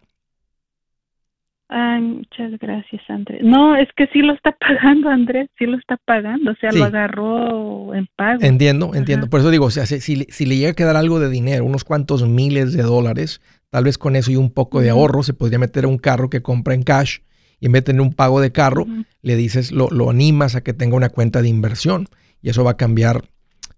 Ay, 1.71 2.01
muchas 2.01 2.57
gracias, 2.57 3.01
Andrés. 3.09 3.41
No, 3.43 3.75
es 3.75 3.87
que 3.95 4.07
sí 4.07 4.23
lo 4.23 4.33
está 4.33 4.51
pagando, 4.59 5.09
Andrés, 5.09 5.49
sí 5.59 5.67
lo 5.67 5.77
está 5.77 5.97
pagando, 5.97 6.51
o 6.51 6.55
sea, 6.55 6.71
lo 6.71 6.85
agarró 6.85 7.93
en 7.93 8.07
pago. 8.15 8.39
Entiendo, 8.41 8.95
entiendo. 8.95 9.29
Por 9.29 9.39
eso 9.39 9.51
digo, 9.51 9.65
o 9.65 9.69
sea, 9.69 9.85
si, 9.85 9.99
si, 9.99 10.45
le 10.47 10.57
llega 10.57 10.71
a 10.71 10.73
quedar 10.73 10.95
algo 10.95 11.19
de 11.19 11.29
dinero, 11.29 11.65
unos 11.65 11.83
cuantos 11.83 12.27
miles 12.27 12.73
de 12.73 12.81
dólares, 12.81 13.39
Tal 13.69 13.83
vez 13.83 13.97
con 13.97 14.15
eso 14.15 14.31
y 14.31 14.35
un 14.35 14.49
poco 14.49 14.81
de 14.81 14.89
ahorro 14.89 15.21
se 15.23 15.33
podría 15.33 15.59
meter 15.59 15.85
a 15.85 15.87
un 15.87 15.99
carro 15.99 16.29
que 16.29 16.41
compra 16.41 16.73
en 16.73 16.83
cash 16.83 17.19
y 17.59 17.67
en 17.67 17.71
vez 17.71 17.81
de 17.83 17.87
tener 17.87 18.01
un 18.01 18.13
pago 18.13 18.41
de 18.41 18.51
carro, 18.51 18.85
le 19.21 19.35
dices, 19.35 19.71
lo, 19.71 19.89
lo, 19.89 20.09
animas 20.09 20.55
a 20.55 20.61
que 20.61 20.73
tenga 20.73 20.95
una 20.95 21.09
cuenta 21.09 21.41
de 21.41 21.49
inversión 21.49 22.07
y 22.41 22.49
eso 22.49 22.63
va 22.63 22.71
a 22.71 22.77
cambiar 22.77 23.25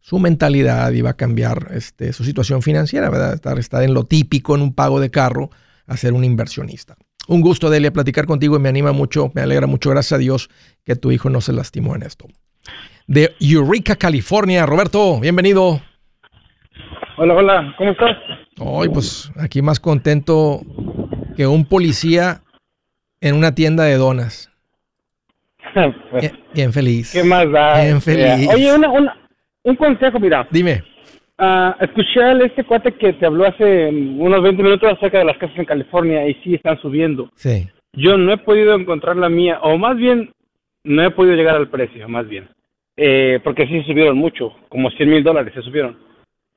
su 0.01 0.19
mentalidad 0.19 0.91
y 0.91 1.01
va 1.01 1.11
a 1.11 1.17
cambiar 1.17 1.69
este, 1.71 2.11
su 2.11 2.23
situación 2.23 2.61
financiera, 2.61 3.09
¿verdad? 3.09 3.35
Estar, 3.35 3.57
estar 3.59 3.83
en 3.83 3.93
lo 3.93 4.03
típico 4.03 4.55
en 4.55 4.61
un 4.61 4.73
pago 4.73 4.99
de 4.99 5.11
carro 5.11 5.51
a 5.87 5.95
ser 5.95 6.13
un 6.13 6.23
inversionista. 6.23 6.95
Un 7.27 7.41
gusto, 7.41 7.69
Delia, 7.69 7.93
platicar 7.93 8.25
contigo 8.25 8.57
y 8.57 8.59
me 8.59 8.67
anima 8.67 8.91
mucho, 8.91 9.31
me 9.35 9.41
alegra 9.41 9.67
mucho, 9.67 9.91
gracias 9.91 10.13
a 10.13 10.17
Dios, 10.17 10.49
que 10.83 10.95
tu 10.95 11.11
hijo 11.11 11.29
no 11.29 11.39
se 11.39 11.53
lastimó 11.53 11.95
en 11.95 12.03
esto. 12.03 12.25
De 13.07 13.35
Eureka, 13.39 13.95
California, 13.95 14.65
Roberto, 14.65 15.19
bienvenido. 15.19 15.81
Hola, 17.17 17.35
hola, 17.35 17.75
¿cómo 17.77 17.91
estás? 17.91 18.17
Hoy, 18.59 18.89
pues 18.89 19.31
aquí 19.37 19.61
más 19.61 19.79
contento 19.79 20.61
que 21.37 21.45
un 21.45 21.65
policía 21.65 22.41
en 23.21 23.35
una 23.35 23.53
tienda 23.53 23.83
de 23.83 23.95
donas. 23.95 24.49
Pues, 26.11 26.33
bien, 26.53 26.73
feliz. 26.73 27.13
¿Qué 27.13 27.23
más 27.23 27.49
da? 27.49 27.81
Bien 27.81 28.01
feliz. 28.01 28.49
Oye, 28.53 28.73
un 29.63 29.75
consejo, 29.75 30.19
mira. 30.19 30.47
Dime. 30.51 30.83
Uh, 31.37 31.73
escuché 31.79 32.21
a 32.21 32.33
este 32.33 32.63
cuate 32.63 32.91
que 32.93 33.13
te 33.13 33.25
habló 33.25 33.47
hace 33.47 33.87
unos 33.89 34.43
20 34.43 34.61
minutos 34.61 34.93
acerca 34.93 35.17
de 35.17 35.25
las 35.25 35.37
casas 35.37 35.57
en 35.57 35.65
California 35.65 36.27
y 36.27 36.35
sí 36.35 36.53
están 36.53 36.79
subiendo. 36.79 37.31
Sí. 37.35 37.67
Yo 37.93 38.17
no 38.17 38.31
he 38.31 38.37
podido 38.37 38.75
encontrar 38.75 39.17
la 39.17 39.27
mía, 39.27 39.59
o 39.63 39.77
más 39.77 39.97
bien, 39.97 40.31
no 40.83 41.03
he 41.03 41.09
podido 41.09 41.35
llegar 41.35 41.55
al 41.55 41.69
precio, 41.69 42.07
más 42.07 42.27
bien. 42.27 42.47
Eh, 42.95 43.39
porque 43.43 43.65
sí 43.65 43.81
subieron 43.83 44.17
mucho, 44.17 44.53
como 44.69 44.91
100 44.91 45.09
mil 45.09 45.23
dólares 45.23 45.53
se 45.55 45.61
subieron. 45.61 45.97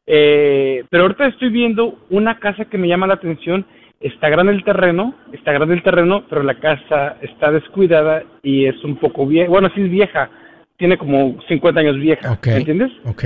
Eh, 0.06 0.84
pero 0.90 1.04
ahorita 1.04 1.26
estoy 1.28 1.48
viendo 1.48 1.98
una 2.10 2.38
casa 2.38 2.66
que 2.66 2.78
me 2.78 2.88
llama 2.88 3.06
la 3.06 3.14
atención. 3.14 3.64
Está 4.00 4.28
grande 4.28 4.52
el 4.52 4.64
terreno, 4.64 5.14
está 5.32 5.52
grande 5.52 5.74
el 5.74 5.82
terreno, 5.82 6.24
pero 6.28 6.42
la 6.42 6.56
casa 6.56 7.16
está 7.22 7.50
descuidada 7.50 8.22
y 8.42 8.66
es 8.66 8.84
un 8.84 8.96
poco 8.96 9.26
vieja. 9.26 9.48
Bueno, 9.48 9.70
sí 9.74 9.80
es 9.80 9.90
vieja, 9.90 10.30
tiene 10.76 10.96
como 10.96 11.36
50 11.48 11.80
años 11.80 11.96
vieja, 11.96 12.38
¿me 12.44 12.56
entiendes? 12.56 12.92
Ok. 13.04 13.24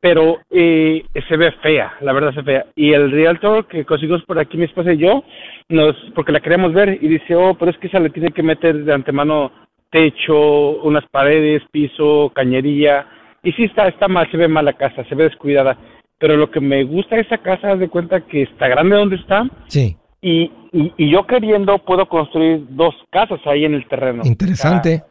Pero 0.00 0.38
eh, 0.50 1.04
se 1.28 1.36
ve 1.36 1.50
fea, 1.60 1.92
la 2.00 2.12
verdad 2.12 2.32
se 2.32 2.42
ve 2.42 2.52
fea. 2.52 2.66
Y 2.76 2.92
el 2.92 3.10
realtor 3.10 3.66
que 3.66 3.84
conseguimos 3.84 4.22
por 4.24 4.38
aquí 4.38 4.56
mi 4.56 4.64
esposa 4.64 4.92
y 4.92 4.98
yo, 4.98 5.24
nos 5.68 5.96
porque 6.14 6.32
la 6.32 6.40
queríamos 6.40 6.72
ver 6.72 6.98
y 7.00 7.08
dice, 7.08 7.34
oh, 7.34 7.54
pero 7.58 7.70
es 7.70 7.78
que 7.78 7.88
esa 7.88 7.98
le 7.98 8.10
tiene 8.10 8.30
que 8.30 8.42
meter 8.42 8.84
de 8.84 8.92
antemano 8.92 9.50
techo, 9.90 10.80
unas 10.82 11.04
paredes, 11.10 11.62
piso, 11.72 12.30
cañería. 12.34 13.06
Y 13.42 13.52
sí 13.52 13.64
está, 13.64 13.88
está 13.88 14.06
mal, 14.06 14.30
se 14.30 14.36
ve 14.36 14.46
mal 14.46 14.64
la 14.64 14.74
casa, 14.74 15.04
se 15.04 15.14
ve 15.14 15.24
descuidada 15.24 15.76
pero 16.18 16.36
lo 16.36 16.50
que 16.50 16.60
me 16.60 16.84
gusta 16.84 17.16
de 17.16 17.22
esa 17.22 17.38
casa 17.38 17.72
es 17.72 17.80
de 17.80 17.88
cuenta 17.88 18.20
que 18.20 18.42
está 18.42 18.68
grande 18.68 18.96
donde 18.96 19.16
está. 19.16 19.48
Sí. 19.68 19.96
Y, 20.20 20.50
y, 20.72 21.10
yo 21.10 21.26
queriendo 21.26 21.78
puedo 21.78 22.08
construir 22.08 22.66
dos 22.70 22.94
casas 23.10 23.38
ahí 23.46 23.64
en 23.64 23.74
el 23.74 23.86
terreno. 23.86 24.22
Interesante. 24.24 25.04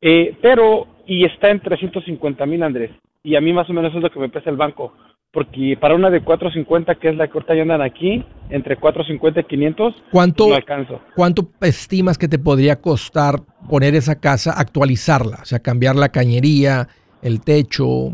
Eh, 0.00 0.36
pero, 0.40 0.86
y 1.06 1.24
está 1.24 1.50
en 1.50 1.60
350 1.60 2.46
mil, 2.46 2.62
Andrés. 2.62 2.90
Y 3.22 3.36
a 3.36 3.40
mí 3.40 3.52
más 3.52 3.68
o 3.68 3.72
menos 3.72 3.94
es 3.94 4.02
lo 4.02 4.10
que 4.10 4.20
me 4.20 4.28
pesa 4.28 4.50
el 4.50 4.56
banco. 4.56 4.92
Porque 5.32 5.76
para 5.80 5.94
una 5.94 6.10
de 6.10 6.22
450, 6.22 6.96
que 6.96 7.10
es 7.10 7.16
la 7.16 7.28
que 7.28 7.34
ahorita 7.34 7.54
ya 7.54 7.62
andan 7.62 7.82
aquí, 7.82 8.24
entre 8.48 8.76
450 8.76 9.40
y 9.40 9.44
500, 9.44 9.94
¿cuánto, 10.10 10.48
no 10.48 10.54
alcanzo. 10.56 11.00
¿Cuánto 11.14 11.48
estimas 11.60 12.18
que 12.18 12.26
te 12.26 12.38
podría 12.38 12.80
costar 12.80 13.36
poner 13.68 13.94
esa 13.94 14.18
casa, 14.18 14.54
actualizarla? 14.56 15.38
O 15.42 15.44
sea, 15.44 15.60
cambiar 15.60 15.94
la 15.94 16.08
cañería, 16.08 16.88
el 17.22 17.42
techo, 17.42 18.12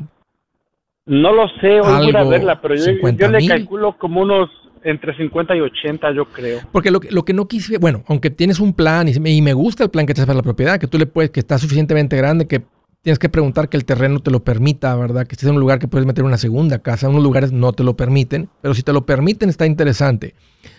no 1.07 1.33
lo 1.33 1.49
sé, 1.61 1.81
hoy 1.81 2.13
voy 2.13 2.17
a 2.17 2.25
verla, 2.25 2.61
pero 2.61 2.75
yo, 2.75 2.91
le 3.29 3.47
calculo 3.47 3.97
como 3.97 4.23
unos 4.23 4.51
entre 4.87 5.17
50 5.17 5.57
y 5.57 5.61
80, 5.61 6.13
yo 6.13 6.27
creo. 6.27 6.61
Porque 6.71 6.91
lo, 6.91 7.01
lo 7.11 7.25
que 7.25 7.33
no 7.33 7.49
quise, 7.49 7.79
bueno, 7.79 8.05
aunque 8.07 8.31
tienes 8.31 8.61
un 8.61 8.73
plan 8.73 9.09
y, 9.09 9.43
me 9.43 9.53
gusta 9.53 9.85
el 9.85 9.91
plan 9.91 10.07
que 10.07 10.15
tienes 10.15 10.27
para 10.27 10.37
la 10.37 10.43
propiedad, 10.43 10.79
que 10.79 10.87
tú 10.87 10.97
le 10.97 11.07
puedes, 11.07 11.31
que 11.31 11.41
está 11.41 11.59
suficientemente 11.59 12.17
grande, 12.17 12.47
que 12.47 12.63
tienes 13.03 13.19
que 13.19 13.29
preguntar 13.29 13.69
que 13.69 13.77
el 13.77 13.85
terreno 13.85 14.21
te 14.21 14.31
lo 14.31 14.45
permita, 14.45 14.95
¿verdad? 14.95 15.27
Que 15.27 15.35
estés 15.35 15.49
en 15.49 15.57
un 15.57 15.61
lugar 15.61 15.81
que 15.81 15.89
puedes 15.89 16.07
meter 16.07 16.25
una 16.25 16.39
segunda 16.39 16.79
casa. 16.79 17.09
Unos 17.09 17.23
lugares 17.23 17.53
no 17.53 17.73
te 17.73 17.83
lo 17.83 17.97
permiten, 17.97 18.49
pero 18.63 18.75
si 18.75 18.83
te 18.83 18.93
lo 18.93 19.05
permiten 19.05 19.49
está 19.49 19.67
interesante. 19.67 20.35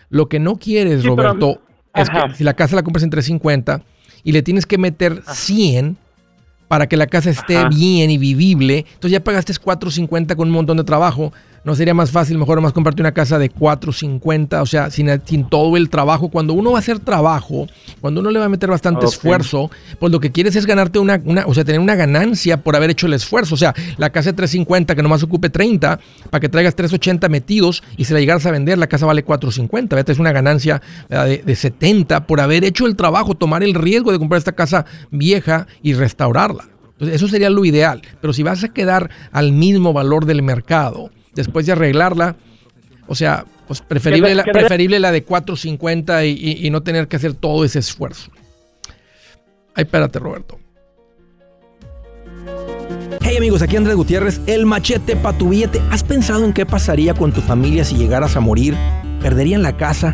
Lo 0.10 0.30
que 0.30 0.40
no 0.40 0.56
quieres, 0.56 1.04
Roberto, 1.04 1.62
es 1.94 2.10
que 2.10 2.18
si 2.36 2.44
la 2.46 2.54
casa 2.54 2.76
la 2.78 2.84
compras 2.84 3.04
en 3.04 3.10
350 3.10 3.82
y 4.24 4.32
le 4.32 4.42
tienes 4.42 4.66
que 4.66 4.78
meter 4.78 5.22
100, 5.26 5.98
para 6.68 6.88
que 6.88 6.98
la 6.98 7.08
casa 7.08 7.30
esté 7.30 7.68
bien 7.70 8.12
y 8.12 8.18
vivible. 8.18 8.80
Entonces 8.80 9.12
ya 9.12 9.24
pagaste 9.24 9.54
4.50 9.54 10.36
con 10.36 10.48
un 10.50 10.54
montón 10.54 10.78
de 10.78 10.84
trabajo. 10.84 11.32
¿No 11.64 11.76
sería 11.76 11.94
más 11.94 12.12
fácil, 12.12 12.38
mejor 12.38 12.62
más 12.62 12.74
comprarte 12.74 13.02
una 13.02 13.12
casa 13.12 13.38
de 13.38 13.52
4.50? 13.52 14.62
O 14.62 14.66
sea, 14.66 14.90
sin, 14.90 15.10
sin 15.26 15.50
todo 15.50 15.76
el 15.78 15.90
trabajo. 15.90 16.30
Cuando 16.30 16.54
uno 16.54 16.72
va 16.72 16.78
a 16.78 16.80
hacer 16.80 17.00
trabajo, 17.00 17.68
cuando 18.00 18.22
uno 18.22 18.32
le 18.32 18.40
va 18.40 18.46
a 18.46 18.50
meter 18.50 18.70
bastante 18.70 19.06
esfuerzo, 19.06 19.70
pues 20.00 20.12
lo 20.12 20.20
que 20.20 20.32
quieres 20.32 20.56
es 20.56 20.66
ganarte 20.66 21.00
una, 21.00 21.22
una, 21.26 21.46
o 21.46 21.54
sea, 21.54 21.66
tener 21.66 21.82
una 21.82 21.96
ganancia 21.96 22.64
por 22.64 22.76
haber 22.76 22.92
hecho 22.92 23.08
el 23.08 23.14
esfuerzo. 23.14 23.56
O 23.56 23.58
sea, 23.58 23.74
la 23.98 24.10
casa 24.12 24.32
de 24.32 24.44
3.50 24.44 24.96
que 24.96 25.04
nomás 25.04 25.24
ocupe 25.24 25.50
30, 25.50 26.00
para 26.30 26.40
que 26.40 26.50
traigas 26.50 26.76
3.80 26.76 27.30
metidos 27.30 27.84
y 27.98 28.06
si 28.06 28.14
la 28.14 28.20
llegaras 28.20 28.46
a 28.46 28.52
vender, 28.52 28.78
la 28.78 28.88
casa 28.88 29.06
vale 29.06 29.26
4.50. 29.26 30.08
Es 30.08 30.20
una 30.20 30.32
ganancia 30.32 30.82
de, 31.10 31.44
de 31.46 31.56
70 31.56 32.28
por 32.28 32.40
haber 32.40 32.64
hecho 32.64 32.86
el 32.86 32.96
trabajo, 32.96 33.36
tomar 33.36 33.64
el 33.64 33.74
riesgo 33.74 34.12
de 34.12 34.20
comprar 34.20 34.38
esta 34.40 34.54
casa 34.54 34.86
vieja 35.12 35.68
y 35.82 35.94
restaurarla. 35.94 36.70
Entonces, 36.94 37.16
eso 37.16 37.28
sería 37.28 37.50
lo 37.50 37.64
ideal. 37.66 38.02
Pero 38.22 38.34
si 38.34 38.42
vas 38.44 38.64
a 38.64 38.70
quedar 38.70 39.10
al 39.32 39.52
mismo 39.52 39.94
valor 39.94 40.26
del 40.26 40.42
mercado, 40.42 41.12
después 41.42 41.66
de 41.66 41.72
arreglarla, 41.72 42.36
o 43.08 43.16
sea, 43.16 43.46
pues 43.68 43.82
preferible, 43.82 44.36
la, 44.36 44.44
preferible 44.44 45.00
la 45.00 45.12
de 45.12 45.24
450 45.24 46.26
y, 46.26 46.58
y, 46.62 46.70
no 46.70 46.84
tener 46.84 47.08
que 47.08 47.16
hacer 47.16 47.34
todo 47.34 47.66
ese 47.66 47.80
esfuerzo. 47.80 48.32
Ay, 49.74 49.84
espérate, 49.84 50.20
Roberto. 50.20 50.60
Hey 53.22 53.36
amigos, 53.38 53.62
aquí 53.62 53.76
Andrés 53.76 53.96
Gutiérrez, 53.96 54.40
el 54.48 54.66
machete 54.66 55.16
para 55.16 55.38
tu 55.38 55.50
billete. 55.50 55.82
¿Has 55.92 56.04
pensado 56.04 56.46
en 56.46 56.54
qué 56.54 56.66
pasaría 56.66 57.14
con 57.14 57.34
tu 57.34 57.42
familia 57.42 57.84
si 57.84 57.96
llegaras 57.96 58.36
a 58.36 58.40
morir? 58.40 58.76
¿Perderían 59.22 59.64
la 59.64 59.76
casa? 59.76 60.14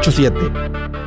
87 0.00 1.03